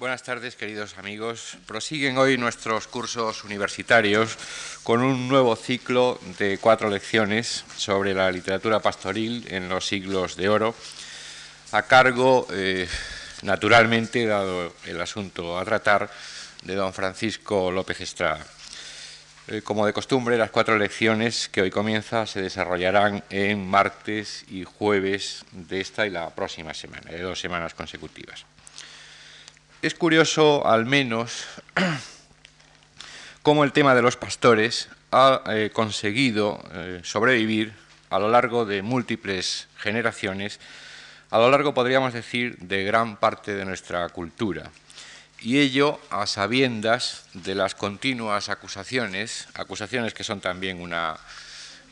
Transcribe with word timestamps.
Buenas 0.00 0.22
tardes, 0.22 0.56
queridos 0.56 0.96
amigos. 0.96 1.58
Prosiguen 1.66 2.16
hoy 2.16 2.38
nuestros 2.38 2.86
cursos 2.86 3.44
universitarios 3.44 4.34
con 4.82 5.02
un 5.02 5.28
nuevo 5.28 5.54
ciclo 5.56 6.18
de 6.38 6.56
cuatro 6.56 6.88
lecciones 6.88 7.66
sobre 7.76 8.14
la 8.14 8.32
literatura 8.32 8.80
pastoril 8.80 9.44
en 9.50 9.68
los 9.68 9.86
siglos 9.86 10.36
de 10.36 10.48
oro, 10.48 10.74
a 11.72 11.82
cargo, 11.82 12.46
eh, 12.50 12.88
naturalmente, 13.42 14.24
dado 14.24 14.72
el 14.86 14.98
asunto 15.02 15.58
a 15.58 15.66
tratar, 15.66 16.10
de 16.62 16.76
don 16.76 16.94
Francisco 16.94 17.70
López 17.70 18.00
Estrada. 18.00 18.42
Eh, 19.48 19.60
como 19.60 19.84
de 19.84 19.92
costumbre, 19.92 20.38
las 20.38 20.50
cuatro 20.50 20.78
lecciones 20.78 21.50
que 21.50 21.60
hoy 21.60 21.70
comienza 21.70 22.24
se 22.24 22.40
desarrollarán 22.40 23.22
en 23.28 23.68
martes 23.68 24.46
y 24.48 24.64
jueves 24.64 25.44
de 25.52 25.82
esta 25.82 26.06
y 26.06 26.10
la 26.10 26.30
próxima 26.30 26.72
semana, 26.72 27.10
de 27.10 27.20
dos 27.20 27.38
semanas 27.38 27.74
consecutivas. 27.74 28.46
Es 29.82 29.94
curioso, 29.94 30.66
al 30.66 30.84
menos, 30.84 31.46
cómo 33.42 33.64
el 33.64 33.72
tema 33.72 33.94
de 33.94 34.02
los 34.02 34.18
pastores 34.18 34.90
ha 35.10 35.42
eh, 35.46 35.70
conseguido 35.72 36.62
eh, 36.74 37.00
sobrevivir 37.02 37.72
a 38.10 38.18
lo 38.18 38.28
largo 38.28 38.66
de 38.66 38.82
múltiples 38.82 39.68
generaciones, 39.78 40.60
a 41.30 41.38
lo 41.38 41.50
largo, 41.50 41.72
podríamos 41.72 42.12
decir, 42.12 42.58
de 42.58 42.84
gran 42.84 43.16
parte 43.16 43.54
de 43.54 43.64
nuestra 43.64 44.06
cultura. 44.10 44.70
Y 45.40 45.60
ello 45.60 45.98
a 46.10 46.26
sabiendas 46.26 47.24
de 47.32 47.54
las 47.54 47.74
continuas 47.74 48.50
acusaciones, 48.50 49.48
acusaciones 49.54 50.12
que 50.12 50.24
son 50.24 50.42
también 50.42 50.82
una, 50.82 51.16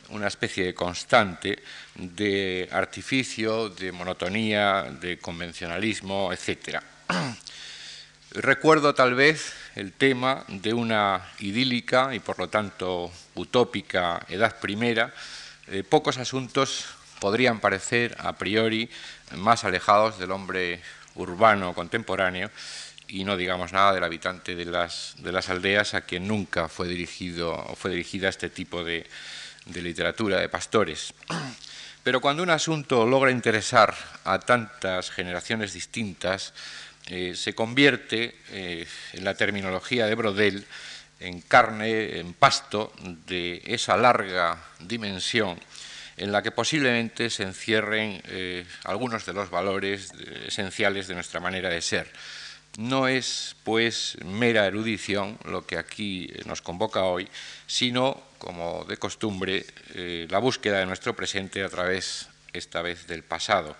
una 0.09 0.27
especie 0.27 0.63
de 0.63 0.75
constante 0.75 1.63
de 1.95 2.69
artificio, 2.71 3.69
de 3.69 3.91
monotonía, 3.91 4.83
de 5.01 5.17
convencionalismo, 5.17 6.31
etcétera. 6.31 6.83
Recuerdo 8.31 8.93
tal 8.93 9.15
vez 9.15 9.53
el 9.73 9.91
tema 9.91 10.45
de 10.49 10.75
una 10.75 11.31
idílica 11.39 12.13
y 12.13 12.19
por 12.19 12.37
lo 12.37 12.47
tanto 12.47 13.11
utópica 13.33 14.23
Edad 14.29 14.59
Primera. 14.59 15.11
Eh, 15.65 15.83
pocos 15.83 16.19
asuntos 16.19 16.85
podrían 17.19 17.59
parecer 17.59 18.15
a 18.19 18.33
priori 18.33 18.87
más 19.35 19.63
alejados 19.63 20.19
del 20.19 20.29
hombre 20.29 20.79
urbano 21.15 21.73
contemporáneo 21.73 22.51
y 23.07 23.23
no 23.23 23.35
digamos 23.35 23.73
nada 23.73 23.93
del 23.93 24.03
habitante 24.03 24.55
de 24.55 24.65
las, 24.65 25.15
de 25.17 25.31
las 25.31 25.49
aldeas 25.49 25.95
a 25.95 26.01
quien 26.01 26.27
nunca 26.27 26.69
fue, 26.69 26.87
dirigido, 26.87 27.57
fue 27.77 27.89
dirigida 27.89 28.29
este 28.29 28.51
tipo 28.51 28.83
de 28.83 29.07
literatura 29.73 30.39
de 30.39 30.49
pastores. 30.49 31.15
Pero 32.03 32.21
cuando 32.21 32.43
un 32.43 32.49
asunto 32.49 33.05
logra 33.05 33.31
interesar 33.31 33.93
a 34.23 34.39
tantas 34.39 35.11
generaciones 35.11 35.73
distintas, 35.73 36.53
eh, 37.09 37.33
se 37.35 37.55
convierte, 37.55 38.35
eh, 38.51 38.85
en 39.13 39.23
la 39.23 39.33
terminología 39.33 40.05
de 40.05 40.13
Brodel, 40.13 40.63
en 41.19 41.41
carne, 41.41 42.19
en 42.19 42.33
pasto 42.33 42.93
de 43.25 43.63
esa 43.65 43.97
larga 43.97 44.63
dimensión 44.79 45.59
en 46.17 46.31
la 46.31 46.43
que 46.43 46.51
posiblemente 46.51 47.31
se 47.31 47.43
encierren 47.43 48.21
eh, 48.25 48.63
algunos 48.83 49.25
de 49.25 49.33
los 49.33 49.49
valores 49.49 50.11
esenciales 50.45 51.07
de 51.07 51.15
nuestra 51.15 51.39
manera 51.39 51.69
de 51.69 51.81
ser. 51.81 52.11
No 52.77 53.07
es, 53.07 53.55
pues, 53.63 54.17
mera 54.23 54.67
erudición 54.67 55.39
lo 55.45 55.65
que 55.65 55.77
aquí 55.77 56.31
nos 56.45 56.61
convoca 56.61 57.03
hoy, 57.03 57.27
sino, 57.65 58.21
como 58.37 58.85
de 58.85 58.97
costumbre, 58.97 59.65
la 59.95 60.37
búsqueda 60.39 60.79
de 60.79 60.85
nuestro 60.85 61.15
presente 61.15 61.63
a 61.63 61.69
través, 61.69 62.27
esta 62.53 62.81
vez, 62.81 63.07
del 63.07 63.23
pasado 63.23 63.75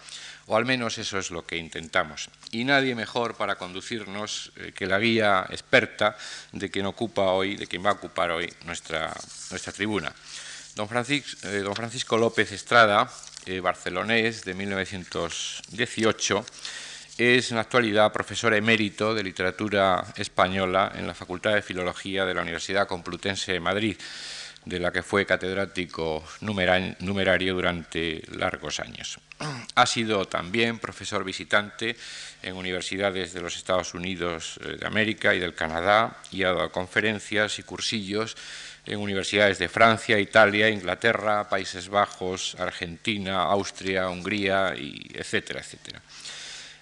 o 0.49 0.57
al 0.57 0.65
menos 0.65 0.97
eso 0.97 1.19
es 1.19 1.29
lo 1.29 1.45
que 1.45 1.57
intentamos. 1.57 2.29
Y 2.51 2.63
nadie 2.63 2.95
mejor 2.95 3.35
para 3.35 3.55
conducirnos 3.55 4.51
eh, 4.55 4.71
que 4.75 4.87
la 4.87 4.97
guía 4.97 5.45
experta 5.51 6.17
de 6.51 6.71
quien 6.71 6.87
ocupa 6.87 7.21
hoy, 7.33 7.55
de 7.55 7.67
quien 7.67 7.85
va 7.85 7.91
a 7.91 7.93
ocupar 7.93 8.31
hoy 8.31 8.51
nuestra, 8.65 9.15
nuestra 9.51 9.71
tribuna. 9.71 10.11
Don 10.75 10.89
Francisco, 10.89 11.37
eh, 11.43 11.63
Francisco 11.75 12.17
López 12.17 12.51
Estrada, 12.51 13.07
eh, 13.45 13.59
barcelonés 13.59 14.43
de 14.43 14.55
1918, 14.55 16.43
es 17.19 17.51
en 17.51 17.55
la 17.55 17.61
actualidad 17.61 18.11
profesor 18.11 18.51
emérito 18.55 19.13
de 19.13 19.21
literatura 19.21 20.03
española 20.15 20.93
en 20.95 21.05
la 21.05 21.13
Facultad 21.13 21.53
de 21.53 21.61
Filología 21.61 22.25
de 22.25 22.33
la 22.33 22.41
Universidad 22.41 22.87
Complutense 22.87 23.51
de 23.51 23.59
Madrid 23.59 23.97
de 24.65 24.79
la 24.79 24.91
que 24.91 25.03
fue 25.03 25.25
catedrático 25.25 26.23
numerario 26.41 27.53
durante 27.53 28.21
largos 28.31 28.79
años. 28.79 29.19
Ha 29.75 29.85
sido 29.85 30.25
también 30.25 30.79
profesor 30.79 31.23
visitante 31.23 31.95
en 32.43 32.55
universidades 32.55 33.33
de 33.33 33.41
los 33.41 33.55
Estados 33.55 33.93
Unidos 33.93 34.59
eh, 34.61 34.77
de 34.79 34.85
América 34.85 35.33
y 35.33 35.39
del 35.39 35.55
Canadá 35.55 36.17
y 36.31 36.43
ha 36.43 36.53
dado 36.53 36.71
conferencias 36.71 37.57
y 37.59 37.63
cursillos 37.63 38.35
en 38.85 38.99
universidades 38.99 39.59
de 39.59 39.69
Francia, 39.69 40.19
Italia, 40.19 40.69
Inglaterra, 40.69 41.47
Países 41.47 41.89
Bajos, 41.89 42.55
Argentina, 42.59 43.43
Austria, 43.43 44.09
Hungría, 44.09 44.73
etcétera, 44.75 45.59
etcétera. 45.59 46.01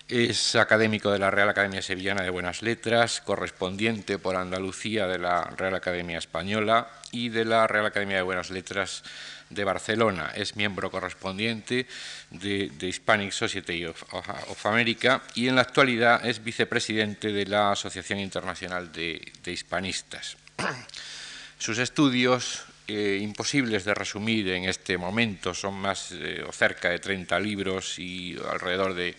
Es 0.08 0.56
académico 0.56 1.12
de 1.12 1.20
la 1.20 1.32
Real 1.32 1.50
Academia 1.50 1.82
Sevillana 1.82 2.24
de 2.24 2.30
Buenas 2.30 2.62
Letras, 2.62 3.20
correspondiente 3.20 4.18
por 4.18 4.38
Andalucía 4.38 5.06
de 5.06 5.20
la 5.20 5.44
Real 5.58 5.76
Academia 5.76 6.18
Española 6.18 6.90
y 7.12 7.28
de 7.28 7.44
la 7.44 7.68
Real 7.68 7.88
Academia 7.88 8.16
de 8.16 8.22
Buenas 8.22 8.50
Letras 8.50 9.04
de 9.50 9.66
Barcelona. 9.66 10.32
Es 10.34 10.56
miembro 10.56 10.90
correspondiente 10.90 11.88
de, 12.30 12.72
Hispanic 12.80 13.32
Society 13.32 13.84
of, 13.84 14.66
America 14.66 15.24
y 15.36 15.50
en 15.50 15.56
la 15.56 15.64
actualidad 15.64 16.26
es 16.26 16.42
vicepresidente 16.42 17.34
de 17.34 17.46
la 17.46 17.74
Asociación 17.74 18.20
Internacional 18.20 18.94
de, 18.94 19.20
Hispanistas. 19.46 20.38
Sus 21.60 21.80
estudios, 21.80 22.64
eh, 22.88 23.20
imposibles 23.22 23.84
de 23.84 23.94
resumir 23.94 24.48
en 24.52 24.70
este 24.70 24.98
momento, 24.98 25.54
son 25.54 25.74
más 25.74 26.14
o 26.48 26.52
cerca 26.54 26.92
de 26.92 27.00
30 27.00 27.38
libros 27.42 28.00
y 28.00 28.38
alrededor 28.50 28.94
de 28.94 29.14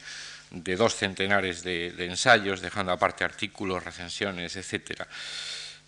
de 0.50 0.76
dos 0.76 0.94
centenares 0.94 1.62
de, 1.62 1.92
ensayos, 1.98 2.60
dejando 2.60 2.92
aparte 2.92 3.24
artículos, 3.24 3.84
recensiones, 3.84 4.56
etc. 4.56 5.02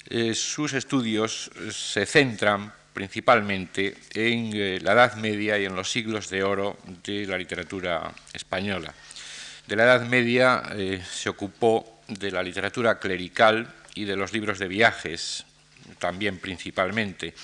Eh, 0.06 0.34
sus 0.34 0.72
estudios 0.72 1.50
se 1.70 2.06
centran 2.06 2.72
principalmente 2.92 3.96
en 4.12 4.52
eh, 4.54 4.78
la 4.82 4.92
Edad 4.92 5.16
Media 5.16 5.58
y 5.58 5.64
en 5.64 5.76
los 5.76 5.90
siglos 5.90 6.28
de 6.28 6.42
oro 6.42 6.78
de 7.04 7.26
la 7.26 7.38
literatura 7.38 8.12
española. 8.32 8.92
De 9.66 9.76
la 9.76 9.84
Edad 9.84 10.02
Media 10.02 10.62
eh, 10.72 11.02
se 11.08 11.28
ocupó 11.28 12.00
de 12.08 12.30
la 12.30 12.42
literatura 12.42 12.98
clerical 12.98 13.72
y 13.94 14.04
de 14.04 14.16
los 14.16 14.32
libros 14.32 14.58
de 14.58 14.68
viajes, 14.68 15.44
también 15.98 16.38
principalmente, 16.38 17.34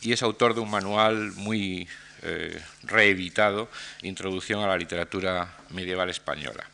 y 0.00 0.12
es 0.12 0.22
autor 0.22 0.54
de 0.54 0.60
un 0.60 0.70
manual 0.70 1.32
muy 1.32 1.86
eh, 2.26 2.60
reeditado, 2.82 3.68
Introducción 4.02 4.62
a 4.62 4.66
la 4.66 4.76
literatura 4.76 5.56
medieval 5.70 6.10
española. 6.10 6.64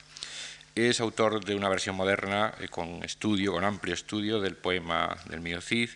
Es 0.75 1.01
autor 1.01 1.45
de 1.45 1.55
una 1.55 1.69
versión 1.69 1.95
moderna 1.95 2.55
eh, 2.59 2.69
con 2.69 3.05
estudio, 3.05 3.53
con 3.53 3.65
amplio 3.65 3.93
estudio 3.93 4.41
del 4.41 4.57
poema 4.57 5.15
del 5.27 5.43
mío 5.43 5.61
Cid, 5.61 5.91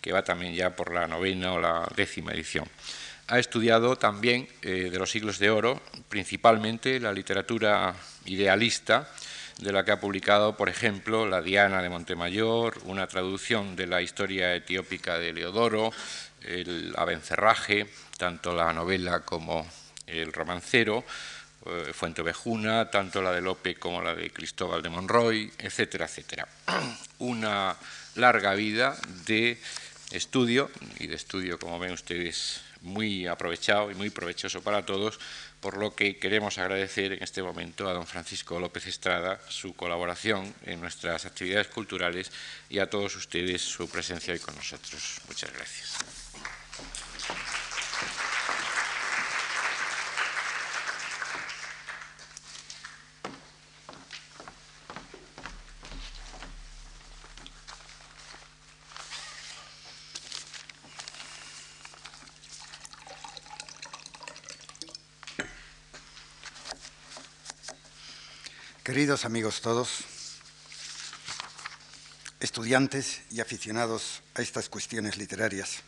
que 0.00 0.12
va 0.12 0.22
también 0.22 0.54
ya 0.54 0.76
por 0.76 0.94
la 0.94 1.08
novena 1.08 1.52
o 1.52 1.60
la 1.60 1.88
décima 1.96 2.32
edición. 2.32 2.66
Ha 3.26 3.40
estudiado 3.40 3.96
también 3.96 4.48
eh, 4.62 4.90
de 4.90 4.98
los 4.98 5.10
siglos 5.10 5.40
de 5.40 5.50
oro, 5.50 5.82
principalmente 6.08 7.00
la 7.00 7.12
literatura 7.12 7.94
idealista, 8.24 9.10
de 9.58 9.72
la 9.72 9.84
que 9.84 9.90
ha 9.90 10.00
publicado, 10.00 10.56
por 10.56 10.68
ejemplo, 10.68 11.26
La 11.26 11.42
Diana 11.42 11.82
de 11.82 11.88
Montemayor, 11.88 12.78
una 12.84 13.06
traducción 13.08 13.76
de 13.76 13.86
la 13.86 14.00
historia 14.00 14.54
etiópica 14.54 15.18
de 15.18 15.32
Leodoro, 15.32 15.92
el 16.42 16.94
Abencerraje, 16.96 17.86
tanto 18.20 18.54
la 18.54 18.70
novela 18.74 19.20
como 19.20 19.66
el 20.06 20.30
romancero, 20.30 21.02
eh, 21.64 21.90
Fuente 21.94 22.20
Ovejuna, 22.20 22.90
tanto 22.90 23.22
la 23.22 23.32
de 23.32 23.40
Lope 23.40 23.76
como 23.76 24.02
la 24.02 24.14
de 24.14 24.28
Cristóbal 24.30 24.82
de 24.82 24.90
Monroy, 24.90 25.50
etcétera, 25.56 26.04
etcétera. 26.04 26.46
Una 27.20 27.74
larga 28.16 28.52
vida 28.52 28.94
de 29.24 29.58
estudio, 30.10 30.70
y 30.98 31.06
de 31.06 31.14
estudio, 31.14 31.58
como 31.58 31.78
ven 31.78 31.92
ustedes, 31.92 32.60
muy 32.82 33.26
aprovechado 33.26 33.90
y 33.90 33.94
muy 33.94 34.10
provechoso 34.10 34.60
para 34.60 34.84
todos, 34.84 35.18
por 35.60 35.78
lo 35.78 35.94
que 35.94 36.18
queremos 36.18 36.58
agradecer 36.58 37.14
en 37.14 37.22
este 37.22 37.42
momento 37.42 37.88
a 37.88 37.94
don 37.94 38.06
Francisco 38.06 38.60
López 38.60 38.86
Estrada 38.86 39.40
su 39.48 39.72
colaboración 39.72 40.54
en 40.66 40.82
nuestras 40.82 41.24
actividades 41.24 41.68
culturales 41.68 42.30
y 42.68 42.80
a 42.80 42.90
todos 42.90 43.16
ustedes 43.16 43.62
su 43.62 43.88
presencia 43.88 44.34
hoy 44.34 44.40
con 44.40 44.56
nosotros. 44.56 45.22
Muchas 45.26 45.50
gracias. 45.54 45.96
Queridos 68.90 69.24
amigos 69.24 69.60
todos, 69.60 70.00
estudiantes 72.40 73.20
y 73.30 73.38
aficionados 73.38 74.20
a 74.34 74.42
estas 74.42 74.68
cuestiones 74.68 75.16
literarias. 75.16 75.84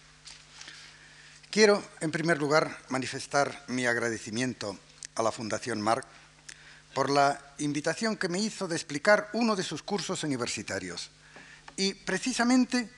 Quiero, 1.52 1.84
en 2.00 2.10
primer 2.10 2.38
lugar, 2.38 2.78
manifestar 2.88 3.64
mi 3.68 3.84
agradecimiento 3.84 4.78
a 5.14 5.22
la 5.22 5.30
Fundación 5.30 5.82
Marc 5.82 6.06
por 6.94 7.10
la 7.10 7.38
invitación 7.58 8.16
que 8.16 8.30
me 8.30 8.38
hizo 8.38 8.66
de 8.66 8.74
explicar 8.74 9.28
uno 9.34 9.54
de 9.54 9.62
sus 9.62 9.82
cursos 9.82 10.24
universitarios 10.24 11.10
y 11.76 11.92
precisamente 11.92 12.88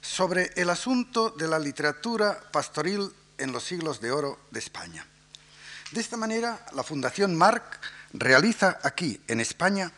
sobre 0.00 0.50
el 0.56 0.70
asunto 0.70 1.30
de 1.30 1.46
la 1.46 1.60
literatura 1.60 2.40
pastoril 2.50 3.08
en 3.38 3.52
los 3.52 3.62
siglos 3.62 4.00
de 4.00 4.10
oro 4.10 4.40
de 4.50 4.58
España. 4.58 5.06
De 5.92 6.00
esta 6.00 6.16
manera, 6.16 6.66
la 6.74 6.82
Fundación 6.82 7.36
Marc 7.36 7.78
realiza 8.14 8.80
aquí, 8.82 9.20
en 9.28 9.38
España, 9.38 9.92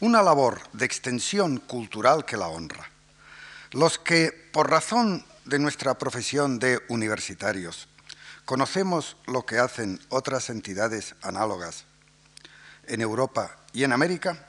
una 0.00 0.22
labor 0.22 0.62
de 0.72 0.86
extensión 0.86 1.58
cultural 1.58 2.24
que 2.24 2.38
la 2.38 2.48
honra. 2.48 2.88
Los 3.72 3.98
que, 3.98 4.32
por 4.50 4.70
razón 4.70 5.26
de 5.50 5.58
nuestra 5.58 5.98
profesión 5.98 6.60
de 6.60 6.80
universitarios, 6.88 7.88
conocemos 8.44 9.16
lo 9.26 9.44
que 9.44 9.58
hacen 9.58 10.00
otras 10.08 10.48
entidades 10.48 11.16
análogas 11.22 11.86
en 12.86 13.00
Europa 13.00 13.56
y 13.72 13.82
en 13.82 13.92
América, 13.92 14.46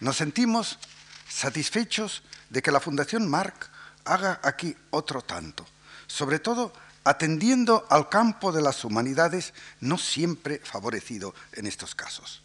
nos 0.00 0.18
sentimos 0.18 0.78
satisfechos 1.26 2.22
de 2.50 2.60
que 2.60 2.70
la 2.70 2.80
Fundación 2.80 3.30
Marc 3.30 3.70
haga 4.04 4.40
aquí 4.42 4.76
otro 4.90 5.22
tanto, 5.22 5.64
sobre 6.06 6.38
todo 6.38 6.74
atendiendo 7.04 7.86
al 7.88 8.10
campo 8.10 8.52
de 8.52 8.60
las 8.60 8.84
humanidades 8.84 9.54
no 9.80 9.96
siempre 9.96 10.60
favorecido 10.62 11.34
en 11.52 11.64
estos 11.64 11.94
casos. 11.94 12.42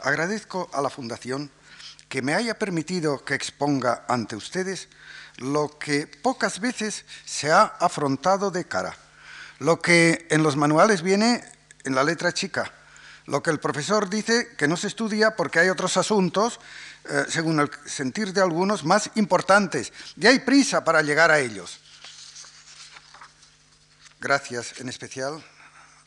Agradezco 0.00 0.68
a 0.72 0.82
la 0.82 0.90
Fundación 0.90 1.52
que 2.08 2.20
me 2.20 2.34
haya 2.34 2.58
permitido 2.58 3.24
que 3.24 3.34
exponga 3.34 4.04
ante 4.08 4.34
ustedes 4.34 4.88
lo 5.38 5.78
que 5.78 6.06
pocas 6.06 6.60
veces 6.60 7.04
se 7.24 7.50
ha 7.50 7.62
afrontado 7.62 8.50
de 8.50 8.64
cara, 8.64 8.96
lo 9.58 9.80
que 9.80 10.26
en 10.30 10.42
los 10.42 10.56
manuales 10.56 11.02
viene 11.02 11.44
en 11.84 11.94
la 11.94 12.04
letra 12.04 12.32
chica, 12.32 12.72
lo 13.26 13.42
que 13.42 13.50
el 13.50 13.60
profesor 13.60 14.08
dice 14.10 14.54
que 14.56 14.68
no 14.68 14.76
se 14.76 14.88
estudia 14.88 15.36
porque 15.36 15.60
hay 15.60 15.68
otros 15.68 15.96
asuntos, 15.96 16.60
eh, 17.04 17.24
según 17.28 17.60
el 17.60 17.70
sentir 17.86 18.32
de 18.32 18.40
algunos, 18.40 18.84
más 18.84 19.10
importantes, 19.14 19.92
y 20.16 20.26
hay 20.26 20.40
prisa 20.40 20.84
para 20.84 21.02
llegar 21.02 21.30
a 21.30 21.40
ellos. 21.40 21.80
Gracias 24.20 24.80
en 24.80 24.88
especial 24.88 25.42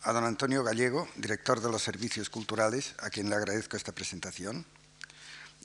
a 0.03 0.13
don 0.13 0.23
Antonio 0.23 0.63
Gallego, 0.63 1.07
director 1.15 1.59
de 1.61 1.71
los 1.71 1.81
Servicios 1.81 2.29
Culturales, 2.29 2.93
a 2.99 3.09
quien 3.09 3.29
le 3.29 3.35
agradezco 3.35 3.75
esta 3.75 3.91
presentación 3.91 4.65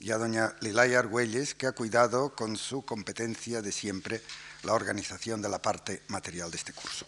y 0.01 0.11
a 0.11 0.17
doña 0.17 0.55
Lilaya 0.61 0.99
Argüelles, 0.99 1.53
que 1.53 1.67
ha 1.67 1.71
cuidado 1.71 2.35
con 2.35 2.57
su 2.57 2.83
competencia 2.83 3.61
de 3.61 3.71
siempre 3.71 4.21
la 4.63 4.73
organización 4.73 5.41
de 5.41 5.49
la 5.49 5.61
parte 5.61 6.01
material 6.07 6.49
de 6.49 6.57
este 6.57 6.73
curso. 6.73 7.05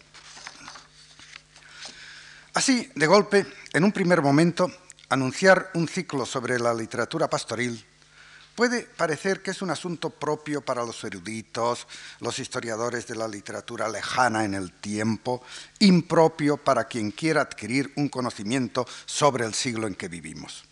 Así, 2.54 2.88
de 2.94 3.06
golpe, 3.06 3.46
en 3.72 3.82
un 3.82 3.90
primer 3.90 4.22
momento, 4.22 4.70
anunciar 5.08 5.72
un 5.74 5.88
ciclo 5.88 6.24
sobre 6.24 6.58
la 6.58 6.72
literatura 6.72 7.28
pastoril 7.28 7.84
puede 8.54 8.82
parecer 8.82 9.42
que 9.42 9.50
es 9.50 9.62
un 9.62 9.70
asunto 9.70 10.10
propio 10.10 10.60
para 10.60 10.84
los 10.84 11.02
eruditos, 11.02 11.88
los 12.20 12.38
historiadores 12.38 13.08
de 13.08 13.16
la 13.16 13.26
literatura 13.26 13.88
lejana 13.88 14.44
en 14.44 14.54
el 14.54 14.72
tiempo, 14.72 15.42
impropio 15.80 16.56
para 16.56 16.84
quien 16.84 17.10
quiera 17.10 17.40
adquirir 17.40 17.92
un 17.96 18.08
conocimiento 18.08 18.86
sobre 19.04 19.44
el 19.44 19.54
siglo 19.54 19.88
en 19.88 19.96
que 19.96 20.06
vivimos. 20.06 20.64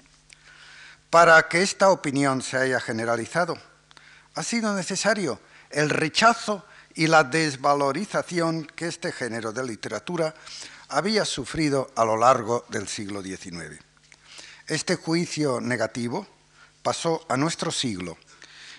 Para 1.13 1.47
que 1.47 1.61
esta 1.61 1.91
opinión 1.91 2.41
se 2.41 2.57
haya 2.57 2.81
generalizado, 2.81 3.59
ha 4.35 4.43
sido 4.43 4.75
necesario 4.75 5.39
el 5.69 5.91
rechazo 5.91 6.65
y 6.95 7.07
la 7.07 7.23
desvalorización 7.23 8.65
que 8.65 8.89
este 8.89 9.13
género 9.13 9.53
de 9.53 9.63
literatura 9.63 10.35
había 10.89 11.27
sufrido 11.27 11.91
a 11.97 12.07
lo 12.07 12.17
largo 12.17 12.65
del 12.71 12.89
siglo 12.89 13.21
XIX. 13.21 13.79
Este 14.67 14.97
juicio 14.97 15.61
negativo 15.61 16.27
pasó 16.83 17.27
a 17.29 17.37
nuestro 17.37 17.71
siglo 17.71 18.17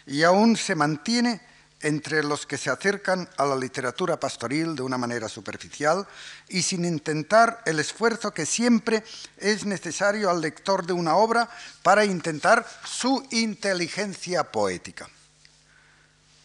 y 0.07 0.23
aún 0.23 0.57
se 0.57 0.73
mantiene 0.73 1.39
entre 1.83 2.23
los 2.23 2.45
que 2.45 2.57
se 2.57 2.69
acercan 2.69 3.29
a 3.37 3.45
la 3.45 3.55
literatura 3.55 4.19
pastoril 4.19 4.75
de 4.75 4.81
una 4.81 4.97
manera 4.97 5.29
superficial 5.29 6.07
y 6.47 6.61
sin 6.61 6.85
intentar 6.85 7.61
el 7.65 7.79
esfuerzo 7.79 8.33
que 8.33 8.45
siempre 8.45 9.03
es 9.37 9.65
necesario 9.65 10.29
al 10.29 10.41
lector 10.41 10.85
de 10.85 10.93
una 10.93 11.15
obra 11.15 11.49
para 11.83 12.05
intentar 12.05 12.65
su 12.85 13.27
inteligencia 13.31 14.49
poética. 14.49 15.09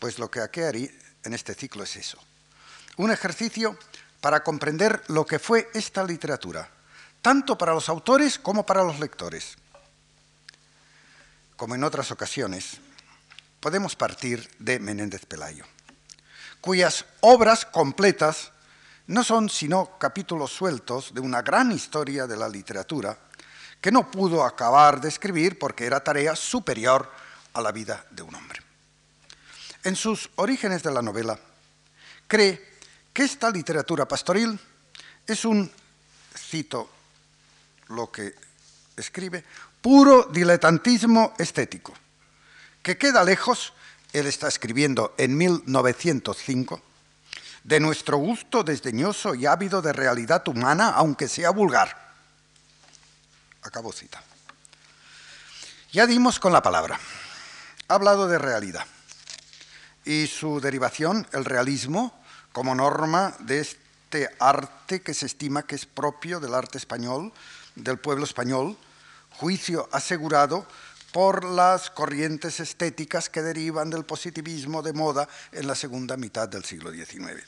Pues 0.00 0.19
lo 0.19 0.31
que 0.31 0.40
aquí 0.40 0.61
haré 0.61 0.93
en 1.23 1.35
este 1.35 1.55
ciclo 1.55 1.85
es 1.85 1.96
eso, 1.96 2.19
un 2.96 3.11
ejercicio 3.11 3.79
para 4.20 4.43
comprender 4.43 5.02
lo 5.06 5.25
que 5.25 5.38
fue 5.38 5.70
esta 5.73 6.02
literatura, 6.02 6.69
tanto 7.23 7.56
para 7.56 7.75
los 7.75 7.88
autores 7.88 8.38
como 8.38 8.67
para 8.67 8.82
los 8.82 8.99
lectores. 8.99 9.56
Como 11.56 11.75
en 11.75 11.85
otras 11.85 12.11
ocasiones, 12.11 12.79
podemos 13.60 13.96
partir 13.96 14.49
de 14.58 14.78
Menéndez 14.78 15.26
Pelayo, 15.26 15.64
cuyas 16.60 17.05
obras 17.20 17.64
completas 17.64 18.52
no 19.06 19.25
son 19.25 19.49
sino 19.49 19.99
capítulos 19.99 20.52
sueltos 20.52 21.14
de 21.14 21.20
una 21.20 21.43
gran 21.43 21.72
historia 21.72 22.26
de 22.26 22.37
la 22.37 22.49
literatura 22.49 23.19
que 23.81 23.93
no 23.93 24.10
pudo 24.10 24.44
acabar 24.44 25.00
de 25.00 25.08
escribir 25.08 25.58
porque 25.58 25.87
era 25.87 26.00
tarea 26.00 26.37
superior 26.37 27.10
a 27.55 27.60
la 27.60 27.72
vida 27.72 28.05
de 28.10 28.22
un 28.22 28.34
hombre. 28.34 28.60
En 29.84 29.96
sus 29.96 30.31
orígenes 30.37 30.82
de 30.82 30.93
la 30.93 31.02
novela, 31.02 31.38
cree 32.26 32.78
que 33.12 33.22
esta 33.22 33.50
literatura 33.50 34.06
pastoril 34.06 34.58
es 35.26 35.44
un, 35.44 35.70
cito 36.37 36.90
lo 37.88 38.11
que 38.11 38.34
escribe, 38.96 39.44
puro 39.81 40.25
diletantismo 40.25 41.34
estético 41.38 41.94
que 42.88 42.96
queda 42.96 43.23
lejos, 43.23 43.75
él 44.14 44.26
está 44.26 44.49
escribiendo 44.49 45.14
en 45.19 45.37
1905, 45.37 46.81
de 47.64 47.81
nuestro 47.81 48.17
gusto 48.17 48.64
desdeñoso 48.64 49.35
y 49.35 49.44
ávido 49.44 49.82
de 49.82 49.93
realidad 49.93 50.49
humana, 50.49 50.88
aunque 50.96 51.29
sea 51.29 51.50
vulgar. 51.50 52.14
Acabo 53.61 53.93
cita. 53.93 54.23
Ya 55.93 56.06
dimos 56.06 56.40
con 56.40 56.50
la 56.50 56.62
palabra. 56.62 56.99
Ha 57.88 57.94
hablado 57.94 58.26
de 58.26 58.38
realidad 58.38 58.87
y 60.06 60.26
su 60.26 60.59
derivación, 60.59 61.26
el 61.33 61.45
realismo, 61.45 62.18
como 62.52 62.75
norma 62.75 63.35
de 63.40 63.61
este 63.61 64.30
arte 64.40 65.02
que 65.02 65.12
se 65.12 65.26
estima 65.26 65.64
que 65.64 65.75
es 65.75 65.85
propio 65.85 66.40
del 66.40 66.54
arte 66.54 66.78
español, 66.78 67.35
del 67.75 67.99
pueblo 67.99 68.25
español, 68.25 68.78
juicio 69.33 69.90
asegurado 69.92 70.66
por 71.18 71.42
las 71.42 71.90
corrientes 71.90 72.60
estéticas 72.60 73.28
que 73.28 73.42
derivan 73.42 73.90
del 73.90 74.04
positivismo 74.04 74.82
de 74.82 74.92
moda 74.92 75.28
en 75.50 75.66
la 75.66 75.75
segunda 75.75 76.16
mitad 76.16 76.48
del 76.48 76.64
siglo 76.64 76.92
XIX. 76.92 77.42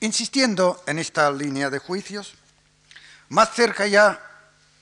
Insistiendo 0.00 0.82
en 0.88 0.98
esta 0.98 1.30
línea 1.30 1.70
de 1.70 1.78
juicios, 1.78 2.34
más 3.28 3.54
cerca 3.54 3.86
ya, 3.86 4.20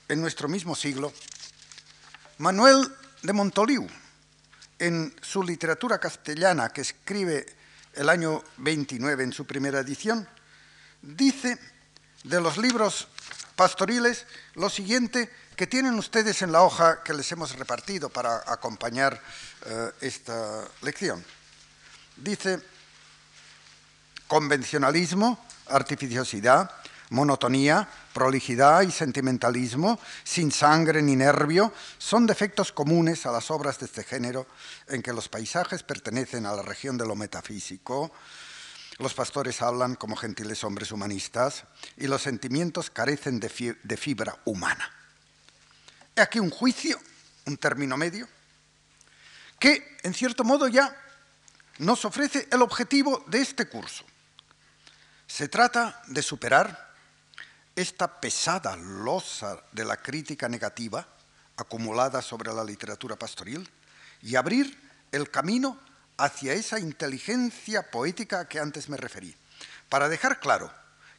en 0.08 0.22
nuestro 0.22 0.48
mismo 0.48 0.74
siglo, 0.74 1.12
Manuel 2.38 2.90
de 3.20 3.34
Montoliu, 3.34 3.86
en 4.78 5.14
su 5.20 5.42
literatura 5.42 5.98
castellana 5.98 6.70
que 6.70 6.80
escribe 6.80 7.44
el 7.92 8.08
año 8.08 8.42
29 8.56 9.24
en 9.24 9.32
su 9.34 9.44
primera 9.46 9.80
edición, 9.80 10.26
dice 11.02 11.58
de 12.24 12.40
los 12.40 12.56
libros 12.56 13.08
pastoriles 13.56 14.24
lo 14.54 14.70
siguiente 14.70 15.30
que 15.62 15.68
tienen 15.68 15.94
ustedes 15.94 16.42
en 16.42 16.50
la 16.50 16.62
hoja 16.62 17.04
que 17.04 17.14
les 17.14 17.30
hemos 17.30 17.56
repartido 17.56 18.08
para 18.08 18.42
acompañar 18.48 19.22
eh, 19.64 19.92
esta 20.00 20.64
lección. 20.80 21.24
Dice, 22.16 22.58
convencionalismo, 24.26 25.46
artificiosidad, 25.68 26.68
monotonía, 27.10 27.88
prolijidad 28.12 28.82
y 28.82 28.90
sentimentalismo, 28.90 30.00
sin 30.24 30.50
sangre 30.50 31.00
ni 31.00 31.14
nervio, 31.14 31.72
son 31.96 32.26
defectos 32.26 32.72
comunes 32.72 33.24
a 33.24 33.30
las 33.30 33.48
obras 33.52 33.78
de 33.78 33.86
este 33.86 34.02
género 34.02 34.48
en 34.88 35.00
que 35.00 35.12
los 35.12 35.28
paisajes 35.28 35.84
pertenecen 35.84 36.44
a 36.44 36.54
la 36.54 36.62
región 36.62 36.98
de 36.98 37.06
lo 37.06 37.14
metafísico, 37.14 38.10
los 38.98 39.14
pastores 39.14 39.62
hablan 39.62 39.94
como 39.94 40.16
gentiles 40.16 40.64
hombres 40.64 40.90
humanistas 40.90 41.66
y 41.96 42.08
los 42.08 42.20
sentimientos 42.20 42.90
carecen 42.90 43.38
de 43.38 43.96
fibra 43.96 44.40
humana. 44.44 45.01
Aquí 46.16 46.38
un 46.38 46.50
juicio, 46.50 47.00
un 47.46 47.56
término 47.56 47.96
medio, 47.96 48.28
que 49.58 49.98
en 50.02 50.14
cierto 50.14 50.44
modo 50.44 50.68
ya 50.68 50.94
nos 51.78 52.04
ofrece 52.04 52.48
el 52.50 52.62
objetivo 52.62 53.24
de 53.28 53.40
este 53.40 53.68
curso. 53.68 54.04
Se 55.26 55.48
trata 55.48 56.02
de 56.08 56.22
superar 56.22 56.92
esta 57.74 58.20
pesada 58.20 58.76
losa 58.76 59.62
de 59.72 59.84
la 59.84 59.96
crítica 59.96 60.48
negativa 60.48 61.06
acumulada 61.56 62.20
sobre 62.20 62.52
la 62.52 62.64
literatura 62.64 63.16
pastoril 63.16 63.68
y 64.20 64.36
abrir 64.36 64.78
el 65.10 65.30
camino 65.30 65.78
hacia 66.18 66.52
esa 66.52 66.78
inteligencia 66.78 67.90
poética 67.90 68.46
que 68.48 68.60
antes 68.60 68.88
me 68.88 68.96
referí, 68.96 69.34
para 69.88 70.08
dejar 70.08 70.40
claro 70.40 70.72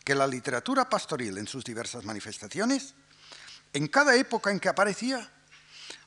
que 0.04 0.16
la 0.16 0.28
literatura 0.28 0.90
pastoril 0.90 1.38
en 1.38 1.48
sus 1.48 1.64
diversas 1.64 2.04
manifestaciones, 2.04 2.94
en 3.74 3.88
cada 3.88 4.16
época 4.16 4.52
en 4.52 4.60
que 4.60 4.70
aparecía, 4.70 5.30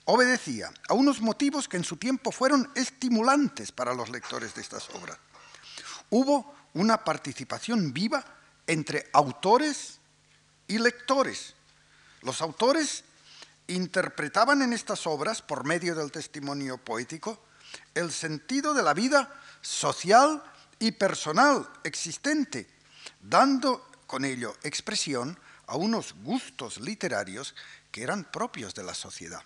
obedecía 0.04 0.70
a 0.88 0.94
unos 0.94 1.20
motivos 1.20 1.68
que 1.68 1.76
en 1.76 1.84
su 1.84 1.96
tiempo 1.96 2.30
fueron 2.30 2.70
estimulantes 2.74 3.72
para 3.72 3.92
los 3.92 4.08
lectores 4.08 4.54
de 4.54 4.62
estas 4.62 4.88
obras. 4.90 5.18
Hubo 6.10 6.54
una 6.74 7.02
participación 7.04 7.92
viva 7.92 8.24
entre 8.66 9.08
autores 9.12 9.98
y 10.68 10.78
lectores. 10.78 11.54
Los 12.22 12.40
autores 12.40 13.04
interpretaban 13.66 14.62
en 14.62 14.72
estas 14.72 15.06
obras, 15.06 15.42
por 15.42 15.64
medio 15.64 15.94
del 15.94 16.12
testimonio 16.12 16.78
poético, 16.78 17.40
el 17.94 18.12
sentido 18.12 18.74
de 18.74 18.82
la 18.82 18.94
vida 18.94 19.32
social 19.60 20.42
y 20.78 20.92
personal 20.92 21.68
existente, 21.82 22.68
dando 23.20 23.90
con 24.06 24.24
ello 24.24 24.54
expresión 24.62 25.38
a 25.66 25.76
unos 25.76 26.14
gustos 26.22 26.80
literarios 26.80 27.54
que 27.90 28.02
eran 28.02 28.24
propios 28.24 28.74
de 28.74 28.82
la 28.82 28.94
sociedad. 28.94 29.42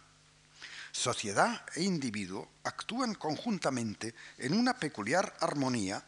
Sociedad 0.92 1.62
e 1.76 1.82
individuo 1.82 2.48
actúan 2.64 3.14
conjuntamente 3.14 4.14
en 4.38 4.54
una 4.54 4.74
peculiar 4.74 5.36
armonía 5.40 6.02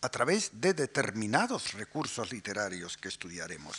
a 0.00 0.08
través 0.08 0.60
de 0.60 0.74
determinados 0.74 1.72
recursos 1.72 2.30
literarios 2.30 2.96
que 2.96 3.08
estudiaremos. 3.08 3.76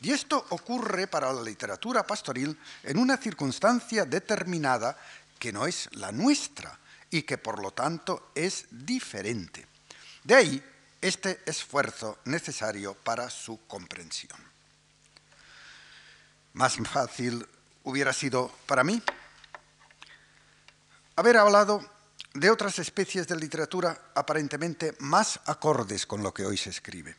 Y 0.00 0.12
esto 0.12 0.46
ocurre 0.50 1.06
para 1.06 1.32
la 1.32 1.42
literatura 1.42 2.06
pastoril 2.06 2.58
en 2.82 2.98
una 2.98 3.18
circunstancia 3.18 4.06
determinada 4.06 4.96
que 5.38 5.52
no 5.52 5.66
es 5.66 5.88
la 5.92 6.10
nuestra 6.10 6.78
y 7.10 7.22
que 7.22 7.36
por 7.36 7.62
lo 7.62 7.72
tanto 7.72 8.32
es 8.34 8.66
diferente. 8.70 9.66
De 10.24 10.34
ahí 10.34 10.64
este 11.00 11.40
esfuerzo 11.46 12.18
necesario 12.24 12.94
para 12.94 13.30
su 13.30 13.60
comprensión. 13.66 14.47
Más 16.52 16.76
fácil 16.76 17.46
hubiera 17.84 18.12
sido 18.12 18.50
para 18.66 18.84
mí 18.84 19.02
haber 21.16 21.36
hablado 21.36 21.84
de 22.34 22.50
otras 22.50 22.78
especies 22.78 23.26
de 23.26 23.36
literatura 23.36 24.10
aparentemente 24.14 24.94
más 25.00 25.40
acordes 25.46 26.06
con 26.06 26.22
lo 26.22 26.32
que 26.32 26.46
hoy 26.46 26.56
se 26.56 26.70
escribe. 26.70 27.16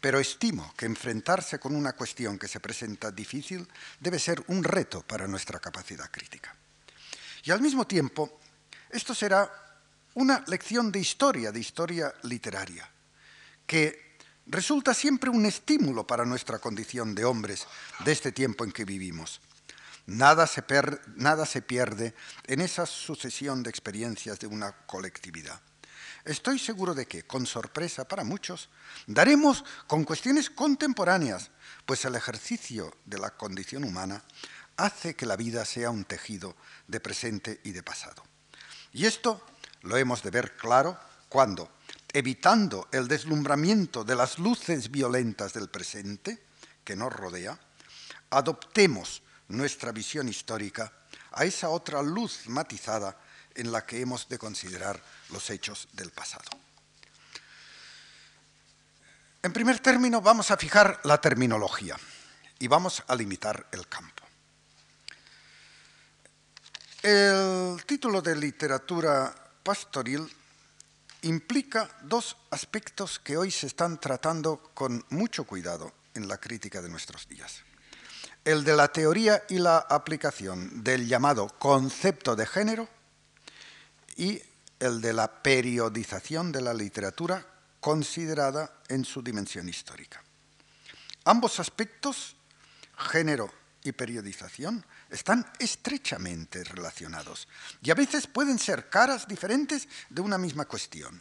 Pero 0.00 0.18
estimo 0.18 0.74
que 0.76 0.86
enfrentarse 0.86 1.58
con 1.58 1.76
una 1.76 1.92
cuestión 1.92 2.38
que 2.38 2.48
se 2.48 2.60
presenta 2.60 3.10
difícil 3.10 3.66
debe 4.00 4.18
ser 4.18 4.42
un 4.48 4.64
reto 4.64 5.02
para 5.02 5.28
nuestra 5.28 5.60
capacidad 5.60 6.10
crítica. 6.10 6.54
Y 7.44 7.50
al 7.50 7.60
mismo 7.60 7.86
tiempo, 7.86 8.40
esto 8.90 9.14
será 9.14 9.50
una 10.14 10.44
lección 10.48 10.92
de 10.92 10.98
historia, 10.98 11.52
de 11.52 11.60
historia 11.60 12.12
literaria, 12.24 12.88
que 13.66 14.11
resulta 14.52 14.92
siempre 14.92 15.30
un 15.30 15.46
estímulo 15.46 16.06
para 16.06 16.26
nuestra 16.26 16.58
condición 16.58 17.14
de 17.14 17.24
hombres 17.24 17.66
de 18.04 18.12
este 18.12 18.32
tiempo 18.32 18.64
en 18.64 18.72
que 18.72 18.84
vivimos. 18.84 19.40
Nada 20.06 20.46
se, 20.46 20.62
nada 21.16 21.46
se 21.46 21.62
pierde 21.62 22.14
en 22.46 22.60
esa 22.60 22.84
sucesión 22.84 23.62
de 23.62 23.70
experiencias 23.70 24.38
de 24.38 24.46
una 24.46 24.72
colectividad. 24.86 25.58
Estoy 26.26 26.58
seguro 26.58 26.94
de 26.94 27.06
que, 27.06 27.22
con 27.22 27.46
sorpresa 27.46 28.06
para 28.06 28.24
muchos, 28.24 28.68
daremos 29.06 29.64
con 29.86 30.04
cuestiones 30.04 30.50
contemporáneas, 30.50 31.50
pues 31.86 32.04
el 32.04 32.14
ejercicio 32.14 32.94
de 33.06 33.18
la 33.18 33.30
condición 33.30 33.84
humana 33.84 34.22
hace 34.76 35.14
que 35.14 35.26
la 35.26 35.36
vida 35.36 35.64
sea 35.64 35.90
un 35.90 36.04
tejido 36.04 36.56
de 36.88 37.00
presente 37.00 37.60
y 37.64 37.72
de 37.72 37.82
pasado. 37.82 38.22
Y 38.92 39.06
esto 39.06 39.44
lo 39.80 39.96
hemos 39.96 40.22
de 40.22 40.30
ver 40.30 40.56
claro 40.56 40.98
cuando, 41.30 41.72
evitando 42.12 42.88
el 42.92 43.08
deslumbramiento 43.08 44.04
de 44.04 44.16
las 44.16 44.38
luces 44.38 44.90
violentas 44.90 45.52
del 45.52 45.68
presente 45.68 46.42
que 46.84 46.96
nos 46.96 47.12
rodea, 47.12 47.58
adoptemos 48.30 49.22
nuestra 49.48 49.92
visión 49.92 50.28
histórica 50.28 50.92
a 51.32 51.44
esa 51.44 51.70
otra 51.70 52.02
luz 52.02 52.46
matizada 52.46 53.16
en 53.54 53.72
la 53.72 53.84
que 53.86 54.00
hemos 54.00 54.28
de 54.28 54.38
considerar 54.38 55.02
los 55.30 55.48
hechos 55.50 55.88
del 55.92 56.10
pasado. 56.10 56.50
En 59.42 59.52
primer 59.52 59.80
término, 59.80 60.20
vamos 60.20 60.50
a 60.50 60.56
fijar 60.56 61.00
la 61.04 61.20
terminología 61.20 61.96
y 62.58 62.68
vamos 62.68 63.02
a 63.08 63.16
limitar 63.16 63.66
el 63.72 63.88
campo. 63.88 64.22
El 67.02 67.82
título 67.84 68.22
de 68.22 68.36
literatura 68.36 69.34
pastoril 69.64 70.30
implica 71.22 71.88
dos 72.02 72.36
aspectos 72.50 73.18
que 73.18 73.36
hoy 73.36 73.50
se 73.50 73.66
están 73.66 73.98
tratando 73.98 74.70
con 74.74 75.04
mucho 75.10 75.44
cuidado 75.44 75.92
en 76.14 76.28
la 76.28 76.38
crítica 76.38 76.82
de 76.82 76.88
nuestros 76.88 77.28
días 77.28 77.62
el 78.44 78.64
de 78.64 78.74
la 78.74 78.88
teoría 78.88 79.44
y 79.48 79.58
la 79.58 79.78
aplicación 79.78 80.82
del 80.82 81.06
llamado 81.06 81.48
concepto 81.58 82.34
de 82.34 82.46
género 82.46 82.88
y 84.16 84.42
el 84.80 85.00
de 85.00 85.12
la 85.12 85.42
periodización 85.42 86.50
de 86.50 86.60
la 86.60 86.74
literatura 86.74 87.46
considerada 87.80 88.80
en 88.88 89.04
su 89.04 89.22
dimensión 89.22 89.68
histórica. 89.68 90.22
Ambos 91.24 91.60
aspectos, 91.60 92.34
género 92.96 93.50
y 93.84 93.92
periodización, 93.92 94.84
están 95.10 95.46
estrechamente 95.58 96.64
relacionados 96.64 97.48
y 97.82 97.90
a 97.90 97.94
veces 97.94 98.26
pueden 98.26 98.58
ser 98.58 98.88
caras 98.88 99.26
diferentes 99.26 99.88
de 100.10 100.20
una 100.20 100.38
misma 100.38 100.64
cuestión 100.66 101.20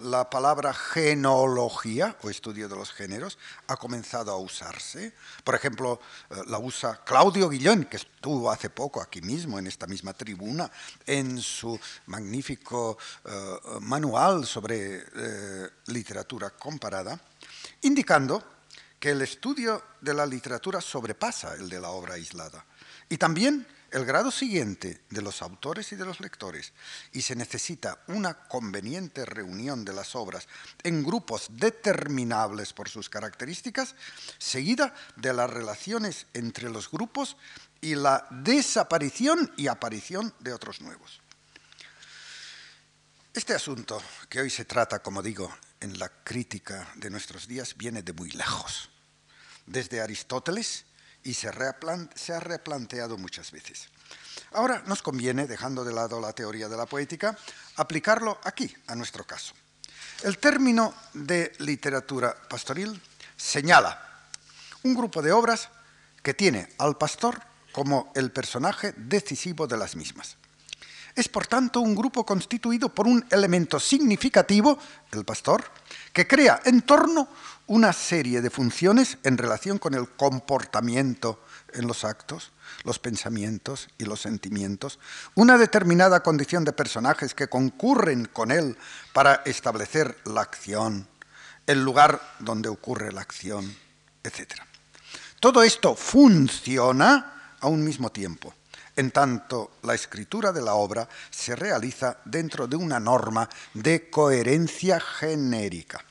la 0.00 0.28
palabra 0.28 0.72
genealogía 0.74 2.16
o 2.22 2.30
estudio 2.30 2.68
de 2.68 2.76
los 2.76 2.92
géneros 2.92 3.38
ha 3.66 3.76
comenzado 3.76 4.32
a 4.32 4.38
usarse. 4.38 5.14
Por 5.44 5.54
ejemplo, 5.54 6.00
eh, 6.30 6.34
la 6.46 6.58
usa 6.58 7.00
Claudio 7.04 7.48
Guillón, 7.48 7.84
que 7.84 7.96
estuvo 7.96 8.50
hace 8.50 8.70
poco 8.70 9.00
aquí 9.00 9.22
mismo, 9.22 9.58
en 9.58 9.66
esta 9.66 9.86
misma 9.86 10.12
tribuna, 10.12 10.70
en 11.06 11.40
su 11.40 11.78
magnífico 12.06 12.98
eh, 13.24 13.58
manual 13.80 14.46
sobre 14.46 15.04
eh, 15.14 15.68
literatura 15.86 16.50
comparada, 16.50 17.18
indicando 17.82 18.55
que 18.98 19.10
el 19.10 19.22
estudio 19.22 19.82
de 20.00 20.14
la 20.14 20.26
literatura 20.26 20.80
sobrepasa 20.80 21.54
el 21.54 21.68
de 21.68 21.80
la 21.80 21.90
obra 21.90 22.14
aislada. 22.14 22.64
Y 23.08 23.18
también 23.18 23.66
el 23.90 24.04
grado 24.04 24.30
siguiente 24.30 25.02
de 25.10 25.22
los 25.22 25.42
autores 25.42 25.92
y 25.92 25.96
de 25.96 26.04
los 26.04 26.20
lectores 26.20 26.72
y 27.12 27.22
se 27.22 27.36
necesita 27.36 28.02
una 28.08 28.34
conveniente 28.34 29.24
reunión 29.24 29.84
de 29.84 29.92
las 29.92 30.16
obras 30.16 30.48
en 30.82 31.02
grupos 31.02 31.48
determinables 31.52 32.72
por 32.72 32.88
sus 32.88 33.08
características, 33.08 33.94
seguida 34.38 34.94
de 35.16 35.32
las 35.32 35.48
relaciones 35.48 36.26
entre 36.34 36.68
los 36.68 36.90
grupos 36.90 37.36
y 37.80 37.94
la 37.94 38.26
desaparición 38.30 39.52
y 39.56 39.68
aparición 39.68 40.34
de 40.40 40.52
otros 40.52 40.80
nuevos. 40.80 41.20
Este 43.36 43.52
asunto 43.52 44.02
que 44.30 44.40
hoy 44.40 44.48
se 44.48 44.64
trata, 44.64 45.00
como 45.00 45.20
digo, 45.20 45.54
en 45.80 45.98
la 45.98 46.08
crítica 46.08 46.88
de 46.94 47.10
nuestros 47.10 47.46
días, 47.46 47.76
viene 47.76 48.02
de 48.02 48.14
muy 48.14 48.30
lejos. 48.30 48.88
Desde 49.66 50.00
Aristóteles, 50.00 50.86
y 51.22 51.34
se, 51.34 51.48
ha 51.48 52.40
replanteado 52.40 53.18
muchas 53.18 53.52
veces. 53.52 53.90
Ahora 54.52 54.82
nos 54.86 55.02
conviene, 55.02 55.46
dejando 55.46 55.84
de 55.84 55.92
lado 55.92 56.18
la 56.18 56.32
teoría 56.32 56.70
de 56.70 56.78
la 56.78 56.86
poética, 56.86 57.36
aplicarlo 57.76 58.40
aquí, 58.42 58.74
a 58.86 58.94
nuestro 58.94 59.26
caso. 59.26 59.52
El 60.22 60.38
término 60.38 60.94
de 61.12 61.52
literatura 61.58 62.34
pastoril 62.48 62.98
señala 63.36 64.30
un 64.82 64.94
grupo 64.94 65.20
de 65.20 65.32
obras 65.32 65.68
que 66.22 66.32
tiene 66.32 66.70
al 66.78 66.96
pastor 66.96 67.42
como 67.72 68.10
el 68.14 68.32
personaje 68.32 68.94
decisivo 68.96 69.66
de 69.66 69.76
las 69.76 69.94
mismas. 69.94 70.38
Es 71.16 71.28
por 71.28 71.46
tanto 71.46 71.80
un 71.80 71.94
grupo 71.94 72.26
constituido 72.26 72.90
por 72.90 73.06
un 73.06 73.24
elemento 73.30 73.80
significativo, 73.80 74.78
el 75.12 75.24
pastor, 75.24 75.64
que 76.12 76.26
crea 76.26 76.60
en 76.66 76.82
torno 76.82 77.26
una 77.68 77.94
serie 77.94 78.42
de 78.42 78.50
funciones 78.50 79.16
en 79.24 79.38
relación 79.38 79.78
con 79.78 79.94
el 79.94 80.10
comportamiento 80.10 81.42
en 81.72 81.86
los 81.86 82.04
actos, 82.04 82.52
los 82.84 82.98
pensamientos 82.98 83.88
y 83.98 84.04
los 84.04 84.20
sentimientos, 84.20 84.98
una 85.34 85.58
determinada 85.58 86.22
condición 86.22 86.64
de 86.64 86.72
personajes 86.72 87.34
que 87.34 87.48
concurren 87.48 88.26
con 88.26 88.50
él 88.50 88.76
para 89.12 89.42
establecer 89.46 90.18
la 90.26 90.42
acción, 90.42 91.08
el 91.66 91.82
lugar 91.82 92.20
donde 92.38 92.68
ocurre 92.68 93.10
la 93.10 93.22
acción, 93.22 93.74
etc. 94.22 94.52
Todo 95.40 95.62
esto 95.62 95.96
funciona 95.96 97.54
a 97.58 97.68
un 97.68 97.82
mismo 97.82 98.10
tiempo, 98.10 98.54
en 98.96 99.10
tanto 99.10 99.72
la 99.82 99.94
escritura 99.94 100.52
de 100.52 100.62
la 100.62 100.74
obra 100.74 101.08
se 101.30 101.54
realiza 101.54 102.18
dentro 102.24 102.66
de 102.66 102.76
una 102.76 102.98
norma 102.98 103.48
de 103.74 104.10
coherencia 104.10 104.98
genérica. 105.00 106.04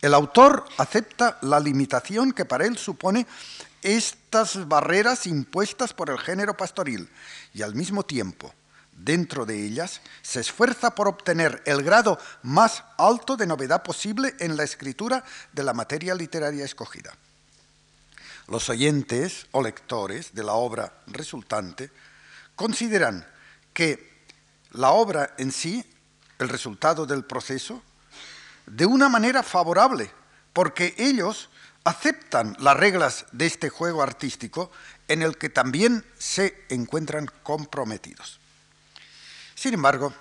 El 0.00 0.14
autor 0.14 0.64
acepta 0.78 1.38
la 1.42 1.60
limitación 1.60 2.32
que 2.32 2.44
para 2.44 2.66
él 2.66 2.76
supone 2.76 3.26
estas 3.82 4.66
barreras 4.66 5.26
impuestas 5.26 5.92
por 5.92 6.10
el 6.10 6.18
género 6.18 6.56
pastoril 6.56 7.08
y 7.52 7.62
al 7.62 7.74
mismo 7.74 8.02
tiempo 8.02 8.52
dentro 8.96 9.44
de 9.46 9.64
ellas, 9.64 10.00
se 10.22 10.40
esfuerza 10.40 10.94
por 10.94 11.08
obtener 11.08 11.62
el 11.66 11.82
grado 11.82 12.18
más 12.42 12.84
alto 12.96 13.36
de 13.36 13.46
novedad 13.46 13.82
posible 13.82 14.34
en 14.38 14.56
la 14.56 14.64
escritura 14.64 15.24
de 15.52 15.62
la 15.62 15.74
materia 15.74 16.14
literaria 16.14 16.64
escogida. 16.64 17.12
Los 18.46 18.68
oyentes 18.68 19.46
o 19.52 19.62
lectores 19.62 20.34
de 20.34 20.44
la 20.44 20.52
obra 20.52 20.92
resultante 21.06 21.90
consideran 22.56 23.26
que 23.72 24.24
la 24.72 24.90
obra 24.90 25.34
en 25.38 25.52
sí, 25.52 25.84
el 26.38 26.48
resultado 26.48 27.06
del 27.06 27.24
proceso, 27.24 27.82
de 28.66 28.86
una 28.86 29.08
manera 29.08 29.42
favorable, 29.42 30.10
porque 30.52 30.94
ellos 30.98 31.48
aceptan 31.84 32.56
las 32.60 32.76
reglas 32.76 33.26
de 33.32 33.46
este 33.46 33.68
juego 33.68 34.02
artístico 34.02 34.70
en 35.06 35.22
el 35.22 35.36
que 35.36 35.50
también 35.50 36.04
se 36.18 36.64
encuentran 36.70 37.30
comprometidos. 37.42 38.40
Sin 39.54 39.74
embargo, 39.74 40.12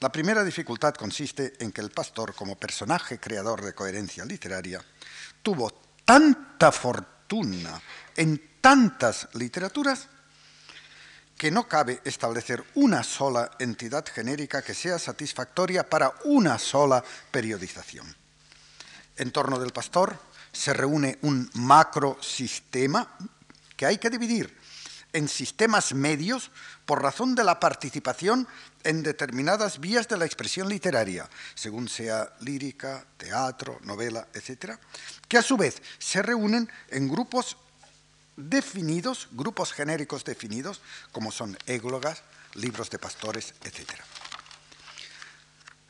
la 0.00 0.12
primera 0.12 0.44
dificultad 0.44 0.94
consiste 0.94 1.54
en 1.60 1.72
que 1.72 1.80
el 1.80 1.90
pastor, 1.90 2.34
como 2.34 2.56
personaje 2.56 3.18
creador 3.18 3.62
de 3.62 3.74
coherencia 3.74 4.24
literaria, 4.24 4.84
tuvo 5.42 5.72
tanta 6.04 6.70
fortuna 6.72 7.80
en 8.16 8.58
tantas 8.60 9.28
literaturas 9.34 10.08
que 11.38 11.52
no 11.52 11.68
cabe 11.68 12.00
establecer 12.04 12.64
una 12.74 13.04
sola 13.04 13.52
entidad 13.60 14.04
genérica 14.04 14.60
que 14.60 14.74
sea 14.74 14.98
satisfactoria 14.98 15.88
para 15.88 16.12
una 16.24 16.58
sola 16.58 17.02
periodización. 17.30 18.14
En 19.16 19.30
torno 19.30 19.58
del 19.60 19.72
pastor 19.72 20.18
se 20.52 20.72
reúne 20.72 21.18
un 21.22 21.48
macrosistema 21.54 23.16
que 23.76 23.86
hay 23.86 23.98
que 23.98 24.10
dividir 24.10 24.58
en 25.12 25.28
sistemas 25.28 25.94
medios 25.94 26.50
por 26.84 27.02
razón 27.02 27.34
de 27.34 27.44
la 27.44 27.60
participación 27.60 28.48
en 28.82 29.02
determinadas 29.02 29.78
vías 29.78 30.08
de 30.08 30.16
la 30.16 30.26
expresión 30.26 30.68
literaria, 30.68 31.28
según 31.54 31.88
sea 31.88 32.32
lírica, 32.40 33.06
teatro, 33.16 33.78
novela, 33.84 34.26
etc., 34.34 34.76
que 35.28 35.38
a 35.38 35.42
su 35.42 35.56
vez 35.56 35.80
se 35.98 36.20
reúnen 36.22 36.68
en 36.88 37.08
grupos 37.08 37.56
definidos, 38.38 39.28
grupos 39.32 39.72
genéricos 39.72 40.24
definidos, 40.24 40.80
como 41.10 41.32
son 41.32 41.58
églogas, 41.66 42.22
libros 42.54 42.88
de 42.88 42.98
pastores, 42.98 43.52
etc. 43.64 43.90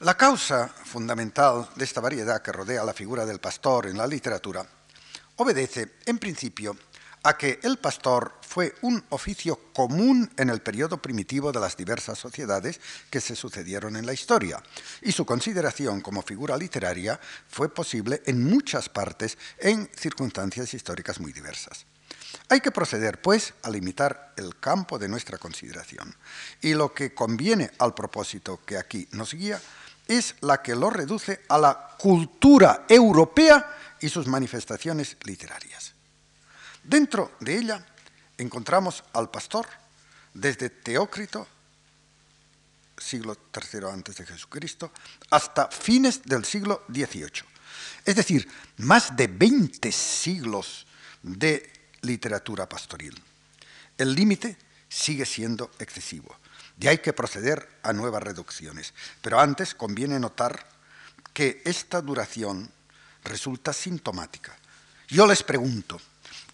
La 0.00 0.16
causa 0.16 0.68
fundamental 0.68 1.68
de 1.76 1.84
esta 1.84 2.00
variedad 2.00 2.40
que 2.40 2.52
rodea 2.52 2.84
la 2.84 2.94
figura 2.94 3.26
del 3.26 3.38
pastor 3.38 3.86
en 3.86 3.98
la 3.98 4.06
literatura 4.06 4.66
obedece, 5.36 5.96
en 6.06 6.18
principio, 6.18 6.76
a 7.24 7.36
que 7.36 7.60
el 7.62 7.78
pastor 7.78 8.38
fue 8.40 8.74
un 8.82 9.04
oficio 9.10 9.72
común 9.74 10.30
en 10.36 10.48
el 10.48 10.62
periodo 10.62 11.02
primitivo 11.02 11.52
de 11.52 11.60
las 11.60 11.76
diversas 11.76 12.18
sociedades 12.18 12.80
que 13.10 13.20
se 13.20 13.36
sucedieron 13.36 13.96
en 13.96 14.06
la 14.06 14.14
historia, 14.14 14.62
y 15.02 15.12
su 15.12 15.26
consideración 15.26 16.00
como 16.00 16.22
figura 16.22 16.56
literaria 16.56 17.20
fue 17.48 17.68
posible 17.68 18.22
en 18.24 18.42
muchas 18.42 18.88
partes 18.88 19.36
en 19.58 19.90
circunstancias 19.94 20.72
históricas 20.72 21.20
muy 21.20 21.32
diversas. 21.32 21.84
Hay 22.48 22.60
que 22.60 22.70
proceder, 22.70 23.20
pues, 23.20 23.54
a 23.62 23.70
limitar 23.70 24.32
el 24.36 24.58
campo 24.58 24.98
de 24.98 25.08
nuestra 25.08 25.38
consideración, 25.38 26.14
y 26.60 26.74
lo 26.74 26.92
que 26.92 27.14
conviene 27.14 27.70
al 27.78 27.94
propósito 27.94 28.60
que 28.64 28.78
aquí 28.78 29.08
nos 29.12 29.34
guía 29.34 29.60
es 30.06 30.34
la 30.40 30.62
que 30.62 30.74
lo 30.74 30.90
reduce 30.90 31.42
a 31.48 31.58
la 31.58 31.96
cultura 31.98 32.86
europea 32.88 33.96
y 34.00 34.08
sus 34.08 34.26
manifestaciones 34.26 35.16
literarias. 35.24 35.92
Dentro 36.82 37.32
de 37.40 37.56
ella 37.58 37.86
encontramos 38.38 39.04
al 39.12 39.30
pastor 39.30 39.66
desde 40.32 40.70
Teócrito, 40.70 41.46
siglo 42.96 43.36
III 43.54 43.90
antes 43.92 44.16
de 44.16 44.26
Jesucristo, 44.26 44.92
hasta 45.30 45.68
fines 45.68 46.22
del 46.22 46.44
siglo 46.44 46.84
XVIII. 46.88 47.44
Es 48.04 48.16
decir, 48.16 48.48
más 48.78 49.14
de 49.16 49.26
20 49.26 49.92
siglos 49.92 50.86
de 51.22 51.77
literatura 52.02 52.68
pastoril. 52.68 53.20
El 53.96 54.14
límite 54.14 54.56
sigue 54.88 55.26
siendo 55.26 55.70
excesivo. 55.78 56.36
De 56.76 56.88
ahí 56.88 56.98
que 56.98 57.12
proceder 57.12 57.68
a 57.82 57.92
nuevas 57.92 58.22
reducciones. 58.22 58.94
Pero 59.20 59.40
antes 59.40 59.74
conviene 59.74 60.18
notar 60.20 60.64
que 61.32 61.62
esta 61.64 62.00
duración 62.00 62.70
resulta 63.24 63.72
sintomática. 63.72 64.56
Yo 65.08 65.26
les 65.26 65.42
pregunto, 65.42 66.00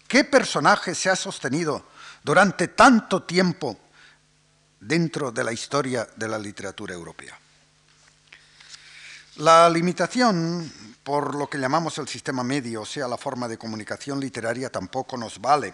¿Qué 0.07 0.23
personaje 0.23 0.93
se 0.93 1.09
ha 1.09 1.15
sostenido 1.15 1.83
durante 2.23 2.67
tanto 2.69 3.23
tiempo 3.23 3.77
dentro 4.79 5.31
de 5.31 5.43
la 5.43 5.51
historia 5.51 6.07
de 6.15 6.27
la 6.27 6.37
literatura 6.37 6.93
europea? 6.93 7.37
La 9.37 9.69
limitación 9.69 10.71
por 11.03 11.35
lo 11.35 11.47
que 11.47 11.59
llamamos 11.59 11.97
el 11.99 12.07
sistema 12.07 12.43
medio, 12.43 12.81
o 12.81 12.85
sea, 12.85 13.07
la 13.07 13.17
forma 13.17 13.47
de 13.47 13.57
comunicación 13.57 14.19
literaria, 14.19 14.71
tampoco 14.71 15.17
nos 15.17 15.39
vale 15.39 15.73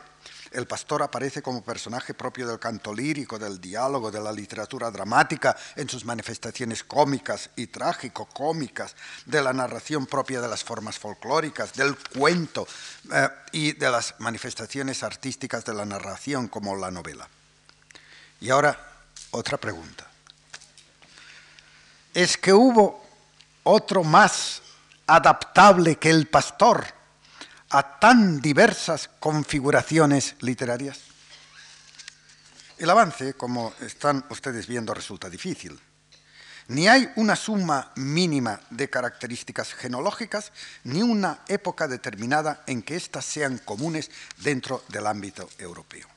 el 0.52 0.68
pastor 0.68 1.02
aparece 1.02 1.42
como 1.42 1.64
personaje 1.64 2.14
propio 2.14 2.48
del 2.48 2.60
canto 2.60 2.94
lírico, 2.94 3.40
del 3.40 3.60
diálogo, 3.60 4.12
de 4.12 4.20
la 4.20 4.32
literatura 4.32 4.92
dramática, 4.92 5.56
en 5.76 5.88
sus 5.88 6.04
manifestaciones 6.04 6.84
cómicas 6.84 7.50
y 7.56 7.68
trágico-cómicas, 7.68 8.96
de 9.26 9.42
la 9.42 9.54
narración 9.54 10.06
propia 10.06 10.42
de 10.42 10.50
las 10.50 10.64
formas 10.64 11.00
folclóricas, 11.00 11.74
del 11.74 11.96
cuento 11.98 12.68
eh, 13.14 13.30
y 13.54 13.72
de 13.74 13.90
las 13.90 14.16
manifestaciones 14.20 15.04
artísticas 15.04 15.64
de 15.64 15.74
la 15.74 15.86
narración, 15.86 16.50
como 16.50 16.76
la 16.76 16.92
novela. 16.92 17.28
Y 18.42 18.50
ahora, 18.50 18.78
otra 19.32 19.58
pregunta. 19.58 20.06
¿Es 22.14 22.36
que 22.36 22.52
hubo 22.52 23.01
otro 23.64 24.04
más 24.04 24.62
adaptable 25.08 25.98
que 25.98 26.10
el 26.10 26.28
pastor? 26.28 27.02
a 27.72 28.00
tan 28.00 28.42
diversas 28.42 29.10
configuraciones 29.20 30.36
literarias? 30.42 31.00
El 32.78 32.90
avance, 32.90 33.34
como 33.36 33.74
están 33.82 34.26
ustedes 34.30 34.68
viendo, 34.68 34.94
resulta 34.94 35.30
difícil. 35.30 35.80
Ni 36.68 36.88
hay 36.88 37.12
una 37.16 37.36
suma 37.36 37.92
mínima 37.96 38.60
de 38.70 38.90
características 38.90 39.74
genológicas, 39.74 40.52
ni 40.84 41.02
una 41.02 41.42
época 41.48 41.88
determinada 41.88 42.64
en 42.66 42.82
que 42.82 42.96
éstas 42.96 43.26
sean 43.26 43.58
comunes 43.60 44.10
dentro 44.38 44.84
del 44.90 45.08
ámbito 45.08 45.50
europeo. 45.58 46.08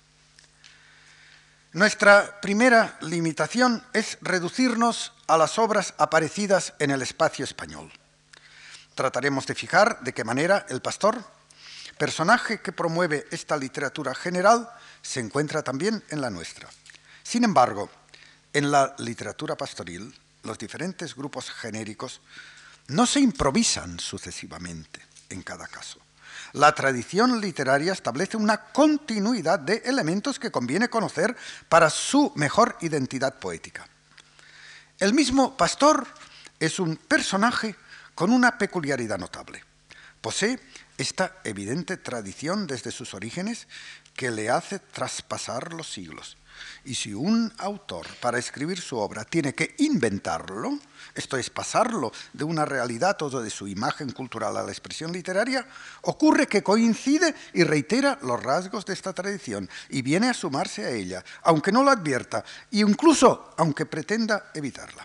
Nuestra 1.75 2.41
primera 2.41 2.97
limitación 3.01 3.85
es 3.93 4.17
reducirnos 4.21 5.13
a 5.27 5.37
las 5.37 5.59
obras 5.59 5.93
aparecidas 5.99 6.73
en 6.79 6.93
el 6.93 7.03
espacio 7.03 7.45
español. 7.45 7.91
Trataremos 8.95 9.45
de 9.49 9.57
fijar 9.57 9.99
de 10.05 10.15
qué 10.15 10.23
manera 10.23 10.67
el 10.69 10.81
pastor 10.81 11.19
personaje 11.99 12.61
que 12.61 12.71
promueve 12.71 13.27
esta 13.33 13.57
literatura 13.57 14.15
general, 14.15 14.71
se 15.03 15.19
encuentra 15.19 15.65
también 15.65 16.05
en 16.11 16.21
la 16.21 16.31
nuestra. 16.31 16.69
Sin 17.25 17.43
embargo, 17.43 17.91
en 18.53 18.71
la 18.71 18.95
literatura 18.99 19.57
pastoril, 19.57 20.15
los 20.45 20.57
diferentes 20.57 21.17
grupos 21.17 21.51
genéricos 21.51 22.21
no 22.87 23.05
se 23.05 23.19
improvisan 23.19 23.99
sucesivamente 23.99 25.01
en 25.29 25.43
cada 25.43 25.67
caso. 25.67 25.99
La 26.55 26.73
tradición 26.73 27.41
literaria 27.41 27.93
establece 27.93 28.37
una 28.37 28.67
continuidad 28.67 29.59
de 29.59 29.83
elementos 29.87 30.39
que 30.39 30.53
conviene 30.53 30.89
conocer 30.89 31.37
para 31.69 31.91
su 31.91 32.33
mejor 32.37 32.77
identidad 32.81 33.41
poética. 33.41 33.89
El 35.01 35.15
mismo 35.15 35.57
pastor 35.57 36.07
es 36.61 36.79
un 36.79 36.97
personaje 36.97 37.75
con 38.15 38.31
una 38.31 38.57
peculiaridad 38.57 39.19
notable. 39.19 39.65
Posee 40.21 40.61
esta 40.97 41.41
evidente 41.43 41.97
tradición 41.97 42.69
desde 42.69 42.93
sus 42.93 43.15
orígenes 43.15 43.67
que 44.15 44.31
le 44.31 44.49
hace 44.49 44.79
traspasar 44.79 45.73
los 45.73 45.93
siglos. 45.93 46.37
Y 46.85 46.95
si 46.95 47.15
un 47.15 47.53
autor 47.59 48.07
para 48.21 48.39
escribir 48.39 48.81
su 48.81 48.97
obra 48.99 49.25
tiene 49.25 49.55
que 49.55 49.75
inventarlo, 49.79 50.79
esto 51.15 51.37
es 51.37 51.51
pasarlo 51.51 52.13
de 52.33 52.45
una 52.45 52.65
realidad 52.65 53.21
o 53.23 53.31
de 53.41 53.51
su 53.51 53.69
imagen 53.69 54.13
cultural 54.13 54.57
a 54.57 54.63
la 54.63 54.71
expresión 54.71 55.13
literaria, 55.13 55.67
ocurre 56.03 56.47
que 56.47 56.63
coincide 56.63 57.35
y 57.53 57.65
reitera 57.65 58.19
los 58.23 58.43
rasgos 58.43 58.85
de 58.85 58.93
esta 58.93 59.13
tradición 59.13 59.69
y 59.89 60.03
viene 60.03 60.29
a 60.29 60.35
sumarse 60.35 60.85
a 60.85 60.91
ella, 60.91 61.25
aunque 61.43 61.73
no 61.73 61.83
lo 61.83 61.91
advierta 61.91 62.45
e 62.71 62.79
incluso 62.79 63.55
aunque 63.57 63.87
pretenda 63.87 64.51
evitarla. 64.55 65.05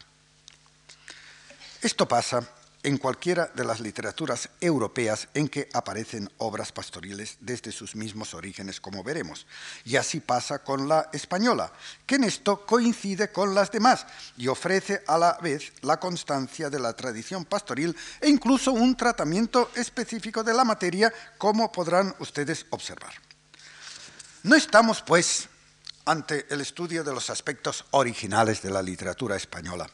Esto 1.81 2.07
pasa 2.07 2.58
en 2.89 2.97
cualquiera 2.97 3.51
de 3.53 3.63
las 3.63 3.79
literaturas 3.79 4.49
europeas 4.59 5.27
en 5.35 5.47
que 5.47 5.69
aparecen 5.73 6.27
obras 6.39 6.71
pastoriles 6.71 7.37
desde 7.39 7.71
sus 7.71 7.95
mismos 7.95 8.33
orígenes, 8.33 8.81
como 8.81 9.03
veremos. 9.03 9.45
Y 9.85 9.95
así 9.95 10.19
pasa 10.19 10.63
con 10.63 10.89
la 10.89 11.07
española, 11.13 11.71
que 12.07 12.15
en 12.15 12.23
esto 12.23 12.65
coincide 12.65 13.31
con 13.31 13.53
las 13.53 13.71
demás 13.71 14.07
y 14.37 14.47
ofrece 14.47 15.03
a 15.05 15.19
la 15.19 15.37
vez 15.39 15.71
la 15.81 15.99
constancia 15.99 16.71
de 16.71 16.79
la 16.79 16.93
tradición 16.93 17.45
pastoril 17.45 17.95
e 18.19 18.27
incluso 18.27 18.71
un 18.71 18.97
tratamiento 18.97 19.69
específico 19.75 20.43
de 20.43 20.55
la 20.55 20.63
materia, 20.63 21.13
como 21.37 21.71
podrán 21.71 22.15
ustedes 22.17 22.65
observar. 22.71 23.13
No 24.41 24.55
estamos, 24.55 25.03
pues, 25.03 25.47
ante 26.05 26.47
el 26.49 26.61
estudio 26.61 27.03
de 27.03 27.13
los 27.13 27.29
aspectos 27.29 27.85
originales 27.91 28.63
de 28.63 28.71
la 28.71 28.81
literatura 28.81 29.35
española. 29.35 29.87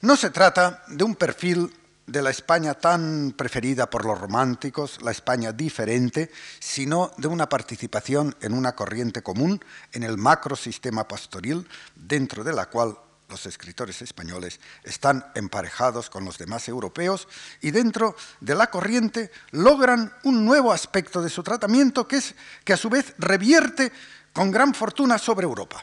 No 0.00 0.16
se 0.16 0.30
trata 0.30 0.82
de 0.88 1.04
un 1.04 1.14
perfil 1.14 1.70
de 2.10 2.22
la 2.22 2.30
España 2.30 2.74
tan 2.74 3.32
preferida 3.36 3.88
por 3.88 4.04
los 4.04 4.18
románticos, 4.20 5.00
la 5.00 5.12
España 5.12 5.52
diferente, 5.52 6.30
sino 6.58 7.12
de 7.18 7.28
una 7.28 7.48
participación 7.48 8.34
en 8.40 8.52
una 8.52 8.74
corriente 8.74 9.22
común 9.22 9.64
en 9.92 10.02
el 10.02 10.18
macrosistema 10.18 11.06
pastoril, 11.06 11.68
dentro 11.94 12.42
de 12.42 12.52
la 12.52 12.66
cual 12.66 12.98
los 13.28 13.46
escritores 13.46 14.02
españoles 14.02 14.58
están 14.82 15.24
emparejados 15.36 16.10
con 16.10 16.24
los 16.24 16.36
demás 16.36 16.66
europeos 16.66 17.28
y 17.60 17.70
dentro 17.70 18.16
de 18.40 18.56
la 18.56 18.70
corriente 18.70 19.30
logran 19.52 20.12
un 20.24 20.44
nuevo 20.44 20.72
aspecto 20.72 21.22
de 21.22 21.30
su 21.30 21.44
tratamiento 21.44 22.08
que 22.08 22.16
es 22.16 22.34
que 22.64 22.72
a 22.72 22.76
su 22.76 22.90
vez 22.90 23.14
revierte 23.18 23.92
con 24.32 24.50
gran 24.50 24.74
fortuna 24.74 25.16
sobre 25.16 25.44
Europa. 25.44 25.80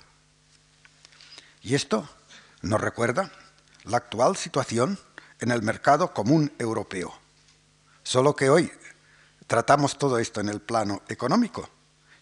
Y 1.62 1.74
esto 1.74 2.10
nos 2.64 2.82
recuerda 2.82 3.32
la 3.86 3.96
actual 3.96 4.36
situación 4.36 5.00
en 5.40 5.52
el 5.52 5.62
mercado 5.62 6.14
común 6.14 6.52
europeo. 6.58 7.14
Solo 8.04 8.36
que 8.36 8.50
hoy 8.50 8.72
tratamos 9.46 9.98
todo 9.98 10.20
esto 10.20 10.42
en 10.42 10.50
el 10.50 10.62
plano 10.62 11.02
económico. 11.08 11.70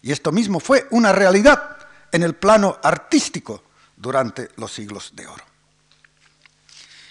Y 0.02 0.12
esto 0.12 0.32
mismo 0.32 0.60
fue 0.60 0.86
una 0.90 1.12
realidad 1.12 1.78
en 2.12 2.22
el 2.22 2.34
plano 2.34 2.78
artístico 2.82 3.64
durante 3.96 4.50
los 4.56 4.72
siglos 4.72 5.12
de 5.14 5.26
oro. 5.26 5.44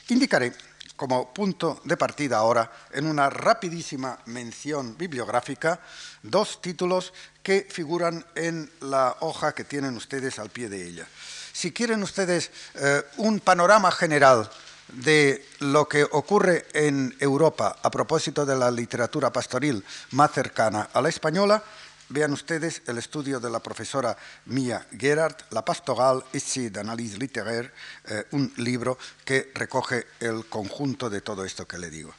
Indicaré 0.10 0.54
como 0.96 1.34
punto 1.34 1.82
de 1.84 1.98
partida 1.98 2.38
ahora, 2.38 2.72
en 2.92 3.06
una 3.06 3.30
rapidísima 3.30 4.18
mención 4.26 4.98
bibliográfica, 4.98 5.80
dos 6.24 6.62
títulos 6.62 7.14
que 7.44 7.68
figuran 7.70 8.26
en 8.36 8.72
la 8.82 9.18
hoja 9.20 9.54
que 9.54 9.66
tienen 9.66 9.98
ustedes 9.98 10.40
al 10.40 10.50
pie 10.50 10.70
de 10.70 10.88
ella. 10.88 11.08
Si 11.52 11.72
quieren 11.72 12.02
ustedes 12.04 12.52
eh, 12.76 13.04
un 13.18 13.40
panorama 13.40 13.92
general 13.92 14.50
de 14.90 15.46
lo 15.60 15.88
que 15.88 16.04
ocurre 16.04 16.66
en 16.74 17.16
Europa 17.20 17.78
a 17.82 17.90
propósito 17.90 18.46
de 18.46 18.56
la 18.56 18.72
literatura 18.72 19.32
pastoril 19.32 19.84
más 20.12 20.32
cercana 20.32 20.90
a 20.94 21.02
la 21.02 21.10
española, 21.10 21.64
vean 22.10 22.34
ustedes 22.34 22.82
el 22.88 22.98
estudio 22.98 23.40
de 23.40 23.50
la 23.50 23.60
profesora 23.60 24.16
Mia 24.46 24.86
Gerard, 24.98 25.36
La 25.50 25.66
Pastoral, 25.66 26.24
ici 26.34 26.70
d'analyse 26.70 27.18
littéraire, 27.18 27.72
eh, 28.06 28.26
un 28.32 28.54
libro 28.58 28.98
que 29.24 29.52
recoge 29.56 30.06
el 30.20 30.46
conjunto 30.46 31.10
de 31.10 31.22
todo 31.22 31.44
esto 31.44 31.66
que 31.66 31.80
le 31.80 31.90
digo. 31.90 32.14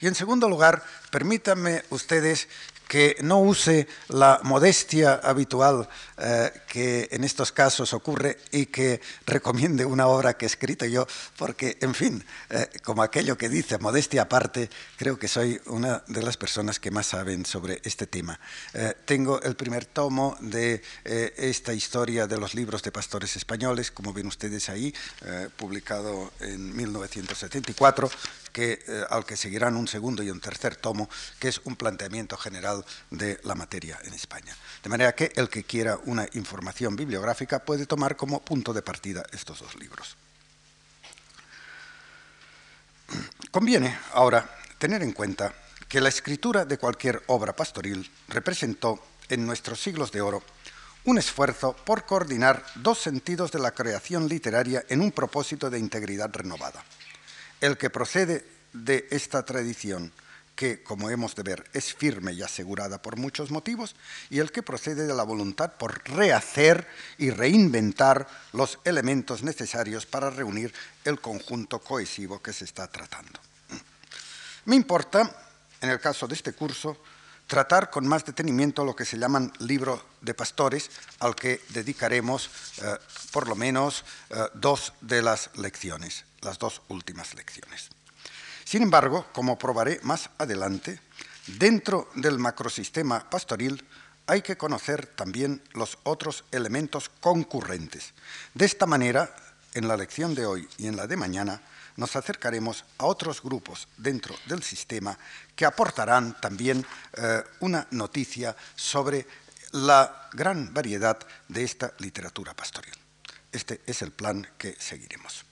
Y 0.00 0.06
en 0.06 0.14
segundo 0.14 0.48
lugar, 0.48 0.82
permítanme 1.12 1.84
ustedes 1.90 2.48
que 2.92 3.16
no 3.22 3.40
use 3.40 3.88
la 4.08 4.40
modestia 4.42 5.14
habitual 5.14 5.88
eh, 6.18 6.52
que 6.68 7.08
en 7.10 7.24
estos 7.24 7.50
casos 7.50 7.94
ocurre 7.94 8.36
y 8.50 8.66
que 8.66 9.00
recomiende 9.24 9.86
una 9.86 10.08
obra 10.08 10.36
que 10.36 10.44
he 10.44 10.52
escrito 10.52 10.84
yo, 10.84 11.06
porque, 11.38 11.78
en 11.80 11.94
fin, 11.94 12.22
eh, 12.50 12.68
como 12.84 13.02
aquello 13.02 13.38
que 13.38 13.48
dice, 13.48 13.78
modestia 13.78 14.22
aparte, 14.22 14.68
creo 14.98 15.18
que 15.18 15.26
soy 15.26 15.58
una 15.66 16.04
de 16.06 16.22
las 16.22 16.36
personas 16.36 16.78
que 16.78 16.90
más 16.90 17.06
saben 17.06 17.46
sobre 17.46 17.80
este 17.82 18.06
tema. 18.06 18.38
Eh, 18.74 18.94
tengo 19.06 19.40
el 19.40 19.56
primer 19.56 19.86
tomo 19.86 20.36
de 20.40 20.82
esta 21.04 21.72
historia 21.72 22.26
de 22.26 22.36
los 22.36 22.54
libros 22.54 22.82
de 22.82 22.92
pastores 22.92 23.36
españoles, 23.36 23.90
como 23.90 24.12
ven 24.12 24.26
ustedes 24.26 24.68
ahí, 24.68 24.94
publicado 25.56 26.32
en 26.40 26.76
1974 26.76 28.10
que, 28.52 28.84
al 29.08 29.24
que 29.24 29.36
seguirán 29.36 29.76
un 29.76 29.88
segundo 29.88 30.22
y 30.22 30.30
un 30.30 30.40
tercer 30.40 30.76
tomo, 30.76 31.01
que 31.38 31.48
es 31.48 31.60
un 31.64 31.76
planteamiento 31.76 32.36
general 32.36 32.84
de 33.10 33.40
la 33.44 33.54
materia 33.54 33.98
en 34.04 34.14
España. 34.14 34.56
De 34.82 34.90
manera 34.90 35.14
que 35.14 35.32
el 35.36 35.48
que 35.48 35.64
quiera 35.64 35.98
una 36.04 36.26
información 36.34 36.96
bibliográfica 36.96 37.64
puede 37.64 37.86
tomar 37.86 38.16
como 38.16 38.40
punto 38.40 38.72
de 38.72 38.82
partida 38.82 39.22
estos 39.32 39.60
dos 39.60 39.74
libros. 39.76 40.16
Conviene 43.50 43.98
ahora 44.14 44.48
tener 44.78 45.02
en 45.02 45.12
cuenta 45.12 45.54
que 45.88 46.00
la 46.00 46.08
escritura 46.08 46.64
de 46.64 46.78
cualquier 46.78 47.22
obra 47.26 47.54
pastoril 47.54 48.10
representó 48.28 49.04
en 49.28 49.46
nuestros 49.46 49.80
siglos 49.80 50.10
de 50.10 50.22
oro 50.22 50.42
un 51.04 51.18
esfuerzo 51.18 51.74
por 51.74 52.06
coordinar 52.06 52.64
dos 52.76 52.98
sentidos 52.98 53.52
de 53.52 53.58
la 53.58 53.72
creación 53.72 54.28
literaria 54.28 54.84
en 54.88 55.00
un 55.00 55.12
propósito 55.12 55.68
de 55.68 55.78
integridad 55.78 56.30
renovada 56.32 56.82
el 57.62 57.78
que 57.78 57.90
procede 57.90 58.44
de 58.72 59.06
esta 59.10 59.44
tradición, 59.44 60.12
que, 60.62 60.80
como 60.80 61.10
hemos 61.10 61.34
de 61.34 61.42
ver, 61.42 61.68
es 61.72 61.92
firme 61.92 62.34
y 62.34 62.40
asegurada 62.40 63.02
por 63.02 63.16
muchos 63.16 63.50
motivos, 63.50 63.96
y 64.30 64.38
el 64.38 64.52
que 64.52 64.62
procede 64.62 65.08
de 65.08 65.12
la 65.12 65.24
voluntad 65.24 65.72
por 65.72 66.08
rehacer 66.08 66.86
y 67.18 67.30
reinventar 67.30 68.28
los 68.52 68.78
elementos 68.84 69.42
necesarios 69.42 70.06
para 70.06 70.30
reunir 70.30 70.72
el 71.04 71.20
conjunto 71.20 71.80
cohesivo 71.80 72.40
que 72.40 72.52
se 72.52 72.64
está 72.64 72.86
tratando. 72.86 73.40
Me 74.66 74.76
importa, 74.76 75.28
en 75.80 75.90
el 75.90 75.98
caso 75.98 76.28
de 76.28 76.34
este 76.34 76.52
curso, 76.52 76.96
tratar 77.48 77.90
con 77.90 78.06
más 78.06 78.24
detenimiento 78.24 78.84
lo 78.84 78.94
que 78.94 79.04
se 79.04 79.18
llaman 79.18 79.52
libro 79.58 80.00
de 80.20 80.32
pastores, 80.32 80.92
al 81.18 81.34
que 81.34 81.60
dedicaremos 81.70 82.48
eh, 82.80 82.98
por 83.32 83.48
lo 83.48 83.56
menos 83.56 84.04
eh, 84.30 84.36
dos 84.54 84.92
de 85.00 85.22
las 85.22 85.50
lecciones 85.56 86.24
las 86.42 86.58
dos 86.58 86.82
últimas 86.88 87.34
lecciones. 87.34 87.90
Sin 88.64 88.82
embargo, 88.82 89.26
como 89.32 89.58
probaré 89.58 90.00
más 90.02 90.30
adelante, 90.38 91.00
dentro 91.46 92.10
del 92.14 92.38
macrosistema 92.38 93.28
pastoril 93.28 93.84
hay 94.26 94.42
que 94.42 94.56
conocer 94.56 95.06
también 95.06 95.62
los 95.72 95.98
otros 96.04 96.44
elementos 96.52 97.10
concurrentes. 97.20 98.12
De 98.54 98.64
esta 98.64 98.86
manera, 98.86 99.34
en 99.74 99.88
la 99.88 99.96
lección 99.96 100.34
de 100.34 100.46
hoy 100.46 100.68
y 100.78 100.86
en 100.86 100.96
la 100.96 101.06
de 101.06 101.16
mañana, 101.16 101.60
nos 101.96 102.16
acercaremos 102.16 102.84
a 102.98 103.06
otros 103.06 103.42
grupos 103.42 103.88
dentro 103.96 104.34
del 104.46 104.62
sistema 104.62 105.18
que 105.54 105.66
aportarán 105.66 106.40
también 106.40 106.86
eh, 107.14 107.42
una 107.60 107.86
noticia 107.90 108.56
sobre 108.74 109.26
la 109.72 110.28
gran 110.32 110.72
variedad 110.72 111.18
de 111.48 111.64
esta 111.64 111.92
literatura 111.98 112.54
pastoril. 112.54 112.94
Este 113.50 113.82
es 113.86 114.02
el 114.02 114.12
plan 114.12 114.46
que 114.56 114.76
seguiremos. 114.78 115.44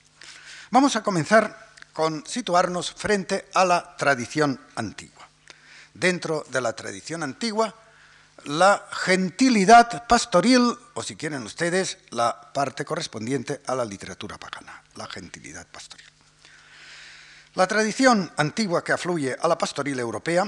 Vamos 0.71 0.95
a 0.95 1.03
comenzar 1.03 1.70
con 1.93 2.25
situarnos 2.25 2.91
frente 2.91 3.49
a 3.53 3.65
la 3.65 3.95
tradición 3.97 4.59
antigua. 4.75 5.27
Dentro 5.93 6.45
de 6.49 6.61
la 6.61 6.73
tradición 6.73 7.23
antigua, 7.23 7.75
la 8.45 8.87
gentilidad 8.91 10.07
pastoril, 10.07 10.75
o 10.93 11.03
si 11.03 11.15
quieren 11.15 11.43
ustedes, 11.43 11.97
la 12.09 12.51
parte 12.53 12.85
correspondiente 12.85 13.61
a 13.67 13.75
la 13.75 13.85
literatura 13.85 14.37
pagana, 14.37 14.81
la 14.95 15.07
gentilidad 15.07 15.67
pastoril. 15.67 16.07
La 17.53 17.67
tradición 17.67 18.31
antigua 18.37 18.83
que 18.83 18.93
afluye 18.93 19.35
a 19.39 19.47
la 19.47 19.57
pastoril 19.57 19.99
europea 19.99 20.47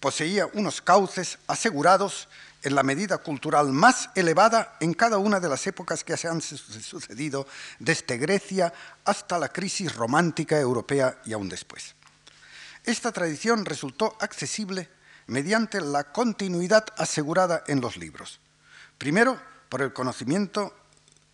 poseía 0.00 0.46
unos 0.52 0.82
cauces 0.82 1.38
asegurados 1.46 2.28
en 2.62 2.74
la 2.74 2.82
medida 2.82 3.18
cultural 3.18 3.72
más 3.72 4.10
elevada 4.14 4.76
en 4.80 4.94
cada 4.94 5.18
una 5.18 5.40
de 5.40 5.48
las 5.48 5.66
épocas 5.66 6.04
que 6.04 6.16
se 6.16 6.28
han 6.28 6.40
sucedido 6.40 7.46
desde 7.78 8.18
Grecia 8.18 8.72
hasta 9.04 9.38
la 9.38 9.48
crisis 9.48 9.94
romántica 9.94 10.58
europea 10.58 11.20
y 11.24 11.32
aún 11.32 11.48
después. 11.48 11.94
Esta 12.84 13.12
tradición 13.12 13.64
resultó 13.64 14.16
accesible 14.20 14.88
mediante 15.26 15.80
la 15.80 16.04
continuidad 16.12 16.86
asegurada 16.96 17.64
en 17.66 17.80
los 17.80 17.96
libros. 17.96 18.40
Primero, 18.98 19.40
por 19.68 19.82
el 19.82 19.92
conocimiento 19.92 20.74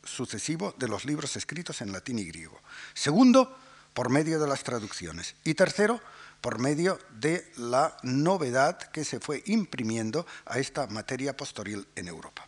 sucesivo 0.05 0.75
de 0.79 0.89
los 0.89 1.05
libros 1.05 1.37
escritos 1.37 1.81
en 1.81 1.93
latín 1.93 2.19
y 2.19 2.27
griego. 2.27 2.61
Segundo, 2.95 3.57
por 3.95 4.11
medio 4.11 4.39
de 4.39 4.47
las 4.47 4.62
traducciones. 4.62 5.35
Y 5.43 5.55
tercero, 5.55 6.01
por 6.47 6.61
medio 6.61 7.01
de 7.11 7.51
la 7.57 7.97
novedad 8.05 8.79
que 8.79 9.05
se 9.05 9.19
fue 9.19 9.43
imprimiendo 9.47 10.25
a 10.45 10.61
esta 10.61 10.87
materia 10.87 11.37
pastoril 11.37 11.89
en 11.97 12.07
Europa. 12.07 12.47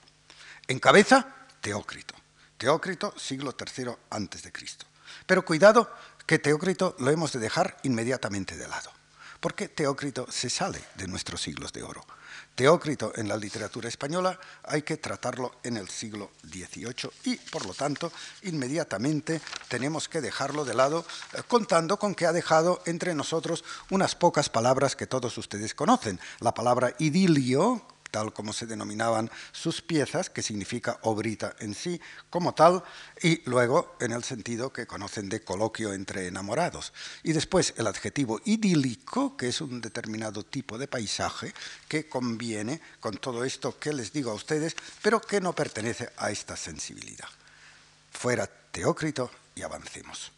En 0.69 0.79
cabeza, 0.79 1.27
Teócrito. 1.61 2.15
Teócrito, 2.57 3.13
siglo 3.19 3.57
III 3.59 3.97
antes 4.11 4.45
de 4.45 4.53
Cristo. 4.53 4.87
Pero 5.27 5.45
cuidado 5.45 5.93
que 6.27 6.39
Teócrito 6.39 6.95
lo 7.01 7.11
hemos 7.11 7.33
de 7.33 7.41
dejar 7.41 7.77
inmediatamente 7.83 8.57
de 8.57 8.69
lado, 8.69 8.93
porque 9.41 9.67
Teócrito 9.67 10.31
se 10.31 10.49
sale 10.49 10.81
de 10.95 11.09
nuestros 11.09 11.43
siglos 11.43 11.73
de 11.73 11.83
oro. 11.83 12.07
Teócrito 12.59 13.13
en 13.15 13.29
la 13.29 13.37
literatura 13.37 13.89
española 13.89 14.37
hay 14.65 14.83
que 14.83 14.97
tratarlo 14.97 15.53
en 15.63 15.77
el 15.77 15.89
siglo 15.89 16.33
XVIII 16.43 17.09
y, 17.23 17.37
por 17.37 17.65
lo 17.65 17.73
tanto, 17.73 18.11
inmediatamente 18.43 19.41
tenemos 19.69 20.09
que 20.09 20.21
dejarlo 20.21 20.65
de 20.65 20.75
lado, 20.75 21.07
eh, 21.35 21.43
contando 21.47 22.01
con 22.01 22.17
que 22.17 22.27
ha 22.27 22.33
dejado 22.33 22.83
entre 22.85 23.15
nosotros 23.15 23.63
unas 23.91 24.17
pocas 24.17 24.49
palabras 24.49 24.97
que 24.97 25.07
todos 25.07 25.39
ustedes 25.39 25.73
conocen. 25.73 26.19
La 26.41 26.53
palabra 26.53 26.97
idilio, 26.99 27.87
tal 28.11 28.33
como 28.33 28.53
se 28.53 28.67
denominaban 28.67 29.31
sus 29.53 29.83
piezas, 29.83 30.31
que 30.31 30.43
significa 30.43 30.99
obrita 31.03 31.55
en 31.61 31.75
sí 31.75 32.01
como 32.31 32.55
tal, 32.55 32.83
y 33.23 33.43
luego 33.49 33.97
en 34.01 34.13
el 34.13 34.25
sentido 34.25 34.73
que 34.73 34.87
conocen 34.87 35.29
de 35.29 35.43
coloquio 35.43 35.93
entre 35.93 36.27
enamorados. 36.27 36.93
Y 37.23 37.33
después 37.33 37.75
el 37.77 37.87
adjetivo 37.87 38.41
idílico, 38.45 39.37
que 39.37 39.49
es 39.49 39.61
un 39.61 39.81
determinado 39.81 40.45
tipo 40.45 40.79
de 40.79 40.89
paisaje 40.89 41.53
que 41.89 42.09
conviene 42.09 42.81
con 43.01 43.17
todo 43.17 43.45
esto 43.45 43.79
que 43.79 43.93
les 43.93 44.13
digo 44.13 44.31
a 44.31 44.35
ustedes, 44.35 44.77
pero 45.03 45.21
que 45.21 45.41
no 45.41 45.55
pertenece 45.55 46.11
a 46.17 46.31
esta 46.31 46.57
sensibilidad. 46.57 47.29
Fuera 48.13 48.47
Teócrito 48.47 49.31
y 49.55 49.63
avancemos. 49.63 50.33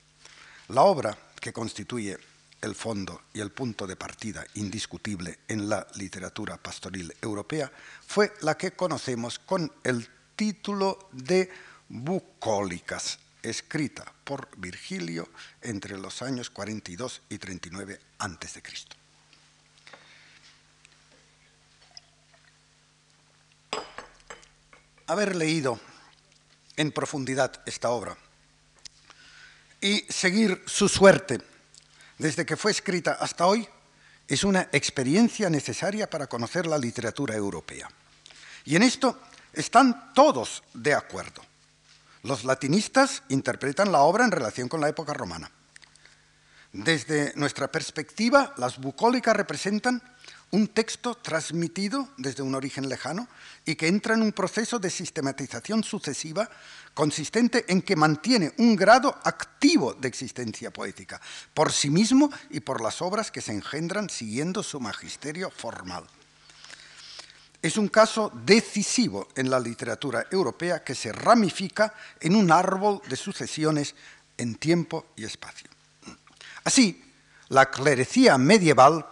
La 0.69 0.83
obra 0.83 1.17
que 1.41 1.53
constituye 1.53 2.19
el 2.61 2.75
fondo 2.75 3.23
y 3.33 3.41
el 3.41 3.51
punto 3.51 3.87
de 3.87 3.97
partida 3.97 4.45
indiscutible 4.55 5.41
en 5.49 5.69
la 5.69 5.87
literatura 5.95 6.57
pastoril 6.57 7.15
europea 7.21 7.71
fue 8.07 8.33
la 8.43 8.57
que 8.57 8.73
conocemos 8.73 9.39
con 9.39 9.73
el 9.83 10.09
título 10.37 11.09
de 11.13 11.51
Bucólicas, 11.89 13.19
escrita 13.43 14.13
por 14.25 14.49
Virgilio 14.59 15.29
entre 15.63 15.99
los 15.99 16.23
años 16.23 16.51
42 16.51 17.23
y 17.29 17.39
39 17.39 18.01
a.C. 18.19 18.63
Haber 25.07 25.35
leído 25.35 25.81
en 26.77 26.93
profundidad 26.93 27.61
esta 27.67 27.91
obra 27.91 28.17
y 29.81 30.01
seguir 30.09 30.63
su 30.67 30.89
suerte 30.89 31.50
desde 32.21 32.45
que 32.45 32.57
fue 32.57 32.71
escrita 32.71 33.17
hasta 33.19 33.47
hoy, 33.47 33.67
es 34.29 34.45
una 34.45 34.69
experiencia 34.73 35.49
necesaria 35.49 36.09
para 36.09 36.27
conocer 36.27 36.67
la 36.67 36.77
literatura 36.77 37.35
europea. 37.35 37.89
Y 38.67 38.77
en 38.77 38.83
esto 38.83 39.19
están 39.55 40.13
todos 40.13 40.63
de 40.75 40.93
acuerdo. 40.93 41.41
Los 42.23 42.45
latinistas 42.45 43.23
interpretan 43.31 43.91
la 43.91 44.01
obra 44.01 44.27
en 44.27 44.33
relación 44.33 44.69
con 44.69 44.83
la 44.83 44.91
época 44.91 45.15
romana. 45.15 45.51
Desde 46.73 47.33
nuestra 47.37 47.73
perspectiva, 47.73 48.53
las 48.59 48.79
bucólicas 48.79 49.35
representan 49.35 50.03
un 50.53 50.69
texto 50.69 51.15
transmitido 51.15 52.09
desde 52.17 52.43
un 52.43 52.55
origen 52.55 52.89
lejano 52.89 53.29
y 53.65 53.77
que 53.77 53.87
entra 53.87 54.15
en 54.15 54.23
un 54.23 54.33
proceso 54.33 54.79
de 54.79 54.91
sistematización 54.91 55.85
sucesiva 55.85 56.51
consistente 56.95 57.65
en 57.69 57.83
que 57.83 57.95
mantiene 57.95 58.53
un 58.59 58.75
grado 58.75 59.17
activo 59.23 59.95
de 59.95 60.09
existencia 60.09 60.73
poética, 60.73 61.21
por 61.55 61.73
sí 61.73 61.91
mismo 61.91 62.31
y 62.51 62.61
por 62.61 62.81
las 62.81 63.01
obras 63.01 63.31
que 63.31 63.41
se 63.41 63.53
engendran 63.53 64.11
siguiendo 64.11 64.63
su 64.63 64.81
magisterio 64.81 65.51
formal. 65.51 66.05
Es 67.63 67.77
un 67.77 67.89
caso 67.89 68.33
decisivo 68.45 69.29
en 69.37 69.51
la 69.51 69.61
literatura 69.61 70.27
europea 70.31 70.83
que 70.83 70.95
se 70.95 71.13
ramifica 71.13 71.93
en 72.19 72.35
un 72.35 72.51
árbol 72.51 73.03
de 73.09 73.17
sucesiones 73.17 73.95
en 74.39 74.55
tiempo 74.55 75.07
y 75.15 75.25
espacio. 75.25 75.69
Así, 76.65 77.05
la 77.49 77.71
clerecía 77.71 78.39
medieval, 78.39 79.07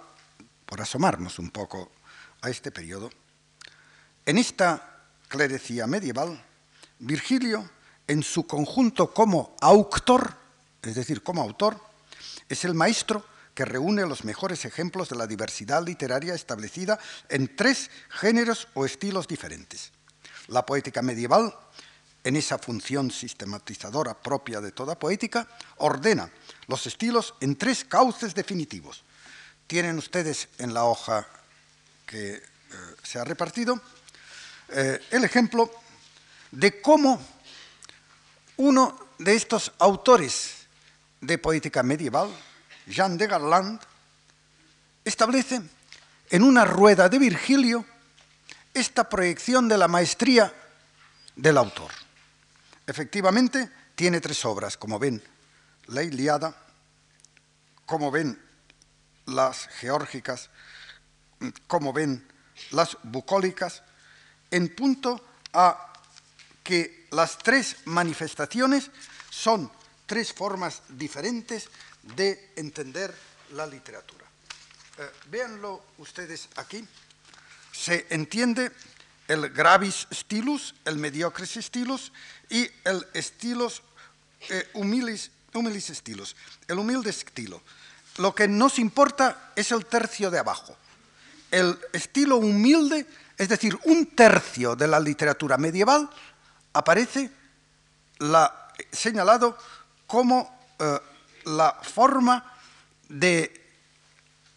por 0.68 0.82
asomarnos 0.82 1.38
un 1.38 1.48
poco 1.48 1.90
a 2.42 2.50
este 2.50 2.70
periodo, 2.70 3.08
en 4.26 4.36
esta 4.36 5.00
clerecía 5.28 5.86
medieval 5.86 6.44
Virgilio, 6.98 7.68
en 8.06 8.22
su 8.22 8.46
conjunto 8.46 9.14
como 9.14 9.56
autor, 9.62 10.34
es 10.82 10.94
decir, 10.94 11.22
como 11.22 11.40
autor, 11.40 11.80
es 12.48 12.64
el 12.64 12.74
maestro 12.74 13.24
que 13.54 13.64
reúne 13.64 14.04
los 14.06 14.24
mejores 14.24 14.66
ejemplos 14.66 15.08
de 15.08 15.16
la 15.16 15.26
diversidad 15.26 15.84
literaria 15.84 16.34
establecida 16.34 16.98
en 17.30 17.56
tres 17.56 17.90
géneros 18.10 18.68
o 18.74 18.84
estilos 18.84 19.26
diferentes. 19.26 19.90
La 20.48 20.66
poética 20.66 21.00
medieval, 21.00 21.54
en 22.24 22.36
esa 22.36 22.58
función 22.58 23.10
sistematizadora 23.10 24.14
propia 24.14 24.60
de 24.60 24.72
toda 24.72 24.98
poética, 24.98 25.48
ordena 25.78 26.30
los 26.66 26.86
estilos 26.86 27.34
en 27.40 27.56
tres 27.56 27.84
cauces 27.84 28.34
definitivos. 28.34 29.02
Tienen 29.68 29.98
ustedes 29.98 30.48
en 30.56 30.72
la 30.72 30.84
hoja 30.84 31.26
que 32.06 32.32
eh, 32.32 32.42
se 33.02 33.18
ha 33.18 33.24
repartido 33.24 33.78
eh, 34.70 34.98
el 35.10 35.24
ejemplo 35.24 35.70
de 36.50 36.80
cómo 36.80 37.20
uno 38.56 38.98
de 39.18 39.36
estos 39.36 39.72
autores 39.78 40.66
de 41.20 41.36
poética 41.36 41.82
medieval, 41.82 42.34
Jean 42.86 43.18
de 43.18 43.26
Garland, 43.26 43.78
establece 45.04 45.60
en 46.30 46.42
una 46.42 46.64
rueda 46.64 47.10
de 47.10 47.18
Virgilio 47.18 47.84
esta 48.72 49.06
proyección 49.06 49.68
de 49.68 49.76
la 49.76 49.86
maestría 49.86 50.50
del 51.36 51.58
autor. 51.58 51.92
Efectivamente, 52.86 53.70
tiene 53.94 54.22
tres 54.22 54.42
obras, 54.46 54.78
como 54.78 54.98
ven, 54.98 55.22
la 55.88 56.02
Iliada, 56.02 56.56
como 57.84 58.10
ven, 58.10 58.47
las 59.28 59.68
geórgicas, 59.68 60.50
como 61.66 61.92
ven, 61.92 62.26
las 62.70 62.96
bucólicas, 63.02 63.82
en 64.50 64.74
punto 64.74 65.24
a 65.52 65.92
que 66.64 67.06
las 67.12 67.38
tres 67.38 67.76
manifestaciones 67.86 68.90
son 69.30 69.70
tres 70.06 70.32
formas 70.32 70.82
diferentes 70.88 71.68
de 72.02 72.52
entender 72.56 73.14
la 73.52 73.66
literatura. 73.66 74.26
Eh, 74.98 75.10
véanlo 75.30 75.84
ustedes 75.98 76.48
aquí. 76.56 76.86
Se 77.72 78.06
entiende 78.10 78.72
el 79.28 79.50
gravis 79.50 80.08
stilus, 80.12 80.74
el 80.84 80.96
mediocres 80.96 81.54
stilus 81.60 82.12
y 82.48 82.68
el 82.84 83.06
estilos 83.12 83.82
eh, 84.48 84.68
humilis, 84.74 85.30
humilis 85.52 85.86
stilus, 85.88 86.34
el 86.66 86.78
humilde 86.78 87.10
estilo. 87.10 87.62
Lo 88.18 88.34
que 88.34 88.46
nos 88.46 88.78
importa 88.78 89.52
es 89.56 89.72
el 89.72 89.86
tercio 89.86 90.30
de 90.30 90.38
abajo. 90.38 90.76
El 91.50 91.78
estilo 91.92 92.36
humilde 92.36 93.06
es 93.38 93.48
decir, 93.48 93.78
un 93.84 94.06
tercio 94.06 94.74
de 94.74 94.88
la 94.88 94.98
literatura 94.98 95.56
medieval 95.56 96.10
aparece 96.72 97.30
señalado 98.90 99.56
como 100.08 100.74
eh, 100.80 100.98
la 101.44 101.78
forma 101.80 102.52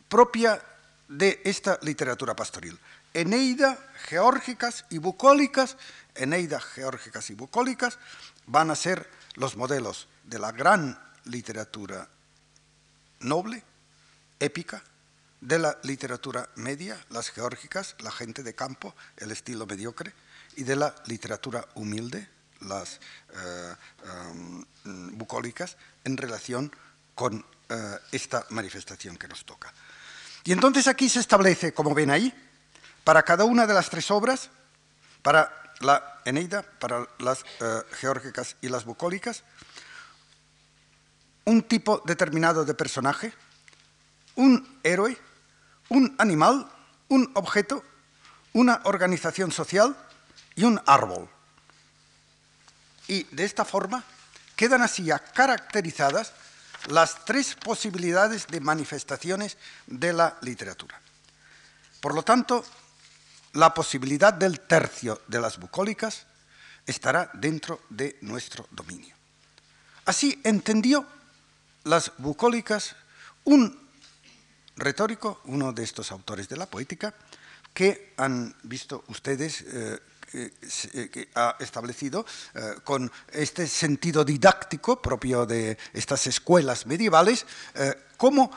propia 0.10 0.60
de 1.08 1.42
esta 1.46 1.78
literatura 1.84 2.36
pastoril. 2.36 2.78
Eneida, 3.14 3.78
geórgicas 4.06 4.86
y 4.90 4.98
bucólicas, 4.98 5.78
Eneida, 6.16 6.60
geórgicas 6.60 7.30
y 7.30 7.36
bucólicas 7.36 8.00
van 8.48 8.72
a 8.72 8.76
ser 8.76 9.08
los 9.36 9.56
modelos 9.56 10.08
de 10.24 10.40
la 10.40 10.52
gran 10.52 11.00
literatura 11.26 12.08
noble, 13.22 13.64
épica, 14.40 14.84
de 15.42 15.58
la 15.58 15.78
literatura 15.84 16.50
media, 16.56 17.04
las 17.10 17.30
geórgicas, 17.30 17.96
la 18.00 18.12
gente 18.12 18.44
de 18.44 18.54
campo, 18.54 18.96
el 19.18 19.32
estilo 19.32 19.66
mediocre, 19.66 20.14
y 20.56 20.64
de 20.64 20.76
la 20.76 20.94
literatura 21.08 21.68
humilde, 21.76 22.28
las 22.62 23.00
eh, 23.34 23.76
em, 24.06 25.18
bucólicas, 25.18 25.78
en 26.04 26.18
relación 26.18 26.72
con 27.16 27.44
eh, 27.70 27.98
esta 28.12 28.46
manifestación 28.50 29.18
que 29.18 29.28
nos 29.28 29.46
toca. 29.46 29.74
Y 30.44 30.52
entonces 30.52 30.88
aquí 30.88 31.10
se 31.10 31.20
establece, 31.20 31.74
como 31.74 31.94
ven 31.94 32.12
ahí, 32.12 32.34
para 33.04 33.24
cada 33.24 33.46
una 33.46 33.66
de 33.66 33.74
las 33.74 33.90
tres 33.90 34.12
obras, 34.12 34.50
para 35.24 35.74
la 35.80 36.22
Eneida, 36.26 36.62
para 36.62 37.08
las 37.20 37.44
eh, 37.60 37.82
geórgicas 37.94 38.56
y 38.62 38.70
las 38.70 38.86
bucólicas, 38.86 39.44
un 41.46 41.64
tipo 41.64 42.02
determinado 42.06 42.66
de 42.66 42.74
personaje, 42.74 43.34
un 44.36 44.80
héroe, 44.84 45.18
un 45.90 46.16
animal, 46.18 46.70
un 47.10 47.30
objeto, 47.36 47.84
una 48.54 48.82
organización 48.86 49.52
social 49.52 49.96
y 50.56 50.64
un 50.64 50.82
árbol. 50.86 51.30
Y 53.08 53.24
de 53.36 53.44
esta 53.44 53.66
forma 53.66 54.04
quedan 54.56 54.82
así 54.82 55.04
ya 55.04 55.20
caracterizadas 55.20 56.34
las 56.88 57.26
tres 57.26 57.56
posibilidades 57.56 58.48
de 58.48 58.60
manifestaciones 58.60 59.58
de 59.88 60.14
la 60.14 60.38
literatura. 60.42 61.00
Por 62.00 62.16
lo 62.16 62.24
tanto, 62.24 62.64
la 63.54 63.74
posibilidad 63.74 64.34
del 64.34 64.62
tercio 64.62 65.22
de 65.28 65.42
las 65.42 65.60
bucólicas 65.60 66.26
estará 66.86 67.30
dentro 67.34 67.82
de 67.90 68.18
nuestro 68.22 68.68
dominio. 68.72 69.16
Así 70.06 70.40
entendió 70.44 71.06
las 71.84 72.12
bucólicas 72.18 72.96
un 73.44 73.80
retórico, 74.76 75.42
uno 75.46 75.74
de 75.74 75.84
estos 75.84 76.12
autores 76.12 76.48
de 76.50 76.58
la 76.58 76.66
poética, 76.66 77.14
que 77.74 78.14
han 78.18 78.56
visto 78.64 79.04
ustedes 79.08 79.62
eh, 79.62 80.00
eh, 80.34 81.10
que, 81.12 81.30
ha 81.36 81.56
establecido 81.60 82.26
eh, 82.54 82.76
con 82.84 83.12
este 83.32 83.68
sentido 83.68 84.24
didáctico 84.24 85.02
propio 85.02 85.46
de 85.46 85.78
estas 85.94 86.28
escuelas 86.28 86.86
medievales, 86.86 87.46
cómo 88.18 88.52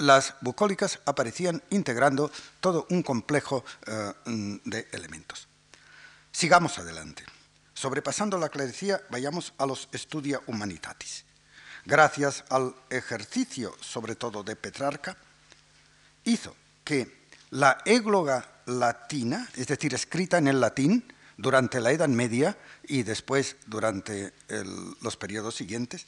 las 0.00 0.34
bucólicas 0.40 0.98
aparecían 1.04 1.62
integrando 1.70 2.30
todo 2.60 2.86
un 2.90 3.02
complejo 3.02 3.64
eh, 3.86 4.12
de 4.64 4.88
elementos. 4.92 5.46
Sigamos 6.32 6.78
adelante. 6.78 7.24
Sobrepasando 7.74 8.38
la 8.38 8.48
clerecía, 8.48 9.00
vayamos 9.10 9.52
a 9.58 9.66
los 9.66 9.88
Studia 9.94 10.40
Humanitatis. 10.46 11.24
Gracias 11.84 12.44
al 12.50 12.74
ejercicio, 12.90 13.74
sobre 13.80 14.14
todo 14.14 14.42
de 14.42 14.56
Petrarca, 14.56 15.16
hizo 16.24 16.54
que 16.84 17.20
la 17.50 17.78
égloga 17.84 18.62
latina, 18.66 19.48
es 19.56 19.66
decir, 19.66 19.94
escrita 19.94 20.38
en 20.38 20.48
el 20.48 20.60
latín 20.60 21.12
durante 21.36 21.80
la 21.80 21.90
Edad 21.90 22.08
Media 22.08 22.56
y 22.84 23.02
después 23.02 23.56
durante 23.66 24.32
los 25.02 25.16
periodos 25.16 25.54
siguientes, 25.54 26.06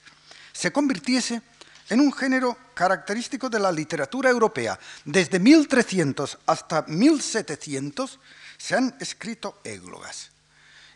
se 0.53 0.71
convirtiese 0.71 1.43
en 1.89 2.01
un 2.01 2.13
género 2.13 2.57
característico 2.75 3.51
de 3.51 3.59
la 3.59 3.73
literatura 3.73 4.31
europea. 4.31 4.79
Desde 5.05 5.39
1300 5.39 6.39
hasta 6.47 6.83
1700 6.83 8.21
se 8.57 8.77
han 8.77 8.95
escrito 9.01 9.61
églogas. 9.65 10.31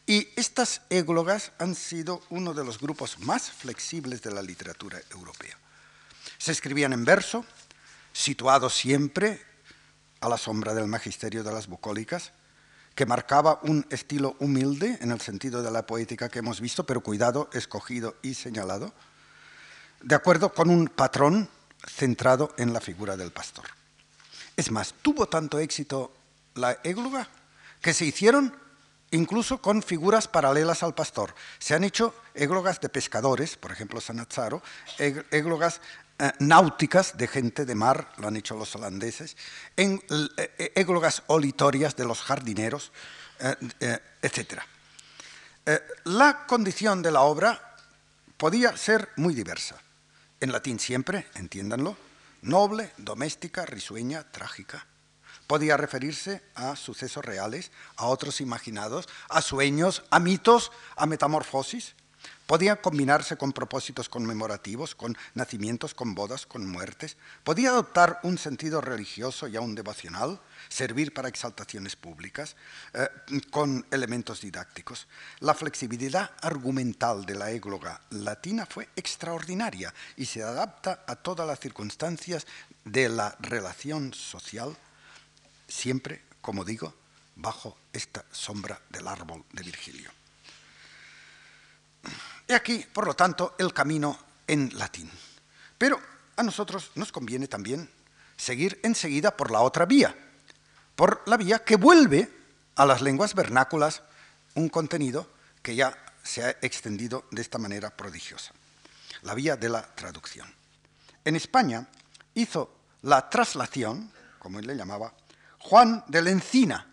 Y 0.07 0.29
estas 0.37 0.83
églogas 0.89 1.53
han 1.59 1.75
sido 1.75 2.23
uno 2.31 2.55
de 2.55 2.65
los 2.65 2.79
grupos 2.79 3.19
más 3.19 3.51
flexibles 3.51 4.23
de 4.23 4.31
la 4.31 4.41
literatura 4.41 5.01
europea. 5.11 5.59
Se 6.39 6.53
escribían 6.53 6.93
en 6.93 7.05
verso, 7.05 7.45
situados 8.13 8.75
siempre 8.75 9.43
a 10.21 10.29
la 10.29 10.39
sombra 10.39 10.75
del 10.75 10.87
magisterio 10.87 11.43
de 11.43 11.53
las 11.53 11.67
bucólicas, 11.67 12.33
que 12.95 13.05
marcaba 13.05 13.61
un 13.63 13.85
estilo 13.91 14.37
humilde 14.39 14.97
en 15.01 15.11
el 15.11 15.21
sentido 15.21 15.63
de 15.63 15.71
la 15.71 15.87
poética 15.87 16.29
que 16.29 16.39
hemos 16.39 16.61
visto, 16.61 16.87
pero 16.87 17.03
cuidado, 17.03 17.51
escogido 17.53 18.17
y 18.23 18.35
señalado, 18.35 18.95
de 20.03 20.15
acuerdo 20.15 20.55
con 20.55 20.71
un 20.71 20.89
patrón 20.89 21.51
centrado 21.87 22.55
en 22.57 22.73
la 22.73 22.81
figura 22.81 23.17
del 23.17 23.33
pastor. 23.33 23.65
Es 24.57 24.71
más, 24.71 24.95
tuvo 25.03 25.29
tanto 25.29 25.59
éxito 25.59 26.15
la 26.55 26.79
égloga 26.85 27.29
que 27.83 27.93
se 27.93 28.07
hicieron 28.07 28.66
incluso 29.17 29.59
con 29.59 29.83
figuras 29.83 30.29
paralelas 30.29 30.83
al 30.83 30.95
pastor. 30.95 31.35
Se 31.59 31.75
han 31.75 31.85
hecho 31.85 32.15
églogas 32.35 32.81
de 32.81 32.89
pescadores, 32.89 33.57
por 33.57 33.73
ejemplo 33.73 34.01
Sanazzaro, 34.01 34.63
églogas 34.99 35.81
eh, 36.19 36.33
náuticas 36.39 37.17
de 37.17 37.27
gente 37.27 37.65
de 37.65 37.75
mar, 37.75 38.13
lo 38.19 38.29
han 38.29 38.37
hecho 38.37 38.57
los 38.57 38.75
holandeses, 38.77 39.37
en, 39.77 40.01
eh, 40.37 40.73
églogas 40.75 41.23
olitorias 41.27 41.97
de 41.97 42.05
los 42.05 42.23
jardineros, 42.23 42.93
eh, 43.39 43.99
etc. 44.23 44.63
la 46.05 46.47
condición 46.47 47.03
de 47.03 47.11
la 47.11 47.23
obra 47.23 47.77
podía 48.37 48.77
ser 48.77 49.11
muy 49.17 49.35
diversa. 49.35 49.77
En 50.41 50.53
latín 50.53 50.79
siempre, 50.79 51.27
entiéndanlo, 51.35 51.97
noble, 52.43 52.93
doméstica, 52.97 53.67
risueña, 53.67 54.23
trágica 54.31 54.87
podía 55.47 55.77
referirse 55.77 56.43
a 56.55 56.77
sucesos 56.77 57.25
reales, 57.25 57.71
a 57.97 58.07
otros 58.07 58.41
imaginados, 58.41 59.09
a 59.29 59.43
sueños, 59.43 60.05
a 60.11 60.19
mitos, 60.19 60.73
a 60.97 61.07
metamorfosis. 61.07 61.95
Podía 62.47 62.81
combinarse 62.81 63.37
con 63.37 63.53
propósitos 63.53 64.09
conmemorativos, 64.09 64.95
con 64.95 65.17
nacimientos, 65.35 65.95
con 65.95 66.15
bodas, 66.15 66.47
con 66.47 66.65
muertes. 66.65 67.17
Podía 67.43 67.71
adoptar 67.71 68.21
un 68.23 68.39
sentido 68.39 68.81
religioso 68.81 69.49
y 69.49 69.57
aún 69.57 69.75
devocional, 69.75 70.41
servir 70.69 71.13
para 71.13 71.29
exaltaciones 71.29 71.97
públicas, 71.97 72.55
eh, 72.95 73.09
con 73.51 73.85
elementos 73.91 74.41
didácticos. 74.41 75.09
La 75.41 75.55
flexibilidad 75.55 76.31
argumental 76.41 77.27
de 77.27 77.35
la 77.35 77.51
égloga 77.51 78.01
latina 78.11 78.65
fue 78.65 78.89
extraordinaria 78.95 79.93
y 80.17 80.27
se 80.27 80.45
adapta 80.45 81.05
a 81.09 81.17
todas 81.17 81.49
las 81.49 81.59
circunstancias 81.59 82.47
de 82.85 83.09
la 83.09 83.37
relación 83.41 84.15
social 84.15 84.77
siempre, 85.69 86.23
como 86.41 86.65
digo, 86.65 86.95
bajo 87.37 87.77
esta 87.93 88.25
sombra 88.31 88.81
del 88.91 89.07
árbol 89.07 89.45
de 89.53 89.63
Virgilio. 89.63 90.11
He 92.49 92.55
aquí, 92.55 92.87
por 92.93 93.07
lo 93.07 93.15
tanto, 93.15 93.55
el 93.59 93.73
camino 93.73 94.19
en 94.47 94.71
latín. 94.79 95.11
Pero 95.79 96.01
a 96.37 96.43
nosotros 96.43 96.93
nos 96.95 97.13
conviene 97.13 97.49
también 97.49 97.91
seguir 98.37 98.81
enseguida 98.83 99.37
por 99.37 99.51
la 99.51 99.61
otra 99.61 99.87
vía, 99.87 100.15
por 100.95 101.23
la 101.27 101.37
vía 101.37 101.65
que 101.65 101.77
vuelve 101.77 102.31
a 102.77 102.87
las 102.87 103.03
lenguas 103.03 103.35
vernáculas 103.35 104.03
un 104.55 104.69
contenido 104.69 105.29
que 105.63 105.75
ya 105.75 105.97
se 106.23 106.45
ha 106.45 106.51
extendido 106.63 107.25
de 107.31 107.43
esta 107.43 107.59
manera 107.59 107.91
prodigiosa, 107.91 108.53
la 109.23 109.35
vía 109.35 109.57
de 109.57 109.69
la 109.69 109.83
traducción. 109.95 110.53
En 111.25 111.37
España 111.37 111.89
hizo 112.35 112.73
la 113.03 113.29
traslación, 113.29 114.13
como 114.39 114.59
él 114.59 114.67
le 114.67 114.77
llamaba, 114.77 115.13
Juan 115.69 116.05
de 116.07 116.23
la 116.23 116.31
Encina, 116.31 116.87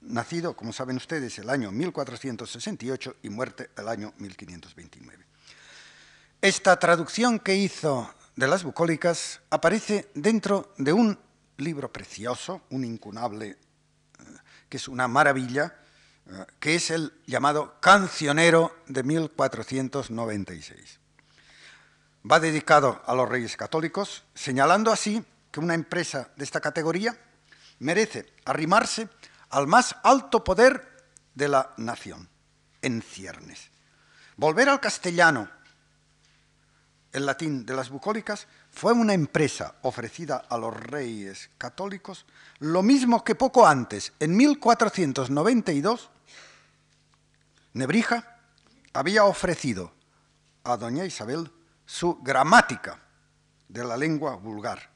nacido, 0.00 0.56
como 0.56 0.72
saben 0.72 0.96
ustedes, 0.96 1.38
el 1.38 1.50
año 1.50 1.70
1468 1.70 3.16
y 3.24 3.28
muerte 3.28 3.68
el 3.76 3.88
año 3.88 4.14
1529. 4.16 5.22
Esta 6.40 6.78
traducción 6.78 7.38
que 7.40 7.56
hizo 7.56 8.10
de 8.36 8.48
las 8.48 8.64
bucólicas 8.64 9.42
aparece 9.50 10.08
dentro 10.14 10.72
de 10.78 10.94
un 10.94 11.18
libro 11.58 11.92
precioso, 11.92 12.62
un 12.70 12.86
incunable, 12.86 13.48
eh, 13.48 13.58
que 14.70 14.78
es 14.78 14.88
una 14.88 15.06
maravilla, 15.06 15.76
eh, 16.26 16.46
que 16.58 16.76
es 16.76 16.90
el 16.90 17.12
llamado 17.26 17.78
Cancionero 17.80 18.78
de 18.86 19.02
1496. 19.02 21.00
Va 22.24 22.40
dedicado 22.40 23.02
a 23.04 23.14
los 23.14 23.28
reyes 23.28 23.58
católicos, 23.58 24.24
señalando 24.34 24.90
así 24.90 25.22
que 25.52 25.60
una 25.60 25.74
empresa 25.74 26.30
de 26.36 26.44
esta 26.44 26.62
categoría 26.62 27.14
merece 27.80 28.32
arrimarse 28.44 29.08
al 29.50 29.66
más 29.66 29.96
alto 30.02 30.44
poder 30.44 30.88
de 31.34 31.48
la 31.48 31.74
nación, 31.76 32.28
en 32.82 33.02
ciernes. 33.02 33.70
Volver 34.36 34.68
al 34.68 34.80
castellano, 34.80 35.50
el 37.12 37.26
latín 37.26 37.66
de 37.66 37.74
las 37.74 37.90
bucólicas, 37.90 38.46
fue 38.70 38.92
una 38.92 39.14
empresa 39.14 39.74
ofrecida 39.82 40.44
a 40.48 40.56
los 40.56 40.74
reyes 40.74 41.50
católicos, 41.58 42.24
lo 42.60 42.82
mismo 42.82 43.24
que 43.24 43.34
poco 43.34 43.66
antes, 43.66 44.12
en 44.20 44.36
1492, 44.36 46.10
Nebrija 47.72 48.38
había 48.92 49.24
ofrecido 49.24 49.92
a 50.64 50.76
doña 50.76 51.04
Isabel 51.04 51.50
su 51.86 52.18
gramática 52.22 53.00
de 53.68 53.84
la 53.84 53.96
lengua 53.96 54.36
vulgar 54.36 54.89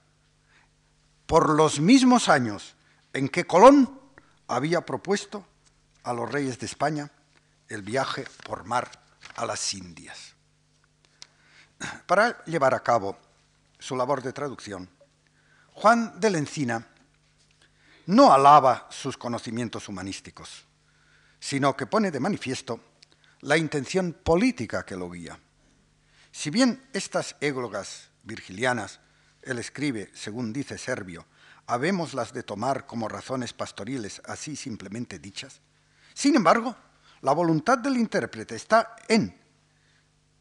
por 1.34 1.50
los 1.50 1.80
mismos 1.80 2.28
años 2.28 2.76
en 3.12 3.28
que 3.28 3.44
Colón 3.44 4.00
había 4.46 4.86
propuesto 4.86 5.44
a 6.04 6.12
los 6.12 6.30
reyes 6.30 6.60
de 6.60 6.66
España 6.66 7.10
el 7.66 7.82
viaje 7.82 8.24
por 8.46 8.62
mar 8.62 8.88
a 9.34 9.44
las 9.44 9.74
Indias. 9.74 10.32
Para 12.06 12.44
llevar 12.44 12.72
a 12.72 12.84
cabo 12.84 13.18
su 13.80 13.96
labor 13.96 14.22
de 14.22 14.32
traducción, 14.32 14.88
Juan 15.72 16.20
de 16.20 16.30
la 16.30 16.38
Encina 16.38 16.86
no 18.06 18.32
alaba 18.32 18.86
sus 18.88 19.16
conocimientos 19.16 19.88
humanísticos, 19.88 20.62
sino 21.40 21.76
que 21.76 21.86
pone 21.86 22.12
de 22.12 22.20
manifiesto 22.20 22.78
la 23.40 23.56
intención 23.56 24.12
política 24.12 24.86
que 24.86 24.94
lo 24.94 25.10
guía. 25.10 25.36
Si 26.30 26.50
bien 26.50 26.88
estas 26.92 27.34
églogas 27.40 28.10
virgilianas 28.22 29.00
él 29.46 29.58
escribe, 29.58 30.10
según 30.14 30.52
dice 30.52 30.78
Servio, 30.78 31.26
habémoslas 31.66 32.32
de 32.32 32.42
tomar 32.42 32.86
como 32.86 33.08
razones 33.08 33.52
pastoriles 33.52 34.20
así 34.26 34.56
simplemente 34.56 35.18
dichas. 35.18 35.60
Sin 36.14 36.36
embargo, 36.36 36.76
la 37.22 37.32
voluntad 37.32 37.78
del 37.78 37.96
intérprete 37.96 38.54
está 38.54 38.96
en, 39.08 39.38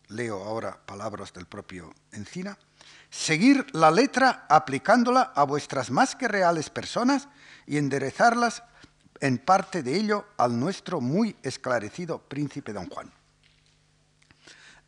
leo 0.09 0.43
ahora 0.43 0.85
palabras 0.85 1.33
del 1.33 1.45
propio 1.45 1.93
Encina, 2.11 2.57
seguir 3.09 3.65
la 3.73 3.89
letra 3.89 4.45
aplicándola 4.49 5.31
a 5.35 5.43
vuestras 5.43 5.89
más 5.91 6.15
que 6.15 6.27
reales 6.27 6.69
personas 6.69 7.29
y 7.65 7.77
enderezarlas 7.77 8.63
en 9.21 9.37
parte 9.37 9.83
de 9.83 9.95
ello 9.95 10.27
al 10.37 10.59
nuestro 10.59 10.99
muy 10.99 11.35
esclarecido 11.43 12.19
príncipe 12.19 12.73
don 12.73 12.89
Juan. 12.89 13.11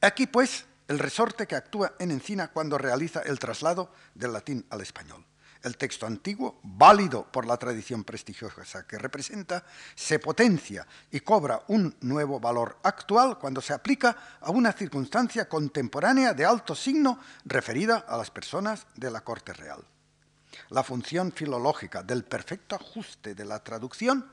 Aquí 0.01 0.27
pues 0.27 0.65
el 0.87 0.99
resorte 0.99 1.47
que 1.47 1.55
actúa 1.55 1.93
en 1.99 2.11
Encina 2.11 2.49
cuando 2.49 2.77
realiza 2.77 3.21
el 3.21 3.39
traslado 3.39 3.91
del 4.13 4.33
latín 4.33 4.65
al 4.69 4.81
español. 4.81 5.25
El 5.63 5.77
texto 5.77 6.05
antiguo, 6.05 6.59
válido 6.61 7.25
por 7.31 7.47
la 7.47 7.57
tradición 7.57 8.03
prestigiosa 8.03 8.85
que 8.85 8.99
representa, 8.99 9.63
se 9.95 10.19
potencia 10.19 10.85
y 11.09 11.21
cobra 11.21 11.63
un 11.69 11.95
nuevo 12.01 12.39
valor 12.39 12.77
actual 12.83 13.39
cuando 13.39 13.61
se 13.61 13.73
aplica 13.73 14.37
a 14.41 14.51
una 14.51 14.71
circunstancia 14.73 15.49
contemporánea 15.49 16.35
de 16.35 16.45
alto 16.45 16.75
signo 16.75 17.19
referida 17.45 18.05
a 18.07 18.15
las 18.15 18.29
personas 18.29 18.85
de 18.95 19.09
la 19.09 19.21
corte 19.21 19.53
real. 19.53 19.83
La 20.69 20.83
función 20.83 21.31
filológica 21.31 22.03
del 22.03 22.25
perfecto 22.25 22.75
ajuste 22.75 23.33
de 23.33 23.45
la 23.45 23.63
traducción 23.63 24.23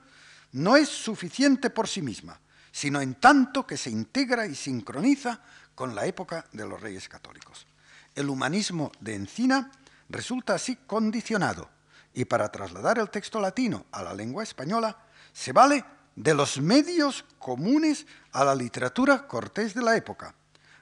no 0.52 0.76
es 0.76 0.90
suficiente 0.90 1.70
por 1.70 1.88
sí 1.88 2.02
misma, 2.02 2.38
sino 2.70 3.00
en 3.00 3.14
tanto 3.14 3.66
que 3.66 3.76
se 3.76 3.90
integra 3.90 4.46
y 4.46 4.54
sincroniza 4.54 5.40
con 5.74 5.94
la 5.94 6.06
época 6.06 6.46
de 6.52 6.66
los 6.66 6.80
reyes 6.80 7.08
católicos. 7.08 7.66
El 8.14 8.28
humanismo 8.28 8.92
de 9.00 9.14
Encina 9.14 9.70
resulta 10.08 10.54
así 10.54 10.76
condicionado 10.86 11.68
y 12.14 12.24
para 12.24 12.50
trasladar 12.50 12.98
el 12.98 13.10
texto 13.10 13.40
latino 13.40 13.86
a 13.90 14.02
la 14.02 14.14
lengua 14.14 14.42
española 14.42 14.96
se 15.32 15.52
vale 15.52 15.84
de 16.14 16.34
los 16.34 16.60
medios 16.60 17.24
comunes 17.38 18.06
a 18.32 18.44
la 18.44 18.54
literatura 18.54 19.26
cortés 19.26 19.74
de 19.74 19.82
la 19.82 19.96
época. 19.96 20.34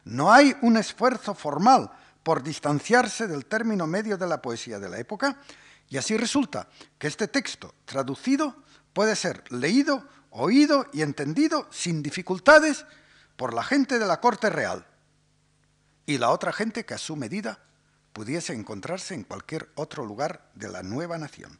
No 0.04 0.32
hay 0.32 0.56
un 0.62 0.76
esfuerzo 0.76 1.34
formal 1.34 1.90
por 2.22 2.42
distanciarse 2.42 3.26
del 3.26 3.46
término 3.46 3.86
medio 3.86 4.16
de 4.16 4.26
la 4.26 4.42
poesía 4.42 4.78
de 4.78 4.88
la 4.88 4.98
época 4.98 5.36
y 5.88 5.96
así 5.96 6.16
resulta 6.16 6.68
que 6.98 7.06
este 7.06 7.28
texto 7.28 7.74
traducido 7.84 8.56
puede 8.92 9.14
ser 9.16 9.44
leído, 9.52 10.06
oído 10.30 10.86
y 10.92 11.02
entendido 11.02 11.68
sin 11.70 12.02
dificultades 12.02 12.84
por 13.40 13.54
la 13.54 13.64
gente 13.64 13.98
de 13.98 14.04
la 14.04 14.20
corte 14.20 14.50
real 14.50 14.86
y 16.04 16.18
la 16.18 16.28
otra 16.28 16.52
gente 16.52 16.84
que 16.84 16.92
a 16.92 16.98
su 16.98 17.16
medida 17.16 17.58
pudiese 18.12 18.52
encontrarse 18.52 19.14
en 19.14 19.24
cualquier 19.24 19.70
otro 19.76 20.04
lugar 20.04 20.50
de 20.54 20.68
la 20.68 20.82
nueva 20.82 21.16
nación. 21.16 21.58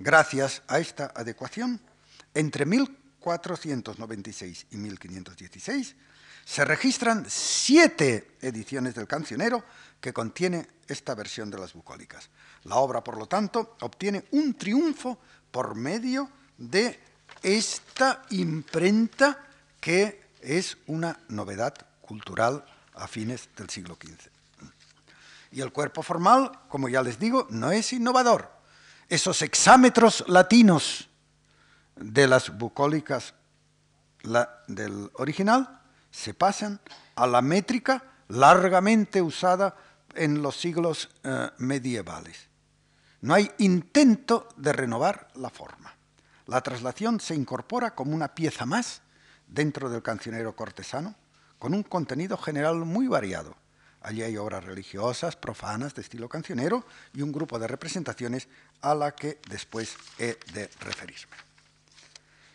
Gracias 0.00 0.62
a 0.66 0.80
esta 0.80 1.12
adecuación, 1.14 1.80
entre 2.34 2.66
1496 2.66 4.66
y 4.72 4.76
1516 4.78 5.94
se 6.44 6.64
registran 6.64 7.24
siete 7.28 8.36
ediciones 8.40 8.96
del 8.96 9.06
cancionero 9.06 9.62
que 10.00 10.12
contiene 10.12 10.66
esta 10.88 11.14
versión 11.14 11.52
de 11.52 11.58
las 11.58 11.72
bucólicas. 11.72 12.30
La 12.64 12.78
obra, 12.78 13.04
por 13.04 13.16
lo 13.16 13.26
tanto, 13.26 13.76
obtiene 13.82 14.24
un 14.32 14.54
triunfo 14.54 15.20
por 15.52 15.76
medio 15.76 16.28
de 16.58 16.98
esta 17.44 18.24
imprenta 18.30 19.46
que 19.80 20.29
es 20.42 20.78
una 20.86 21.18
novedad 21.28 21.74
cultural 22.00 22.64
a 22.94 23.06
fines 23.06 23.48
del 23.56 23.70
siglo 23.70 23.96
XV. 24.00 24.30
Y 25.52 25.60
el 25.60 25.72
cuerpo 25.72 26.02
formal, 26.02 26.52
como 26.68 26.88
ya 26.88 27.02
les 27.02 27.18
digo, 27.18 27.46
no 27.50 27.72
es 27.72 27.92
innovador. 27.92 28.50
Esos 29.08 29.42
exámetros 29.42 30.24
latinos 30.28 31.08
de 31.96 32.26
las 32.26 32.56
bucólicas 32.56 33.34
del 34.68 35.10
original 35.14 35.80
se 36.10 36.34
pasan 36.34 36.80
a 37.16 37.26
la 37.26 37.42
métrica 37.42 38.04
largamente 38.28 39.22
usada 39.22 39.76
en 40.14 40.42
los 40.42 40.56
siglos 40.56 41.08
eh, 41.24 41.50
medievales. 41.58 42.48
No 43.22 43.34
hay 43.34 43.50
intento 43.58 44.48
de 44.56 44.72
renovar 44.72 45.28
la 45.34 45.50
forma. 45.50 45.94
La 46.46 46.60
traslación 46.62 47.20
se 47.20 47.34
incorpora 47.34 47.94
como 47.94 48.14
una 48.14 48.34
pieza 48.34 48.66
más 48.66 49.02
dentro 49.50 49.90
del 49.90 50.02
cancionero 50.02 50.54
cortesano, 50.54 51.14
con 51.58 51.74
un 51.74 51.82
contenido 51.82 52.36
general 52.38 52.76
muy 52.76 53.06
variado. 53.06 53.54
Allí 54.02 54.22
hay 54.22 54.36
obras 54.38 54.64
religiosas, 54.64 55.36
profanas, 55.36 55.94
de 55.94 56.00
estilo 56.00 56.28
cancionero 56.28 56.86
y 57.12 57.20
un 57.20 57.32
grupo 57.32 57.58
de 57.58 57.66
representaciones 57.66 58.48
a 58.80 58.94
la 58.94 59.12
que 59.12 59.40
después 59.48 59.96
he 60.18 60.38
de 60.54 60.70
referirme. 60.80 61.36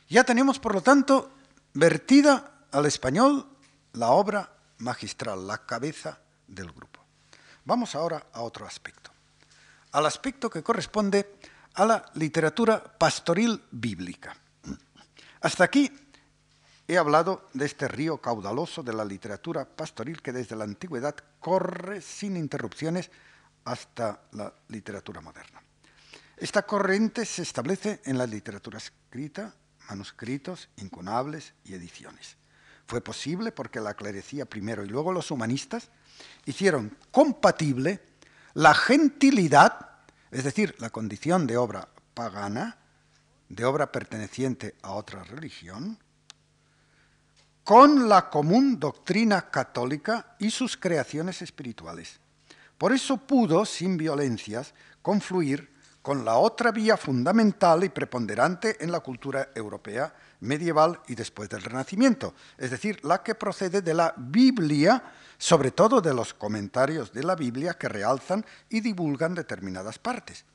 Ya 0.09 0.23
tenemos, 0.23 0.57
por 0.57 0.73
lo 0.73 0.81
tanto, 0.81 1.31
vertida 1.73 2.65
al 2.71 2.85
español 2.85 3.47
la 3.93 4.09
obra 4.09 4.51
magistral, 4.79 5.45
la 5.45 5.65
cabeza 5.65 6.19
del 6.47 6.71
grupo. 6.71 6.99
Vamos 7.63 7.95
ahora 7.95 8.25
a 8.33 8.41
otro 8.41 8.65
aspecto, 8.65 9.11
al 9.91 10.05
aspecto 10.05 10.49
que 10.49 10.63
corresponde 10.63 11.35
a 11.75 11.85
la 11.85 12.05
literatura 12.15 12.83
pastoril 12.83 13.63
bíblica. 13.71 14.35
Hasta 15.41 15.63
aquí 15.63 15.91
he 16.87 16.97
hablado 16.97 17.47
de 17.53 17.65
este 17.65 17.87
río 17.87 18.17
caudaloso 18.17 18.83
de 18.83 18.93
la 18.93 19.05
literatura 19.05 19.65
pastoril 19.65 20.21
que 20.21 20.31
desde 20.31 20.55
la 20.55 20.65
antigüedad 20.65 21.15
corre 21.39 22.01
sin 22.01 22.37
interrupciones 22.37 23.09
hasta 23.63 24.21
la 24.33 24.53
literatura 24.67 25.21
moderna. 25.21 25.61
Esta 26.37 26.63
corriente 26.63 27.25
se 27.25 27.41
establece 27.41 28.01
en 28.05 28.17
la 28.17 28.27
literatura 28.27 28.77
escrita, 28.77 29.53
manuscritos, 29.89 30.69
incunables 30.77 31.53
y 31.63 31.73
ediciones. 31.73 32.37
Fue 32.87 33.01
posible 33.01 33.51
porque 33.51 33.79
la 33.79 33.95
clerecía 33.95 34.45
primero 34.45 34.83
y 34.83 34.89
luego 34.89 35.11
los 35.11 35.31
humanistas 35.31 35.89
hicieron 36.45 36.95
compatible 37.09 38.01
la 38.53 38.75
gentilidad, 38.75 39.89
es 40.29 40.43
decir, 40.43 40.75
la 40.77 40.91
condición 40.91 41.47
de 41.47 41.57
obra 41.57 41.87
pagana, 42.13 42.77
de 43.49 43.65
obra 43.65 43.91
perteneciente 43.91 44.75
a 44.81 44.91
otra 44.91 45.23
religión, 45.23 45.97
con 47.65 48.07
la 48.07 48.29
común 48.29 48.79
doctrina 48.79 49.49
católica 49.49 50.35
y 50.37 50.51
sus 50.51 50.77
creaciones 50.77 51.41
espirituales. 51.41 52.19
Por 52.77 52.93
eso 52.93 53.17
pudo, 53.17 53.65
sin 53.65 53.97
violencias, 53.97 54.75
confluir 55.01 55.73
con 56.03 56.23
la 56.23 56.35
otra 56.35 56.71
vía 56.71 56.95
fundamental 56.95 57.83
y 57.83 57.89
preponderante 57.89 58.77
en 58.83 58.91
la 58.91 58.99
cultura 58.99 59.49
europea 59.55 60.13
medieval 60.41 60.99
y 61.07 61.15
después 61.15 61.49
del 61.49 61.63
Renacimiento, 61.63 62.35
es 62.59 62.69
decir, 62.69 63.03
la 63.03 63.23
que 63.23 63.33
procede 63.33 63.81
de 63.81 63.95
la 63.95 64.13
Biblia, 64.15 65.01
sobre 65.39 65.71
todo 65.71 66.01
de 66.01 66.13
los 66.13 66.35
comentarios 66.35 67.11
de 67.13 67.23
la 67.23 67.35
Biblia 67.35 67.73
que 67.73 67.89
realzan 67.89 68.45
y 68.69 68.81
divulgan 68.81 69.33
determinadas 69.33 69.97
partes. 69.97 70.45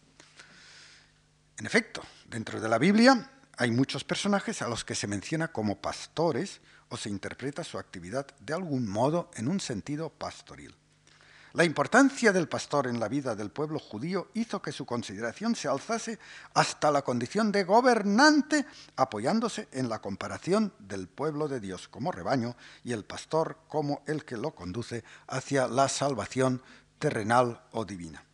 En 1.58 1.66
efecto, 1.66 2.02
dentro 2.28 2.60
de 2.60 2.68
la 2.68 2.78
Biblia 2.78 3.32
hay 3.56 3.72
muchos 3.72 4.04
personajes 4.04 4.62
a 4.62 4.68
los 4.68 4.84
que 4.84 4.94
se 4.94 5.08
menciona 5.08 5.48
como 5.48 5.80
pastores 5.80 6.60
o 6.90 6.96
se 6.96 7.08
interpreta 7.08 7.64
su 7.64 7.78
actividad 7.78 8.26
de 8.40 8.54
algún 8.54 8.88
modo 8.88 9.30
en 9.34 9.48
un 9.48 9.60
sentido 9.60 10.10
pastoril. 10.10 10.74
La 11.52 11.64
importancia 11.64 12.32
del 12.32 12.48
pastor 12.48 12.86
en 12.86 13.00
la 13.00 13.08
vida 13.08 13.34
del 13.34 13.50
pueblo 13.50 13.80
judío 13.80 14.28
hizo 14.34 14.62
que 14.62 14.70
su 14.70 14.86
consideración 14.86 15.56
se 15.56 15.66
alzase 15.66 16.20
hasta 16.54 16.92
la 16.92 17.02
condición 17.02 17.50
de 17.50 17.64
gobernante, 17.64 18.66
apoyándose 18.94 19.66
en 19.72 19.88
la 19.88 20.00
comparación 20.00 20.72
del 20.78 21.08
pueblo 21.08 21.48
de 21.48 21.58
Dios 21.58 21.88
como 21.88 22.12
rebaño 22.12 22.54
y 22.84 22.92
el 22.92 23.04
pastor 23.04 23.58
como 23.66 24.02
el 24.06 24.24
que 24.24 24.36
lo 24.36 24.52
conduce 24.52 25.02
hacia 25.26 25.66
la 25.66 25.88
salvación 25.88 26.62
terrenal 27.00 27.60
o 27.72 27.84
divina. 27.84 28.29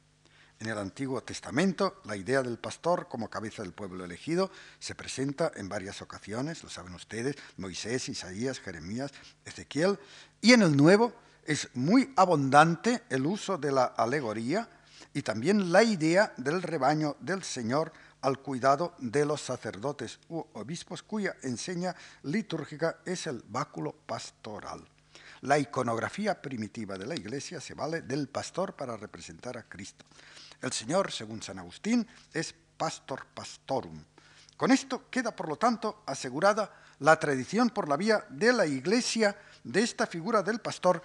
En 0.58 0.68
el 0.68 0.78
Antiguo 0.78 1.22
Testamento, 1.22 2.00
la 2.04 2.16
idea 2.16 2.42
del 2.42 2.58
pastor 2.58 3.08
como 3.08 3.28
cabeza 3.28 3.62
del 3.62 3.72
pueblo 3.72 4.04
elegido 4.04 4.50
se 4.78 4.94
presenta 4.94 5.52
en 5.54 5.68
varias 5.68 6.00
ocasiones, 6.00 6.62
lo 6.62 6.70
saben 6.70 6.94
ustedes, 6.94 7.36
Moisés, 7.58 8.08
Isaías, 8.08 8.60
Jeremías, 8.60 9.12
Ezequiel, 9.44 9.98
y 10.40 10.54
en 10.54 10.62
el 10.62 10.74
Nuevo, 10.74 11.12
es 11.44 11.68
muy 11.74 12.12
abundante 12.16 13.02
el 13.10 13.26
uso 13.26 13.58
de 13.58 13.70
la 13.70 13.84
alegoría 13.84 14.68
y 15.12 15.22
también 15.22 15.72
la 15.72 15.82
idea 15.82 16.32
del 16.36 16.62
rebaño 16.62 17.16
del 17.20 17.42
Señor 17.42 17.92
al 18.22 18.40
cuidado 18.40 18.94
de 18.98 19.24
los 19.24 19.42
sacerdotes 19.42 20.18
u 20.28 20.44
obispos 20.54 21.02
cuya 21.02 21.36
enseña 21.42 21.94
litúrgica 22.22 22.98
es 23.04 23.26
el 23.26 23.42
báculo 23.46 23.94
pastoral. 24.06 24.84
La 25.42 25.58
iconografía 25.58 26.40
primitiva 26.40 26.98
de 26.98 27.06
la 27.06 27.14
Iglesia 27.14 27.60
se 27.60 27.74
vale 27.74 28.02
del 28.02 28.28
pastor 28.28 28.74
para 28.74 28.96
representar 28.96 29.56
a 29.56 29.62
Cristo. 29.62 30.04
El 30.60 30.72
Señor, 30.72 31.12
según 31.12 31.42
San 31.42 31.58
Agustín, 31.58 32.06
es 32.32 32.54
pastor 32.76 33.26
pastorum. 33.34 34.02
Con 34.56 34.70
esto 34.70 35.10
queda, 35.10 35.34
por 35.34 35.48
lo 35.48 35.56
tanto, 35.56 36.02
asegurada 36.06 36.72
la 37.00 37.18
tradición 37.18 37.70
por 37.70 37.88
la 37.88 37.96
vía 37.96 38.24
de 38.30 38.52
la 38.52 38.66
Iglesia 38.66 39.36
de 39.64 39.82
esta 39.82 40.06
figura 40.06 40.42
del 40.42 40.60
pastor 40.60 41.02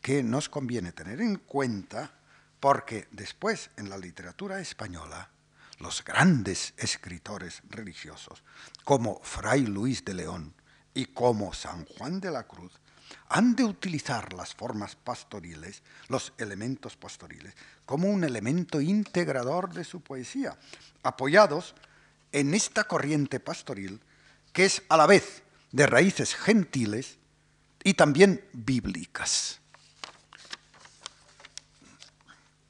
que 0.00 0.22
nos 0.22 0.48
conviene 0.48 0.92
tener 0.92 1.20
en 1.20 1.36
cuenta 1.36 2.10
porque 2.60 3.08
después 3.10 3.70
en 3.76 3.88
la 3.88 3.98
literatura 3.98 4.60
española 4.60 5.30
los 5.78 6.02
grandes 6.02 6.74
escritores 6.76 7.62
religiosos 7.68 8.42
como 8.84 9.20
Fray 9.22 9.66
Luis 9.66 10.04
de 10.04 10.14
León 10.14 10.54
y 10.94 11.06
como 11.06 11.52
San 11.52 11.84
Juan 11.84 12.20
de 12.20 12.30
la 12.30 12.44
Cruz 12.44 12.72
han 13.28 13.56
de 13.56 13.64
utilizar 13.64 14.32
las 14.32 14.54
formas 14.54 14.96
pastoriles, 14.96 15.82
los 16.08 16.32
elementos 16.38 16.96
pastoriles, 16.96 17.54
como 17.84 18.08
un 18.08 18.24
elemento 18.24 18.80
integrador 18.80 19.72
de 19.72 19.84
su 19.84 20.00
poesía, 20.00 20.56
apoyados 21.02 21.74
en 22.32 22.54
esta 22.54 22.84
corriente 22.84 23.40
pastoril 23.40 24.00
que 24.52 24.64
es 24.64 24.82
a 24.88 24.96
la 24.96 25.06
vez 25.06 25.42
de 25.72 25.86
raíces 25.86 26.34
gentiles 26.34 27.18
y 27.84 27.94
también 27.94 28.44
bíblicas. 28.52 29.60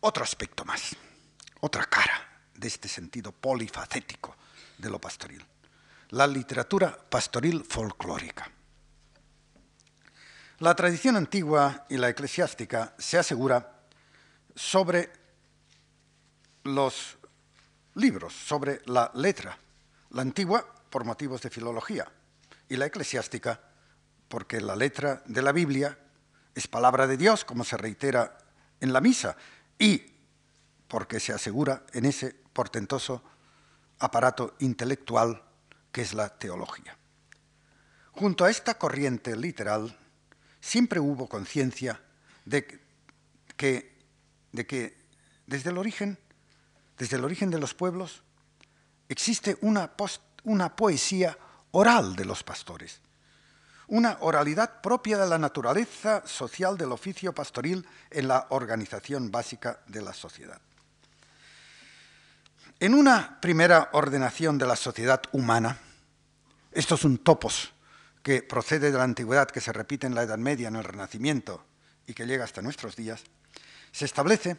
otro 0.06 0.22
aspecto 0.22 0.64
más, 0.64 0.94
otra 1.60 1.84
cara 1.86 2.40
de 2.54 2.68
este 2.68 2.88
sentido 2.88 3.32
polifacético 3.32 4.36
de 4.78 4.88
lo 4.88 5.00
pastoril, 5.00 5.44
la 6.10 6.28
literatura 6.28 6.96
pastoril 7.10 7.64
folclórica. 7.64 8.48
La 10.58 10.74
tradición 10.74 11.16
antigua 11.16 11.84
y 11.90 11.98
la 11.98 12.08
eclesiástica 12.08 12.94
se 12.96 13.18
asegura 13.18 13.82
sobre 14.54 15.10
los 16.64 17.18
libros, 17.94 18.32
sobre 18.32 18.80
la 18.86 19.10
letra, 19.14 19.58
la 20.10 20.22
antigua 20.22 20.66
por 20.88 21.04
motivos 21.04 21.42
de 21.42 21.50
filología 21.50 22.10
y 22.70 22.76
la 22.76 22.86
eclesiástica 22.86 23.60
porque 24.28 24.62
la 24.62 24.76
letra 24.76 25.22
de 25.26 25.42
la 25.42 25.52
Biblia 25.52 25.98
es 26.54 26.66
palabra 26.66 27.06
de 27.06 27.18
Dios, 27.18 27.44
como 27.44 27.62
se 27.62 27.76
reitera 27.76 28.38
en 28.80 28.94
la 28.94 29.02
misa, 29.02 29.36
y 29.78 30.02
porque 30.88 31.20
se 31.20 31.34
asegura 31.34 31.84
en 31.92 32.06
ese 32.06 32.34
portentoso 32.54 33.22
aparato 33.98 34.54
intelectual 34.60 35.42
que 35.92 36.00
es 36.00 36.14
la 36.14 36.30
teología. 36.30 36.96
Junto 38.12 38.46
a 38.46 38.50
esta 38.50 38.78
corriente 38.78 39.36
literal, 39.36 39.94
siempre 40.66 40.98
hubo 40.98 41.28
conciencia 41.28 42.00
de 42.44 42.66
que, 43.56 43.94
de 44.50 44.66
que 44.66 44.98
desde 45.46 45.70
el 45.70 45.78
origen, 45.78 46.18
desde 46.98 47.16
el 47.16 47.24
origen 47.24 47.50
de 47.50 47.60
los 47.60 47.72
pueblos, 47.72 48.22
existe 49.08 49.56
una, 49.60 49.92
una 50.42 50.74
poesía 50.74 51.38
oral 51.70 52.16
de 52.16 52.24
los 52.24 52.42
pastores, 52.42 53.00
una 53.86 54.18
oralidad 54.20 54.80
propia 54.80 55.18
de 55.18 55.28
la 55.28 55.38
naturaleza 55.38 56.26
social 56.26 56.76
del 56.76 56.90
oficio 56.90 57.32
pastoril 57.32 57.86
en 58.10 58.26
la 58.26 58.48
organización 58.50 59.30
básica 59.30 59.80
de 59.86 60.02
la 60.02 60.12
sociedad. 60.12 60.60
En 62.80 62.92
una 62.92 63.40
primera 63.40 63.90
ordenación 63.92 64.58
de 64.58 64.66
la 64.66 64.76
sociedad 64.76 65.22
humana, 65.30 65.78
esto 66.72 66.96
es 66.96 67.04
un 67.04 67.18
topos 67.18 67.72
que 68.26 68.42
procede 68.42 68.90
de 68.90 68.98
la 68.98 69.04
antigüedad, 69.04 69.48
que 69.48 69.60
se 69.60 69.72
repite 69.72 70.04
en 70.04 70.16
la 70.16 70.24
Edad 70.24 70.36
Media, 70.36 70.66
en 70.66 70.74
el 70.74 70.82
Renacimiento 70.82 71.64
y 72.08 72.12
que 72.12 72.26
llega 72.26 72.42
hasta 72.42 72.60
nuestros 72.60 72.96
días, 72.96 73.22
se 73.92 74.04
establece 74.04 74.56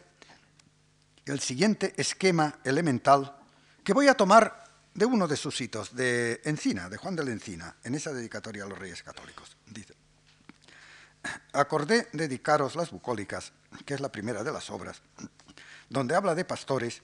el 1.26 1.42
siguiente 1.42 1.94
esquema 1.98 2.60
elemental 2.64 3.36
que 3.84 3.92
voy 3.92 4.08
a 4.08 4.14
tomar 4.14 4.64
de 4.94 5.06
uno 5.06 5.28
de 5.28 5.36
sus 5.36 5.60
hitos, 5.60 5.94
de 5.94 6.40
Encina, 6.46 6.88
de 6.88 6.96
Juan 6.96 7.18
de 7.18 7.26
la 7.26 7.32
Encina, 7.32 7.76
en 7.84 7.94
esa 7.96 8.14
dedicatoria 8.14 8.64
a 8.64 8.68
los 8.68 8.80
reyes 8.80 9.04
católicos. 9.04 9.58
Dice, 9.66 9.96
acordé 11.52 12.08
dedicaros 12.14 12.78
las 12.78 12.90
bucólicas, 12.92 13.52
que 13.86 13.96
es 13.96 14.00
la 14.00 14.14
primera 14.14 14.46
de 14.46 14.54
las 14.54 14.70
obras, 14.70 15.02
donde 15.90 16.16
habla 16.16 16.36
de 16.36 16.46
pastores, 16.46 17.02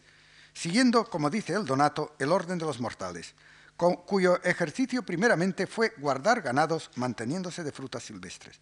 siguiendo, 0.53 1.09
como 1.09 1.29
dice 1.29 1.55
el 1.55 1.65
Donato, 1.65 2.15
el 2.19 2.31
orden 2.31 2.57
de 2.57 2.63
los 2.63 2.79
mortales, 2.79 3.35
cuyo 3.77 4.41
ejercicio 4.43 5.03
primeramente 5.03 5.67
fue 5.67 5.93
guardar 5.97 6.41
ganados 6.41 6.91
manteniéndose 6.95 7.63
de 7.63 7.71
frutas 7.71 8.03
silvestres, 8.03 8.59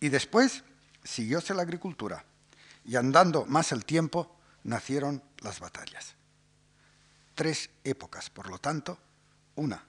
y 0.00 0.08
después 0.08 0.64
siguióse 1.04 1.54
la 1.54 1.62
agricultura, 1.62 2.24
y 2.84 2.96
andando 2.96 3.44
más 3.46 3.72
el 3.72 3.84
tiempo, 3.84 4.36
nacieron 4.64 5.22
las 5.38 5.60
batallas. 5.60 6.14
Tres 7.34 7.70
épocas, 7.84 8.30
por 8.30 8.48
lo 8.48 8.58
tanto, 8.58 8.98
una 9.56 9.84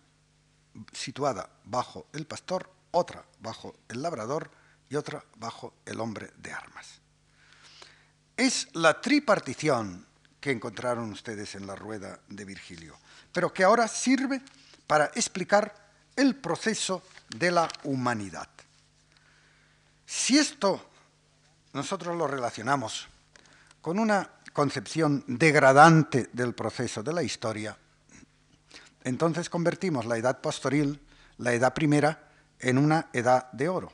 situada 0.92 1.50
bajo 1.66 2.08
el 2.14 2.26
pastor, 2.26 2.72
otra 2.92 3.26
bajo 3.40 3.76
el 3.90 4.02
labrador 4.02 4.52
y 4.90 4.96
otra 4.96 5.24
bajo 5.38 5.74
el 5.86 6.00
hombre 6.00 6.32
de 6.38 6.52
armas. 6.52 7.02
Es 8.36 8.68
la 8.74 9.02
tripartición 9.02 10.06
que 10.40 10.52
encontraron 10.52 11.12
ustedes 11.12 11.56
en 11.56 11.66
la 11.66 11.76
rueda 11.76 12.20
de 12.28 12.46
Virgilio, 12.46 12.98
pero 13.32 13.54
que 13.54 13.64
ahora 13.64 13.88
sirve 13.88 14.42
para 14.88 15.06
explicar 15.16 15.74
el 16.16 16.36
proceso 16.36 17.04
de 17.30 17.52
la 17.52 17.70
humanidad. 17.84 18.50
Si 20.06 20.38
esto 20.38 20.90
nosotros 21.74 22.16
lo 22.18 22.28
relacionamos 22.28 23.08
con 23.82 24.00
una 24.00 24.30
concepción 24.54 25.24
degradante 25.28 26.30
del 26.34 26.56
proceso 26.56 27.04
de 27.04 27.14
la 27.14 27.24
historia, 27.24 27.78
entonces 29.04 29.50
convertimos 29.50 30.06
la 30.06 30.18
edad 30.18 30.42
pastoril, 30.42 31.00
la 31.38 31.54
edad 31.54 31.74
primera, 31.74 32.30
en 32.60 32.78
una 32.78 33.10
edad 33.14 33.52
de 33.52 33.70
oro, 33.70 33.92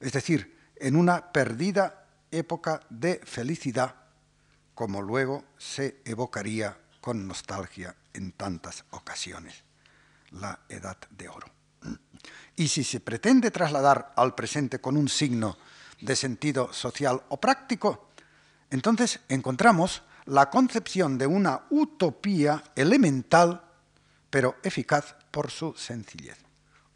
es 0.00 0.12
decir, 0.12 0.56
en 0.76 0.96
una 0.96 1.32
perdida 1.32 2.06
época 2.30 2.80
de 2.88 3.20
felicidad, 3.24 3.94
como 4.74 5.02
luego 5.02 5.44
se 5.58 6.00
evocaría 6.04 6.78
con 7.00 7.26
nostalgia 7.26 7.94
en 8.12 8.32
tantas 8.32 8.84
ocasiones, 8.90 9.64
la 10.30 10.60
edad 10.68 10.98
de 11.10 11.28
oro. 11.28 11.46
Y 12.56 12.68
si 12.68 12.84
se 12.84 13.00
pretende 13.00 13.50
trasladar 13.50 14.12
al 14.16 14.34
presente 14.34 14.80
con 14.80 14.96
un 14.96 15.08
signo 15.08 15.56
de 16.00 16.16
sentido 16.16 16.72
social 16.72 17.22
o 17.28 17.40
práctico, 17.40 18.10
entonces 18.70 19.20
encontramos 19.28 20.02
la 20.26 20.50
concepción 20.50 21.18
de 21.18 21.26
una 21.26 21.66
utopía 21.70 22.62
elemental, 22.76 23.64
pero 24.28 24.56
eficaz 24.62 25.16
por 25.30 25.50
su 25.50 25.74
sencillez. 25.74 26.38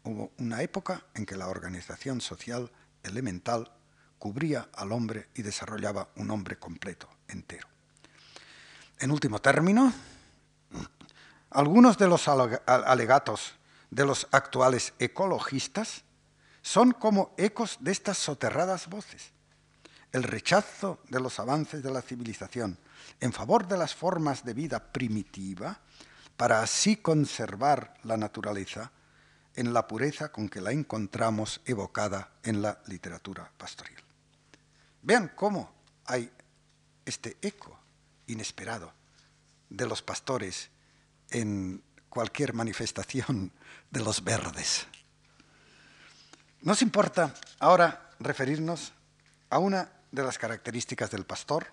Hubo 0.03 0.31
una 0.37 0.61
época 0.61 1.03
en 1.15 1.25
que 1.25 1.35
la 1.35 1.47
organización 1.47 2.21
social 2.21 2.71
elemental 3.03 3.71
cubría 4.19 4.69
al 4.73 4.91
hombre 4.91 5.29
y 5.33 5.41
desarrollaba 5.41 6.09
un 6.15 6.31
hombre 6.31 6.57
completo, 6.57 7.09
entero. 7.27 7.67
En 8.99 9.11
último 9.11 9.39
término, 9.39 9.93
algunos 11.51 11.97
de 11.97 12.07
los 12.07 12.27
alegatos 12.27 13.55
de 13.89 14.05
los 14.05 14.27
actuales 14.31 14.93
ecologistas 14.99 16.03
son 16.61 16.91
como 16.91 17.33
ecos 17.37 17.77
de 17.79 17.91
estas 17.91 18.17
soterradas 18.17 18.87
voces 18.87 19.35
el 20.15 20.23
rechazo 20.23 20.99
de 21.09 21.19
los 21.19 21.41
avances 21.41 21.83
de 21.83 21.91
la 21.91 22.01
civilización 22.01 22.77
en 23.19 23.33
favor 23.33 23.67
de 23.67 23.75
las 23.75 23.93
formas 23.93 24.45
de 24.45 24.53
vida 24.53 24.79
primitiva, 24.79 25.81
para 26.37 26.61
así 26.61 26.95
conservar 26.95 27.95
la 28.03 28.15
naturaleza 28.15 28.93
en 29.55 29.73
la 29.73 29.85
pureza 29.85 30.31
con 30.31 30.47
que 30.47 30.61
la 30.61 30.71
encontramos 30.71 31.59
evocada 31.65 32.29
en 32.43 32.61
la 32.61 32.79
literatura 32.87 33.51
pastoril. 33.57 33.97
Vean 35.01 35.33
cómo 35.35 35.69
hay 36.05 36.31
este 37.05 37.35
eco 37.41 37.77
inesperado 38.27 38.93
de 39.69 39.87
los 39.87 40.01
pastores 40.01 40.69
en 41.29 41.83
cualquier 42.09 42.53
manifestación 42.53 43.51
de 43.91 43.99
los 43.99 44.23
verdes. 44.23 44.87
Nos 46.61 46.81
importa 46.81 47.33
ahora 47.59 48.09
referirnos 48.19 48.93
a 49.49 49.59
una 49.59 49.91
de 50.11 50.23
las 50.23 50.37
características 50.37 51.11
del 51.11 51.25
pastor, 51.25 51.67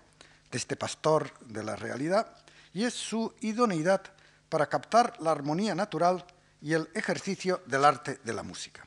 de 0.51 0.59
este 0.59 0.77
pastor 0.77 1.33
de 1.41 1.63
la 1.63 1.77
realidad, 1.77 2.37
y 2.75 2.85
es 2.85 2.95
su 2.95 3.35
idoneidad 3.41 4.03
para 4.49 4.69
captar 4.69 5.17
la 5.21 5.31
armonía 5.31 5.75
natural 5.75 6.25
y 6.61 6.75
el 6.75 6.89
ejercicio 6.95 7.63
del 7.67 7.85
arte 7.85 8.21
de 8.25 8.33
la 8.33 8.43
música. 8.43 8.87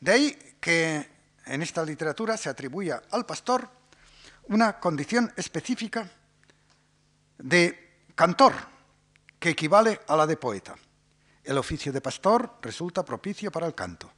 De 0.00 0.12
ahí 0.12 0.56
que 0.60 1.08
en 1.46 1.62
esta 1.62 1.84
literatura 1.84 2.36
se 2.36 2.48
atribuya 2.48 3.02
al 3.10 3.26
pastor 3.26 3.68
una 4.48 4.78
condición 4.78 5.32
específica 5.36 6.10
de 7.38 8.06
cantor, 8.14 8.52
que 9.38 9.50
equivale 9.50 10.00
a 10.08 10.16
la 10.16 10.26
de 10.26 10.36
poeta. 10.36 10.74
El 11.42 11.58
oficio 11.58 11.92
de 11.92 12.00
pastor 12.00 12.58
resulta 12.62 13.04
propicio 13.04 13.50
para 13.50 13.66
el 13.66 13.74
canto. 13.74 14.10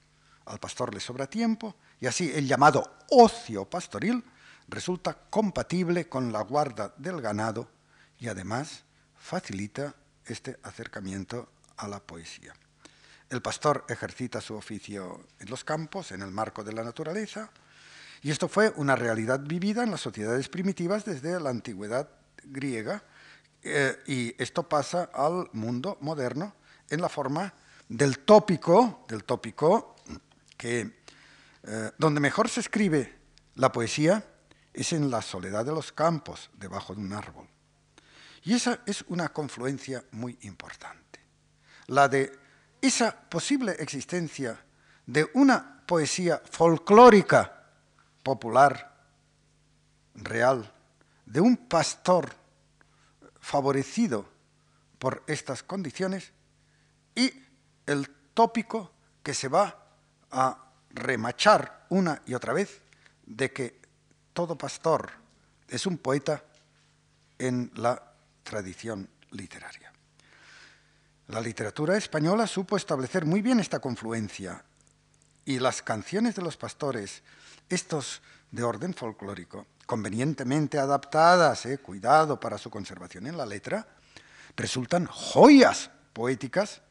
Al 0.45 0.61
pastor 0.61 0.95
le 0.95 1.01
sobra 1.01 1.27
tiempo 1.27 1.75
y 2.01 2.07
así 2.07 2.31
el 2.33 2.47
llamado 2.47 2.99
ocio 3.11 3.64
pastoril 3.64 4.23
resulta 4.69 5.14
compatible 5.29 6.09
con 6.09 6.33
la 6.33 6.43
guarda 6.43 6.95
del 6.97 7.21
ganado 7.21 7.69
y 8.19 8.29
además 8.29 8.85
facilita 9.17 9.95
este 10.25 10.59
acercamiento 10.62 11.49
a 11.77 11.89
la 11.89 12.01
poesía. 12.01 12.55
El 13.29 13.43
pastor 13.43 13.85
ejercita 13.89 14.41
su 14.41 14.55
oficio 14.55 15.27
en 15.41 15.51
los 15.51 15.64
campos, 15.64 16.12
en 16.12 16.23
el 16.23 16.31
marco 16.31 16.62
de 16.62 16.73
la 16.73 16.85
naturaleza, 16.85 17.51
y 18.23 18.31
esto 18.31 18.49
fue 18.49 18.73
una 18.77 18.97
realidad 18.97 19.41
vivida 19.41 19.83
en 19.83 19.91
las 19.91 20.01
sociedades 20.01 20.49
primitivas 20.49 21.05
desde 21.05 21.39
la 21.41 21.51
antigüedad 21.51 22.09
griega, 22.47 23.03
eh, 23.62 24.03
y 24.07 24.42
esto 24.42 24.68
pasa 24.68 25.11
al 25.12 25.51
mundo 25.53 25.99
moderno 26.01 26.55
en 26.88 27.01
la 27.01 27.09
forma 27.09 27.53
del 27.88 28.20
tópico, 28.20 29.05
del 29.09 29.24
tópico 29.24 29.97
que 30.57 31.03
eh, 31.62 31.90
donde 31.99 32.20
mejor 32.20 32.49
se 32.49 32.61
escribe 32.61 33.12
la 33.57 33.72
poesía 33.72 34.24
es 34.72 34.92
en 34.92 35.11
la 35.11 35.22
soledad 35.22 35.64
de 35.64 35.72
los 35.72 35.90
campos, 35.90 36.51
debajo 36.55 36.94
de 36.94 37.01
un 37.01 37.12
árbol. 37.12 37.49
Y 38.44 38.55
esa 38.55 38.80
es 38.86 39.05
una 39.09 39.30
confluencia 39.30 40.05
muy 40.12 40.38
importante. 40.42 41.20
La 41.86 42.09
de 42.09 42.38
esa 42.80 43.12
posible 43.28 43.72
existencia 43.80 44.61
de 45.07 45.28
una 45.34 45.82
poesía 45.86 46.40
folclórica, 46.51 47.64
popular, 48.22 48.94
real, 50.14 50.72
de 51.27 51.41
un 51.41 51.57
pastor 51.57 52.33
favorecido 53.41 54.27
por 54.99 55.22
estas 55.27 55.62
condiciones 55.62 56.33
y 57.14 57.33
el 57.87 58.09
tópico 58.33 58.93
que 59.22 59.35
se 59.35 59.49
va 59.49 59.87
a 60.31 60.72
remachar 60.91 61.87
una 61.91 62.22
y 62.27 62.35
otra 62.35 62.53
vez 62.53 62.81
de 63.27 63.53
que 63.53 63.81
todo 64.33 64.57
pastor 64.57 65.11
es 65.68 65.87
un 65.87 65.99
poeta 65.99 66.43
en 67.39 67.70
la 67.74 68.14
tradición 68.43 69.09
literaria. 69.31 69.93
La 71.29 71.41
literatura 71.41 71.97
española 71.97 72.47
supo 72.47 72.77
establecer 72.77 73.24
muy 73.24 73.43
bien 73.43 73.59
esta 73.59 73.81
confluencia 73.81 74.64
y 75.45 75.59
las 75.59 75.83
canciones 75.83 76.37
de 76.37 76.43
los 76.43 76.57
pastores, 76.57 77.22
estos 77.68 78.22
de 78.51 78.62
orden 78.62 78.95
folclórico, 78.95 79.66
convenientemente 79.87 80.78
adaptadas, 80.78 81.64
eh, 81.66 81.78
cuidado 81.78 82.39
para 82.39 82.59
su 82.59 82.70
conservación 82.70 83.26
en 83.26 83.37
la 83.37 83.47
letra, 83.47 83.87
resultan 84.57 85.07
joyas 85.07 85.91
poéticas 86.12 86.82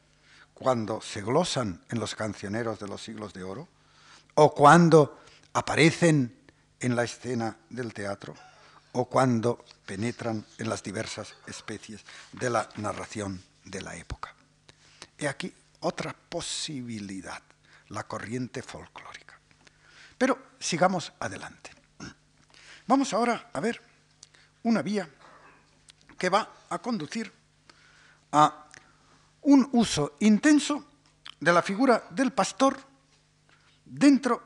cuando 0.54 1.00
se 1.00 1.20
glosan 1.20 1.82
en 1.90 2.00
los 2.00 2.14
cancioneros 2.14 2.80
de 2.80 2.88
los 2.88 3.02
siglos 3.02 3.34
de 3.34 3.42
oro 3.42 3.68
o 4.34 4.54
cuando 4.54 5.20
aparecen 5.52 6.34
en 6.80 6.96
la 6.96 7.04
escena 7.04 7.56
del 7.68 7.92
teatro 7.92 8.34
o 8.92 9.04
cuando 9.04 9.64
penetran 9.84 10.44
en 10.56 10.68
las 10.70 10.82
diversas 10.82 11.34
especies 11.46 12.02
de 12.32 12.48
la 12.48 12.68
narración 12.76 13.42
de 13.64 13.82
la 13.82 13.94
época. 13.96 14.34
He 15.18 15.28
aquí 15.28 15.52
otra 15.80 16.14
posibilidad, 16.14 17.42
la 17.88 18.04
corriente 18.04 18.62
folclórica. 18.62 19.38
Pero 20.16 20.38
sigamos 20.58 21.12
adelante. 21.20 21.75
Vamos 22.86 23.12
ahora 23.12 23.50
a 23.52 23.60
ver 23.60 23.80
una 24.62 24.80
vía 24.80 25.08
que 26.16 26.28
va 26.28 26.66
a 26.70 26.78
conducir 26.78 27.32
a 28.32 28.68
un 29.42 29.68
uso 29.72 30.16
intenso 30.20 30.84
de 31.40 31.52
la 31.52 31.62
figura 31.62 32.06
del 32.10 32.32
pastor 32.32 32.78
dentro 33.84 34.42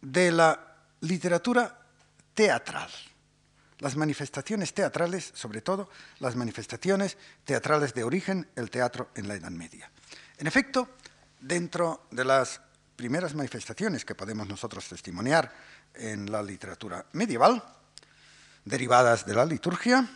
de 0.00 0.32
la 0.32 0.76
literatura 1.00 1.86
teatral. 2.34 2.90
Las 3.78 3.96
manifestaciones 3.96 4.74
teatrales, 4.74 5.30
sobre 5.34 5.60
todo 5.60 5.88
las 6.18 6.34
manifestaciones 6.34 7.16
teatrales 7.44 7.94
de 7.94 8.02
origen, 8.02 8.48
el 8.56 8.70
teatro 8.70 9.10
en 9.14 9.28
la 9.28 9.34
Edad 9.34 9.50
Media. 9.50 9.90
En 10.38 10.46
efecto, 10.46 10.90
dentro 11.40 12.08
de 12.10 12.24
las 12.24 12.60
primeras 12.96 13.34
manifestaciones 13.34 14.04
que 14.04 14.14
podemos 14.14 14.48
nosotros 14.48 14.88
testimoniar 14.88 15.52
en 15.94 16.30
la 16.30 16.42
literatura 16.42 17.06
medieval, 17.12 17.62
derivadas 18.64 19.26
de 19.26 19.34
la 19.34 19.44
liturgia, 19.44 20.08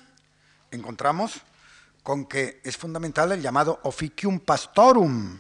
encontramos 0.71 1.43
con 2.03 2.27
que 2.27 2.61
es 2.65 2.77
fundamental 2.77 3.33
el 3.33 3.43
llamado 3.43 3.81
officium 3.83 4.41
pastorum, 4.41 5.39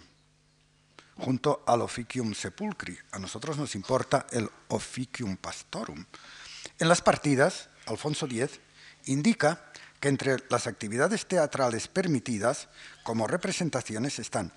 junto 1.16 1.64
al 1.66 1.80
officium 1.80 2.34
sepulcri. 2.34 2.96
A 3.12 3.18
nosotros 3.18 3.56
nos 3.58 3.74
importa 3.74 4.26
el 4.30 4.48
officium 4.68 5.36
pastorum. 5.36 6.04
En 6.78 6.88
las 6.88 7.02
partidas, 7.02 7.70
Alfonso 7.86 8.26
X 8.26 8.60
indica 9.06 9.64
que 9.98 10.08
entre 10.08 10.36
las 10.48 10.66
actividades 10.66 11.26
teatrales 11.26 11.88
permitidas 11.88 12.68
como 13.02 13.26
representaciones 13.26 14.18
están 14.18 14.52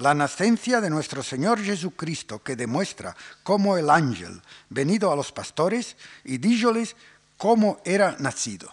la 0.00 0.14
nacencia 0.14 0.80
de 0.80 0.88
nuestro 0.88 1.22
Señor 1.22 1.62
Jesucristo, 1.62 2.42
que 2.42 2.56
demuestra 2.56 3.14
cómo 3.42 3.76
el 3.76 3.90
ángel 3.90 4.40
venido 4.70 5.12
a 5.12 5.16
los 5.16 5.30
pastores 5.30 5.96
y 6.24 6.38
díjoles 6.38 6.96
cómo 7.40 7.80
era 7.86 8.16
nacido. 8.18 8.70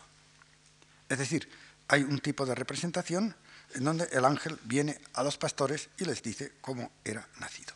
Es 1.08 1.18
decir, 1.18 1.50
hay 1.88 2.04
un 2.04 2.20
tipo 2.20 2.46
de 2.46 2.54
representación 2.54 3.34
en 3.74 3.84
donde 3.86 4.10
el 4.12 4.26
ángel 4.26 4.60
viene 4.66 5.00
a 5.14 5.24
los 5.24 5.38
pastores 5.38 5.88
y 5.98 6.04
les 6.04 6.22
dice 6.22 6.52
cómo 6.60 6.92
era 7.02 7.26
nacido. 7.40 7.74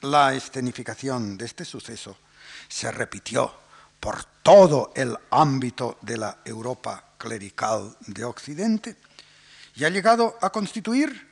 La 0.00 0.34
escenificación 0.34 1.38
de 1.38 1.44
este 1.44 1.64
suceso 1.64 2.18
se 2.68 2.90
repitió 2.90 3.54
por 4.00 4.24
todo 4.42 4.92
el 4.96 5.16
ámbito 5.30 5.98
de 6.02 6.16
la 6.16 6.38
Europa 6.44 7.12
clerical 7.16 7.96
de 8.00 8.24
Occidente 8.24 8.96
y 9.76 9.84
ha 9.84 9.90
llegado 9.90 10.36
a 10.40 10.50
constituir 10.50 11.30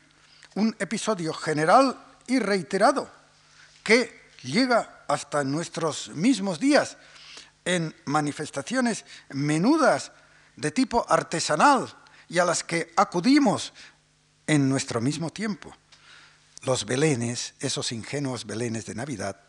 un 0.54 0.76
episodio 0.78 1.34
general 1.34 1.98
y 2.28 2.38
reiterado 2.38 3.10
que 3.82 4.30
llega 4.44 5.02
hasta 5.08 5.42
nuestros 5.42 6.10
mismos 6.10 6.60
días 6.60 6.96
en 7.64 7.94
manifestaciones 8.04 9.04
menudas 9.30 10.12
de 10.56 10.70
tipo 10.70 11.06
artesanal 11.08 11.94
y 12.28 12.38
a 12.38 12.44
las 12.44 12.64
que 12.64 12.92
acudimos 12.96 13.72
en 14.46 14.68
nuestro 14.68 15.00
mismo 15.00 15.30
tiempo. 15.30 15.74
Los 16.62 16.86
belenes, 16.86 17.54
esos 17.60 17.92
ingenuos 17.92 18.46
belenes 18.46 18.86
de 18.86 18.94
Navidad, 18.94 19.40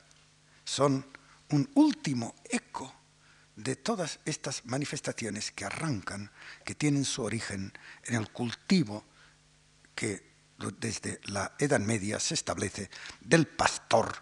son 0.66 1.06
un 1.50 1.70
último 1.76 2.36
eco 2.46 2.94
de 3.56 3.76
todas 3.76 4.20
estas 4.26 4.66
manifestaciones 4.66 5.52
que 5.52 5.66
arrancan, 5.66 6.32
que 6.66 6.74
tienen 6.74 7.06
su 7.06 7.24
origen 7.24 7.72
en 8.06 8.16
el 8.16 8.32
cultivo 8.32 9.06
que 9.94 10.34
desde 10.80 11.20
la 11.26 11.54
Edad 11.60 11.80
Media 11.80 12.20
se 12.20 12.34
establece 12.34 12.90
del 13.22 13.48
pastor 13.48 14.14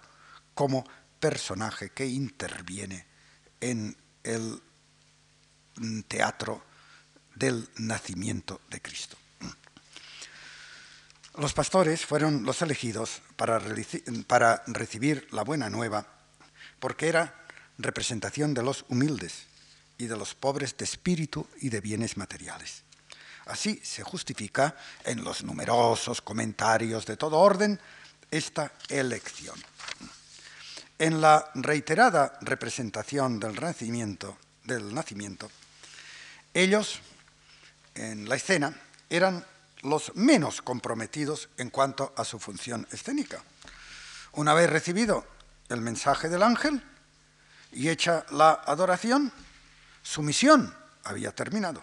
como 0.53 0.83
personaje 1.19 1.91
que 1.91 2.05
interviene 2.05 3.10
en 3.61 3.95
el 4.23 4.61
teatro 6.07 6.63
del 7.35 7.69
nacimiento 7.77 8.61
de 8.69 8.81
Cristo. 8.81 9.17
Los 11.37 11.53
pastores 11.53 12.05
fueron 12.05 12.43
los 12.43 12.61
elegidos 12.61 13.21
para, 13.37 13.59
recibir 14.67 15.27
la 15.31 15.43
buena 15.43 15.69
nueva 15.69 16.05
porque 16.79 17.07
era 17.07 17.45
representación 17.77 18.53
de 18.53 18.63
los 18.63 18.83
humildes 18.89 19.45
y 19.97 20.07
de 20.07 20.17
los 20.17 20.35
pobres 20.35 20.75
de 20.75 20.83
espíritu 20.83 21.47
y 21.61 21.69
de 21.69 21.79
bienes 21.79 22.17
materiales. 22.17 22.83
Así 23.45 23.79
se 23.83 24.03
justifica 24.03 24.75
en 25.05 25.23
los 25.23 25.43
numerosos 25.43 26.21
comentarios 26.21 27.05
de 27.05 27.17
todo 27.17 27.39
orden 27.39 27.79
esta 28.29 28.73
elección. 28.89 29.55
En 31.01 31.19
la 31.19 31.49
reiterada 31.55 32.37
representación 32.41 33.39
del 33.39 33.55
nacimiento, 34.93 35.49
ellos 36.53 36.99
en 37.95 38.29
la 38.29 38.35
escena 38.35 38.79
eran 39.09 39.43
los 39.81 40.15
menos 40.15 40.61
comprometidos 40.61 41.49
en 41.57 41.71
cuanto 41.71 42.13
a 42.15 42.23
su 42.23 42.37
función 42.37 42.87
escénica. 42.91 43.41
Una 44.33 44.53
vez 44.53 44.69
recibido 44.69 45.25
el 45.69 45.81
mensaje 45.81 46.29
del 46.29 46.43
ángel 46.43 46.83
y 47.71 47.89
hecha 47.89 48.23
la 48.29 48.61
adoración, 48.63 49.33
su 50.03 50.21
misión 50.21 50.71
había 51.05 51.33
terminado. 51.33 51.81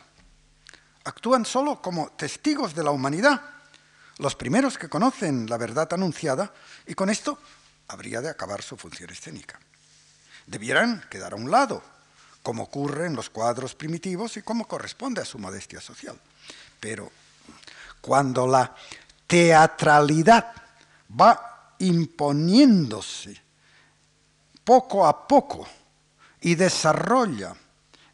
Actúan 1.02 1.44
solo 1.44 1.82
como 1.82 2.12
testigos 2.12 2.72
de 2.72 2.84
la 2.84 2.92
humanidad, 2.92 3.42
los 4.18 4.36
primeros 4.36 4.78
que 4.78 4.88
conocen 4.88 5.50
la 5.50 5.56
verdad 5.56 5.92
anunciada, 5.92 6.54
y 6.86 6.94
con 6.94 7.10
esto 7.10 7.40
habría 7.88 8.20
de 8.20 8.28
acabar 8.28 8.62
su 8.62 8.76
función 8.76 9.10
escénica. 9.10 9.58
Debieran 10.46 11.04
quedar 11.10 11.32
a 11.32 11.36
un 11.36 11.50
lado, 11.50 11.82
como 12.42 12.64
ocurre 12.64 13.06
en 13.06 13.16
los 13.16 13.30
cuadros 13.30 13.74
primitivos 13.74 14.36
y 14.36 14.42
como 14.42 14.68
corresponde 14.68 15.20
a 15.20 15.26
su 15.26 15.38
modestia 15.38 15.80
social. 15.80 16.18
Pero 16.80 17.10
cuando 18.00 18.46
la 18.46 18.74
teatralidad 19.26 20.52
va 21.18 21.74
imponiéndose 21.78 23.40
poco 24.64 25.06
a 25.06 25.26
poco 25.26 25.66
y 26.40 26.54
desarrolla 26.54 27.54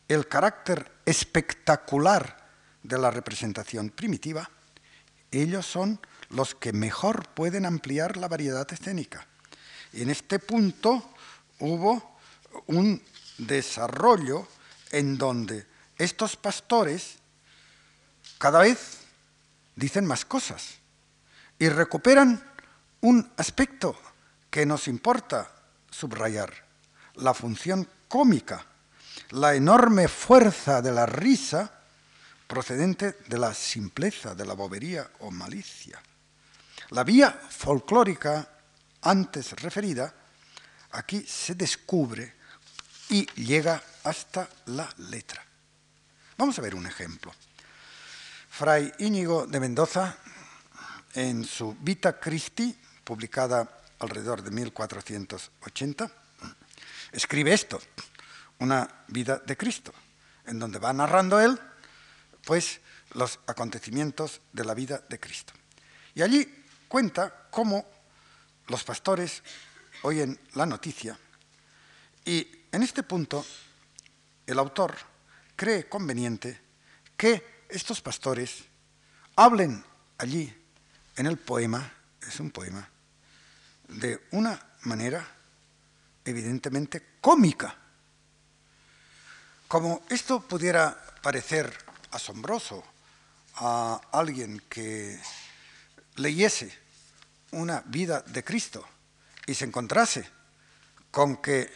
el 0.08 0.28
carácter 0.28 0.92
espectacular 1.04 2.36
de 2.82 2.98
la 2.98 3.10
representación 3.10 3.90
primitiva, 3.90 4.48
ellos 5.30 5.66
son 5.66 6.00
los 6.30 6.54
que 6.54 6.72
mejor 6.72 7.28
pueden 7.30 7.66
ampliar 7.66 8.16
la 8.16 8.28
variedad 8.28 8.70
escénica. 8.72 9.26
En 9.94 10.10
este 10.10 10.38
punto 10.40 11.14
hubo 11.60 12.18
un 12.66 13.00
desarrollo 13.38 14.48
en 14.90 15.16
donde 15.16 15.66
estos 15.96 16.36
pastores 16.36 17.18
cada 18.38 18.60
vez 18.60 18.98
dicen 19.76 20.04
más 20.06 20.24
cosas 20.24 20.78
y 21.58 21.68
recuperan 21.68 22.42
un 23.00 23.30
aspecto 23.36 23.96
que 24.50 24.66
nos 24.66 24.88
importa 24.88 25.50
subrayar, 25.90 26.52
la 27.14 27.34
función 27.34 27.88
cómica, 28.08 28.66
la 29.30 29.54
enorme 29.54 30.08
fuerza 30.08 30.82
de 30.82 30.90
la 30.90 31.06
risa 31.06 31.70
procedente 32.46 33.18
de 33.28 33.38
la 33.38 33.54
simpleza, 33.54 34.34
de 34.34 34.44
la 34.44 34.54
bobería 34.54 35.08
o 35.20 35.30
malicia. 35.30 36.02
La 36.90 37.04
vía 37.04 37.30
folclórica 37.48 38.53
antes 39.04 39.52
referida 39.60 40.12
aquí 40.92 41.24
se 41.26 41.54
descubre 41.54 42.34
y 43.10 43.26
llega 43.42 43.82
hasta 44.04 44.48
la 44.66 44.88
letra. 44.98 45.44
Vamos 46.36 46.58
a 46.58 46.62
ver 46.62 46.74
un 46.74 46.86
ejemplo. 46.86 47.32
Fray 48.50 48.92
Íñigo 48.98 49.46
de 49.46 49.60
Mendoza, 49.60 50.16
en 51.14 51.44
su 51.44 51.76
Vita 51.80 52.18
Christi, 52.18 52.76
publicada 53.04 53.68
alrededor 53.98 54.42
de 54.42 54.50
1480, 54.50 56.10
escribe 57.12 57.52
esto, 57.52 57.80
una 58.60 58.88
vida 59.08 59.38
de 59.44 59.56
Cristo, 59.56 59.92
en 60.46 60.58
donde 60.58 60.78
va 60.78 60.92
narrando 60.92 61.40
él, 61.40 61.58
pues, 62.44 62.80
los 63.12 63.38
acontecimientos 63.46 64.40
de 64.52 64.64
la 64.64 64.74
vida 64.74 65.02
de 65.08 65.20
Cristo. 65.20 65.52
Y 66.14 66.22
allí 66.22 66.64
cuenta 66.88 67.48
cómo 67.50 67.93
los 68.68 68.84
pastores 68.84 69.42
oyen 70.02 70.38
la 70.54 70.66
noticia 70.66 71.18
y 72.24 72.46
en 72.72 72.82
este 72.82 73.02
punto 73.02 73.44
el 74.46 74.58
autor 74.58 74.94
cree 75.56 75.88
conveniente 75.88 76.60
que 77.16 77.64
estos 77.68 78.00
pastores 78.00 78.64
hablen 79.36 79.84
allí 80.18 80.52
en 81.16 81.26
el 81.26 81.38
poema, 81.38 81.92
es 82.26 82.40
un 82.40 82.50
poema, 82.50 82.88
de 83.88 84.26
una 84.32 84.60
manera 84.82 85.26
evidentemente 86.24 87.16
cómica. 87.20 87.76
Como 89.68 90.02
esto 90.08 90.40
pudiera 90.40 90.98
parecer 91.22 91.72
asombroso 92.10 92.84
a 93.56 94.00
alguien 94.12 94.62
que 94.68 95.18
leyese 96.16 96.83
una 97.54 97.82
vida 97.86 98.20
de 98.22 98.44
Cristo 98.44 98.84
y 99.46 99.54
se 99.54 99.64
encontrase 99.64 100.28
con 101.10 101.36
que 101.36 101.72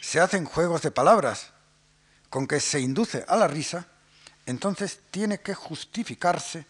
se 0.00 0.20
hacen 0.20 0.44
juegos 0.44 0.82
de 0.82 0.90
palabras, 0.90 1.52
con 2.28 2.46
que 2.46 2.60
se 2.60 2.80
induce 2.80 3.24
a 3.28 3.36
la 3.36 3.48
risa, 3.48 3.86
entonces 4.46 5.00
tiene 5.10 5.40
que 5.40 5.54
justificarse 5.54 6.66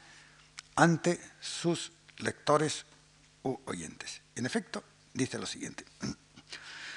ante 0.77 1.21
sus 1.41 1.93
lectores 2.19 2.85
u 3.43 3.59
oyentes. 3.65 4.21
En 4.35 4.47
efecto, 4.47 4.85
dice 5.13 5.39
lo 5.39 5.47
siguiente. 5.47 5.85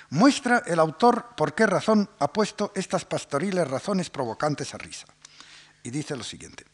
Muestra 0.09 0.63
el 0.65 0.79
autor 0.79 1.35
por 1.35 1.55
qué 1.55 1.65
razón 1.65 2.09
ha 2.19 2.31
puesto 2.31 2.71
estas 2.75 3.05
pastoriles 3.05 3.67
razones 3.67 4.09
provocantes 4.09 4.73
a 4.73 4.77
risa. 4.77 5.07
Y 5.83 5.89
dice 5.89 6.15
lo 6.15 6.23
siguiente. 6.23 6.65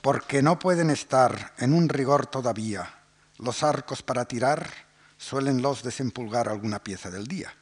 Porque 0.00 0.42
no 0.42 0.58
pueden 0.58 0.90
estar 0.90 1.54
en 1.58 1.72
un 1.72 1.88
rigor 1.88 2.26
todavía 2.26 3.03
los 3.44 3.62
arcos 3.62 4.02
para 4.02 4.24
tirar, 4.24 4.68
suelen 5.16 5.62
los 5.62 5.82
desempulgar 5.82 6.48
alguna 6.48 6.82
pieza 6.82 7.10
del 7.10 7.26
día. 7.26 7.54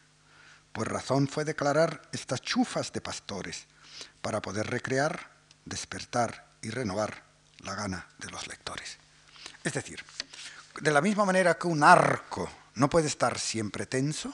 Pues 0.72 0.88
razón 0.88 1.28
fue 1.28 1.44
declarar 1.44 2.02
estas 2.12 2.40
chufas 2.40 2.92
de 2.92 3.00
pastores 3.00 3.66
para 4.20 4.40
poder 4.40 4.68
recrear, 4.68 5.30
despertar 5.64 6.46
y 6.62 6.70
renovar 6.70 7.22
la 7.58 7.74
gana 7.74 8.08
de 8.18 8.30
los 8.30 8.46
lectores. 8.46 8.96
Es 9.62 9.74
decir, 9.74 10.02
de 10.80 10.90
la 10.90 11.00
misma 11.00 11.24
manera 11.24 11.58
que 11.58 11.66
un 11.66 11.82
arco 11.82 12.48
no 12.74 12.88
puede 12.88 13.08
estar 13.08 13.38
siempre 13.38 13.86
tenso, 13.86 14.32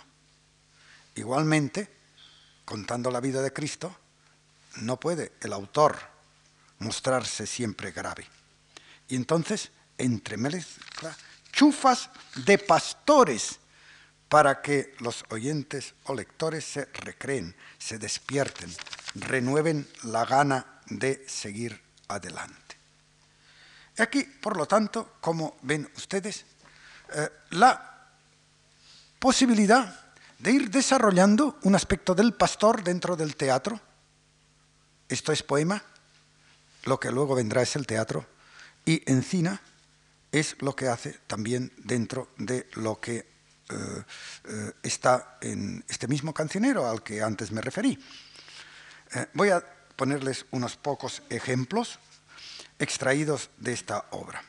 igualmente, 1.17 1.91
contando 2.65 3.11
la 3.11 3.21
vida 3.21 3.43
de 3.43 3.53
Cristo, 3.53 3.97
no 4.77 5.01
puede 5.01 5.33
el 5.41 5.53
autor 5.53 5.99
mostrarse 6.79 7.47
siempre 7.47 7.91
grave. 7.91 8.27
Y 9.09 9.17
entonces 9.17 9.71
entremezcla 9.97 11.17
chufas 11.53 12.11
de 12.47 12.59
pastores 12.59 13.59
para 14.29 14.61
que 14.61 14.95
los 15.01 15.25
oyentes 15.31 15.95
o 16.05 16.15
lectores 16.15 16.65
se 16.65 16.85
recreen, 16.87 17.55
se 17.79 17.99
despierten, 17.99 18.71
renueven 19.15 19.89
la 20.05 20.25
gana 20.25 20.81
de 20.87 21.25
seguir 21.27 21.81
adelante. 22.09 22.77
Aquí, 23.99 24.23
por 24.23 24.57
lo 24.57 24.67
tanto, 24.67 25.17
como 25.21 25.57
ven 25.63 25.91
ustedes, 25.97 26.45
eh, 27.15 27.29
la 27.51 28.11
posibilidad 29.19 30.13
de 30.39 30.53
ir 30.53 30.71
desarrollando 30.71 31.59
un 31.63 31.75
aspecto 31.75 32.15
del 32.15 32.35
pastor 32.35 32.85
dentro 32.85 33.17
del 33.17 33.35
teatro. 33.35 33.81
Esto 35.09 35.33
es 35.33 35.43
poema, 35.43 35.83
lo 36.85 37.01
que 37.01 37.11
luego 37.11 37.35
vendrá 37.35 37.63
es 37.63 37.75
el 37.75 37.87
teatro, 37.87 38.27
y 38.85 39.03
Encina 39.11 39.61
es 40.33 40.57
lo 40.61 40.75
que 40.75 40.89
hace 40.89 41.19
también 41.27 41.73
dentro 41.79 42.29
de 42.37 42.69
lo 42.75 43.01
que 43.01 43.17
eh, 43.17 43.25
eh, 44.45 44.73
está 44.83 45.39
en 45.41 45.85
este 45.89 46.09
mismo 46.09 46.33
cancionero 46.33 46.89
al 46.89 47.03
que 47.03 47.23
antes 47.23 47.51
me 47.51 47.61
referí. 47.61 47.99
voy 49.35 49.51
a 49.51 49.65
ponerles 49.97 50.47
unos 50.51 50.77
pocos 50.77 51.23
ejemplos 51.29 51.99
extraídos 52.79 53.51
de 53.59 53.73
esta 53.73 54.07
obra, 54.11 54.43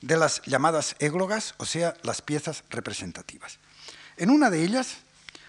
de 0.00 0.16
las 0.16 0.42
llamadas 0.42 0.96
églogas, 0.98 1.54
o 1.58 1.64
sea, 1.64 1.94
las 2.02 2.22
piezas 2.22 2.64
representativas. 2.70 3.58
En 4.16 4.30
una 4.30 4.50
de 4.50 4.62
ellas, 4.62 4.98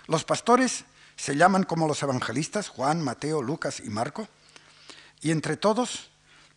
los 0.08 0.24
pastores 0.24 0.86
se 1.16 1.36
llaman 1.36 1.64
como 1.64 1.88
los 1.88 2.04
evangelistas, 2.04 2.70
Juan, 2.70 3.02
Mateo, 3.02 3.42
Lucas 3.42 3.80
y 3.80 3.90
Marco, 3.90 4.28
y 5.22 5.32
entre 5.32 5.58
todos, 5.58 6.12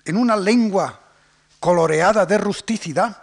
en 0.04 0.16
una 0.16 0.36
lengua 0.36 1.07
coloreada 1.60 2.26
de 2.26 2.38
rusticidad, 2.38 3.22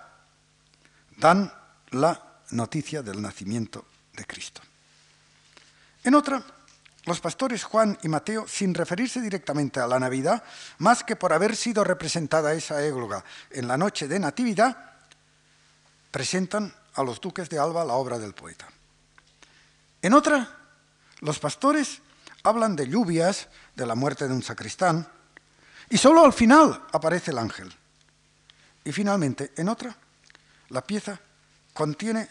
dan 1.18 1.52
la 1.92 2.42
noticia 2.52 3.02
del 3.02 3.22
nacimiento 3.22 3.86
de 4.14 4.26
Cristo. 4.26 4.62
En 6.04 6.16
otra, 6.16 6.44
los 7.06 7.22
pastores 7.22 7.64
Juan 7.64 7.98
y 8.04 8.08
Mateo, 8.08 8.48
sin 8.48 8.74
referirse 8.74 9.22
directamente 9.22 9.80
a 9.80 9.88
la 9.88 10.00
Navidad, 10.00 10.44
más 10.80 11.04
que 11.04 11.16
por 11.16 11.34
haber 11.34 11.56
sido 11.56 11.84
representada 11.84 12.54
esa 12.54 12.84
égloga 12.84 13.24
en 13.52 13.68
la 13.68 13.78
noche 13.78 14.08
de 14.08 14.20
Natividad, 14.20 14.76
presentan 16.12 16.74
a 16.96 17.04
los 17.04 17.22
duques 17.22 17.50
de 17.50 17.60
Alba 17.60 17.86
la 17.86 17.94
obra 17.94 18.18
del 18.18 18.34
poeta. 18.34 18.68
En 20.02 20.14
otra, 20.14 20.58
los 21.22 21.40
pastores 21.40 22.02
hablan 22.44 22.76
de 22.76 22.88
lluvias, 22.88 23.50
de 23.76 23.86
la 23.86 23.96
muerte 23.96 24.28
de 24.28 24.34
un 24.34 24.44
sacristán, 24.44 25.08
y 25.90 25.98
solo 25.98 26.24
al 26.26 26.34
final 26.34 26.86
aparece 26.92 27.32
el 27.32 27.38
ángel. 27.38 27.74
Y 28.86 28.92
finalmente, 28.92 29.52
en 29.58 29.68
otra, 29.68 29.96
la 30.70 30.82
pieza 30.82 31.20
contiene 31.74 32.30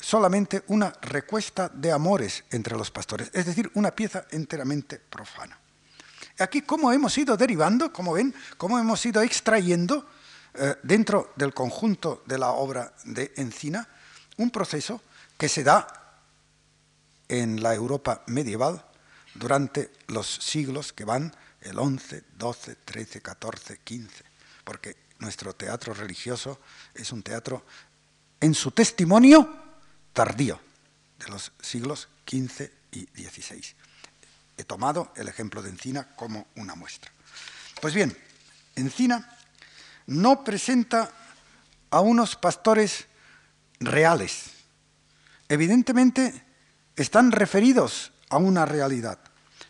solamente 0.00 0.64
una 0.68 0.92
recuesta 1.02 1.68
de 1.68 1.92
amores 1.92 2.44
entre 2.50 2.76
los 2.76 2.90
pastores, 2.90 3.30
es 3.32 3.46
decir, 3.46 3.70
una 3.74 3.90
pieza 3.90 4.26
enteramente 4.30 4.98
profana. 4.98 5.58
Aquí, 6.38 6.62
¿cómo 6.62 6.90
hemos 6.90 7.16
ido 7.18 7.36
derivando? 7.36 7.92
Como 7.92 8.14
ven, 8.14 8.34
cómo 8.56 8.78
hemos 8.78 9.04
ido 9.04 9.20
extrayendo 9.20 10.08
eh, 10.54 10.76
dentro 10.82 11.32
del 11.36 11.52
conjunto 11.52 12.24
de 12.26 12.38
la 12.38 12.52
obra 12.52 12.94
de 13.04 13.32
Encina 13.36 13.86
un 14.38 14.50
proceso 14.50 15.02
que 15.36 15.48
se 15.48 15.62
da 15.62 15.86
en 17.28 17.62
la 17.62 17.74
Europa 17.74 18.24
medieval 18.26 18.84
durante 19.34 19.92
los 20.08 20.26
siglos 20.26 20.92
que 20.92 21.04
van 21.04 21.34
el 21.60 21.78
11, 21.78 22.24
12, 22.38 22.76
13, 22.84 23.20
14, 23.20 23.78
15, 23.84 24.24
porque 24.64 24.96
nuestro 25.20 25.54
teatro 25.54 25.94
religioso 25.94 26.60
es 26.94 27.12
un 27.12 27.22
teatro 27.22 27.64
en 28.40 28.54
su 28.54 28.72
testimonio 28.72 29.48
tardío 30.12 30.60
de 31.18 31.28
los 31.28 31.52
siglos 31.60 32.08
XV 32.26 32.70
y 32.92 33.06
XVI. 33.06 33.62
He 34.56 34.64
tomado 34.64 35.12
el 35.16 35.28
ejemplo 35.28 35.62
de 35.62 35.70
Encina 35.70 36.14
como 36.16 36.48
una 36.56 36.74
muestra. 36.74 37.10
Pues 37.80 37.94
bien, 37.94 38.16
Encina 38.76 39.38
no 40.06 40.42
presenta 40.42 41.10
a 41.90 42.00
unos 42.00 42.36
pastores 42.36 43.06
reales. 43.78 44.50
Evidentemente 45.48 46.44
están 46.96 47.32
referidos 47.32 48.12
a 48.28 48.36
una 48.36 48.64
realidad, 48.64 49.18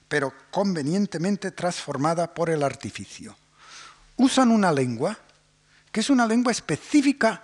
pero 0.09 0.32
convenientemente 0.51 1.51
transformada 1.51 2.34
por 2.34 2.51
el 2.51 2.62
artificio. 2.62 3.36
Usan 4.16 4.51
una 4.51 4.72
lengua 4.72 5.18
que 5.93 6.01
es 6.01 6.11
una 6.11 6.26
lengua 6.26 6.53
específica 6.53 7.43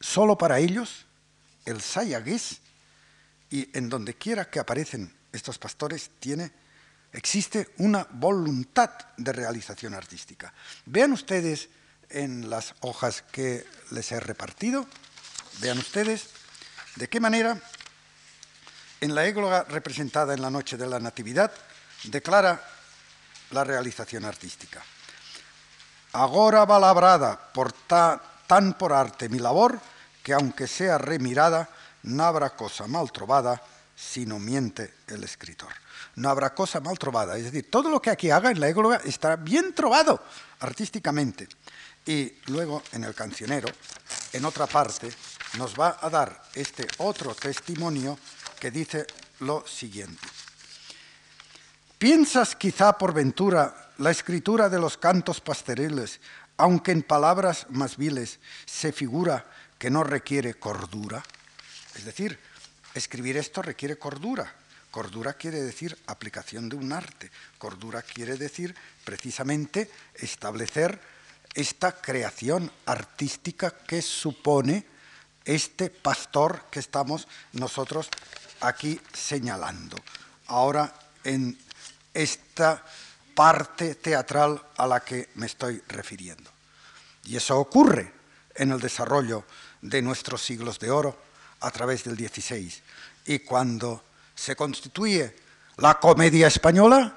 solo 0.00 0.36
para 0.36 0.58
ellos, 0.58 1.06
el 1.64 1.80
sayagués, 1.80 2.60
y 3.50 3.68
en 3.76 3.88
donde 3.88 4.14
quiera 4.14 4.48
que 4.48 4.58
aparecen 4.58 5.14
estos 5.32 5.58
pastores 5.58 6.10
tiene, 6.18 6.50
existe 7.12 7.72
una 7.78 8.06
voluntad 8.10 8.90
de 9.16 9.32
realización 9.32 9.94
artística. 9.94 10.52
Vean 10.86 11.12
ustedes 11.12 11.68
en 12.08 12.50
las 12.50 12.74
hojas 12.80 13.22
que 13.30 13.66
les 13.90 14.10
he 14.12 14.20
repartido, 14.20 14.86
vean 15.60 15.78
ustedes 15.78 16.30
de 16.96 17.08
qué 17.08 17.20
manera 17.20 17.60
en 19.00 19.14
la 19.14 19.26
égloga 19.26 19.64
representada 19.64 20.34
en 20.34 20.42
la 20.42 20.50
noche 20.50 20.76
de 20.76 20.86
la 20.86 21.00
Natividad 21.00 21.52
declara 22.04 22.62
la 23.50 23.64
realización 23.64 24.24
artística. 24.24 24.82
Agora 26.12 26.64
va 26.64 26.78
labrada 26.78 27.38
por 27.52 27.72
tan 27.72 28.74
por 28.74 28.92
arte 28.92 29.28
mi 29.28 29.38
labor, 29.38 29.80
que 30.22 30.34
aunque 30.34 30.66
sea 30.66 30.98
remirada, 30.98 31.68
no 32.02 32.24
habrá 32.24 32.50
cosa 32.50 32.86
mal 32.86 33.10
trovada 33.10 33.62
si 33.96 34.26
no 34.26 34.38
miente 34.38 34.94
el 35.06 35.24
escritor. 35.24 35.72
No 36.16 36.28
habrá 36.28 36.54
cosa 36.54 36.80
mal 36.80 36.98
trovada, 36.98 37.36
es 37.38 37.44
decir, 37.44 37.70
todo 37.70 37.88
lo 37.88 38.02
que 38.02 38.10
aquí 38.10 38.30
haga 38.30 38.50
en 38.50 38.60
la 38.60 38.68
égloga 38.68 39.00
estará 39.04 39.36
bien 39.36 39.74
trovado 39.74 40.22
artísticamente. 40.60 41.48
Y 42.04 42.32
luego 42.46 42.82
en 42.92 43.04
el 43.04 43.14
cancionero, 43.14 43.68
en 44.32 44.44
otra 44.44 44.66
parte, 44.66 45.10
nos 45.56 45.78
va 45.78 45.98
a 46.00 46.10
dar 46.10 46.42
este 46.54 46.86
otro 46.98 47.34
testimonio 47.34 48.18
que 48.58 48.70
dice 48.70 49.06
lo 49.40 49.66
siguiente. 49.66 50.28
¿Piensas 52.02 52.56
quizá 52.56 52.98
por 52.98 53.14
ventura 53.14 53.92
la 53.98 54.10
escritura 54.10 54.68
de 54.68 54.80
los 54.80 54.96
cantos 54.98 55.40
pasteriles, 55.40 56.18
aunque 56.56 56.90
en 56.90 57.04
palabras 57.04 57.66
más 57.70 57.96
viles 57.96 58.40
se 58.66 58.90
figura 58.90 59.46
que 59.78 59.88
no 59.88 60.02
requiere 60.02 60.54
cordura. 60.54 61.22
Es 61.94 62.04
decir, 62.04 62.40
escribir 62.94 63.36
esto 63.36 63.62
requiere 63.62 63.98
cordura, 63.98 64.52
Cordura 64.90 65.34
quiere 65.34 65.62
decir 65.62 65.96
aplicación 66.08 66.68
de 66.68 66.74
un 66.74 66.92
arte. 66.92 67.30
Cordura 67.56 68.02
quiere 68.02 68.36
decir 68.36 68.74
precisamente 69.04 69.88
establecer 70.16 71.00
esta 71.54 71.92
creación 71.92 72.68
artística 72.84 73.70
que 73.70 74.02
supone 74.02 74.84
este 75.44 75.88
pastor 75.88 76.64
que 76.68 76.80
estamos 76.80 77.28
nosotros 77.52 78.08
aquí 78.60 79.00
señalando. 79.12 79.96
Ahora 80.48 80.92
en 81.22 81.56
esta 82.14 82.84
parte 83.34 83.94
teatral 83.94 84.60
a 84.76 84.86
la 84.86 85.00
que 85.00 85.30
me 85.34 85.46
estoy 85.46 85.82
refiriendo. 85.88 86.50
Y 87.24 87.36
eso 87.36 87.58
ocurre 87.58 88.12
en 88.54 88.72
el 88.72 88.80
desarrollo 88.80 89.44
de 89.80 90.02
nuestros 90.02 90.42
siglos 90.42 90.78
de 90.78 90.90
oro 90.90 91.16
a 91.60 91.70
través 91.70 92.04
del 92.04 92.16
XVI. 92.16 92.72
Y 93.26 93.38
cuando 93.40 94.04
se 94.34 94.56
constituye 94.56 95.34
la 95.76 95.98
comedia 95.98 96.48
española, 96.48 97.16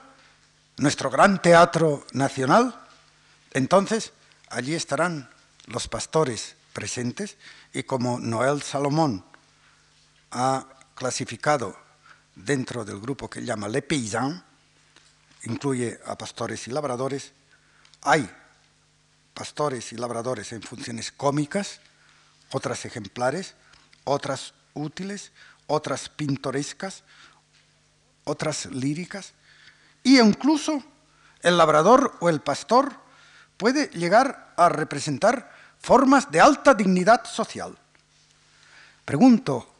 nuestro 0.77 1.09
gran 1.09 1.41
teatro 1.41 2.05
nacional, 2.13 2.79
entonces 3.51 4.13
allí 4.49 4.75
estarán 4.75 5.29
los 5.67 5.87
pastores 5.87 6.55
presentes 6.73 7.37
y 7.73 7.83
como 7.83 8.19
Noel 8.19 8.61
Salomón 8.61 9.23
ha 10.31 10.65
clasificado 10.93 11.75
dentro 12.35 12.83
del 12.83 12.99
grupo 12.99 13.29
que 13.29 13.43
llama 13.43 13.67
Le 13.67 13.81
Paysan, 13.81 14.43
incluye 15.45 15.99
a 16.05 16.17
pastores 16.17 16.67
y 16.67 16.71
labradores, 16.71 17.31
hay 18.01 18.29
pastores 19.33 19.91
y 19.93 19.97
labradores 19.97 20.51
en 20.51 20.61
funciones 20.61 21.11
cómicas, 21.11 21.79
otras 22.51 22.85
ejemplares, 22.85 23.55
otras 24.03 24.53
útiles, 24.73 25.31
otras 25.67 26.09
pintorescas, 26.09 27.03
otras 28.23 28.67
líricas, 28.67 29.33
y 30.03 30.19
incluso 30.19 30.83
el 31.41 31.57
labrador 31.57 32.15
o 32.19 32.29
el 32.29 32.41
pastor 32.41 32.95
puede 33.57 33.87
llegar 33.89 34.53
a 34.57 34.69
representar 34.69 35.51
formas 35.79 36.31
de 36.31 36.41
alta 36.41 36.73
dignidad 36.73 37.25
social. 37.25 37.77
Pregunto 39.03 39.71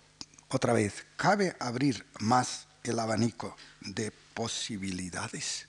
otra 0.50 0.74
vez, 0.74 1.06
¿cabe 1.16 1.56
abrir 1.60 2.06
más 2.20 2.68
el 2.84 3.00
abanico 3.00 3.56
de 3.82 4.12
posibilidades? 4.36 5.68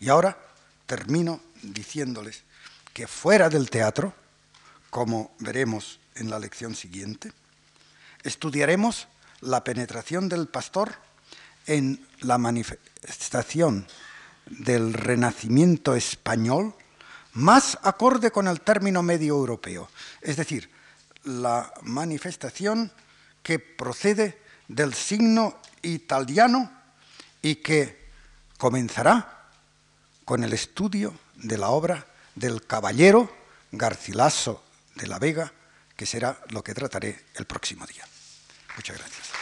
Y 0.00 0.08
ahora 0.08 0.36
termino 0.86 1.40
diciéndoles 1.62 2.42
que 2.92 3.06
fuera 3.06 3.48
del 3.48 3.70
teatro, 3.70 4.12
como 4.90 5.34
veremos 5.38 6.00
en 6.16 6.28
la 6.28 6.40
lección 6.40 6.74
siguiente, 6.74 7.32
estudiaremos 8.24 9.06
la 9.40 9.62
penetración 9.62 10.28
del 10.28 10.48
pastor 10.48 10.92
en 11.66 12.04
la 12.20 12.38
manifestación 12.38 13.86
del 14.46 14.92
renacimiento 14.92 15.94
español 15.94 16.74
más 17.34 17.78
acorde 17.82 18.30
con 18.30 18.48
el 18.48 18.60
término 18.60 19.02
medio 19.02 19.34
europeo, 19.34 19.88
es 20.20 20.36
decir, 20.36 20.70
la 21.24 21.72
manifestación 21.82 22.92
que 23.42 23.58
procede 23.58 24.38
del 24.68 24.92
signo 24.94 25.58
italiano 25.82 26.81
y 27.42 27.56
que 27.56 28.08
comenzará 28.56 29.50
con 30.24 30.44
el 30.44 30.52
estudio 30.52 31.12
de 31.34 31.58
la 31.58 31.70
obra 31.70 32.06
del 32.34 32.66
caballero 32.66 33.30
Garcilaso 33.72 34.62
de 34.94 35.06
la 35.08 35.18
Vega, 35.18 35.52
que 35.96 36.06
será 36.06 36.38
lo 36.50 36.62
que 36.62 36.74
trataré 36.74 37.26
el 37.34 37.44
próximo 37.44 37.86
día. 37.86 38.06
Muchas 38.76 38.96
gracias. 38.96 39.41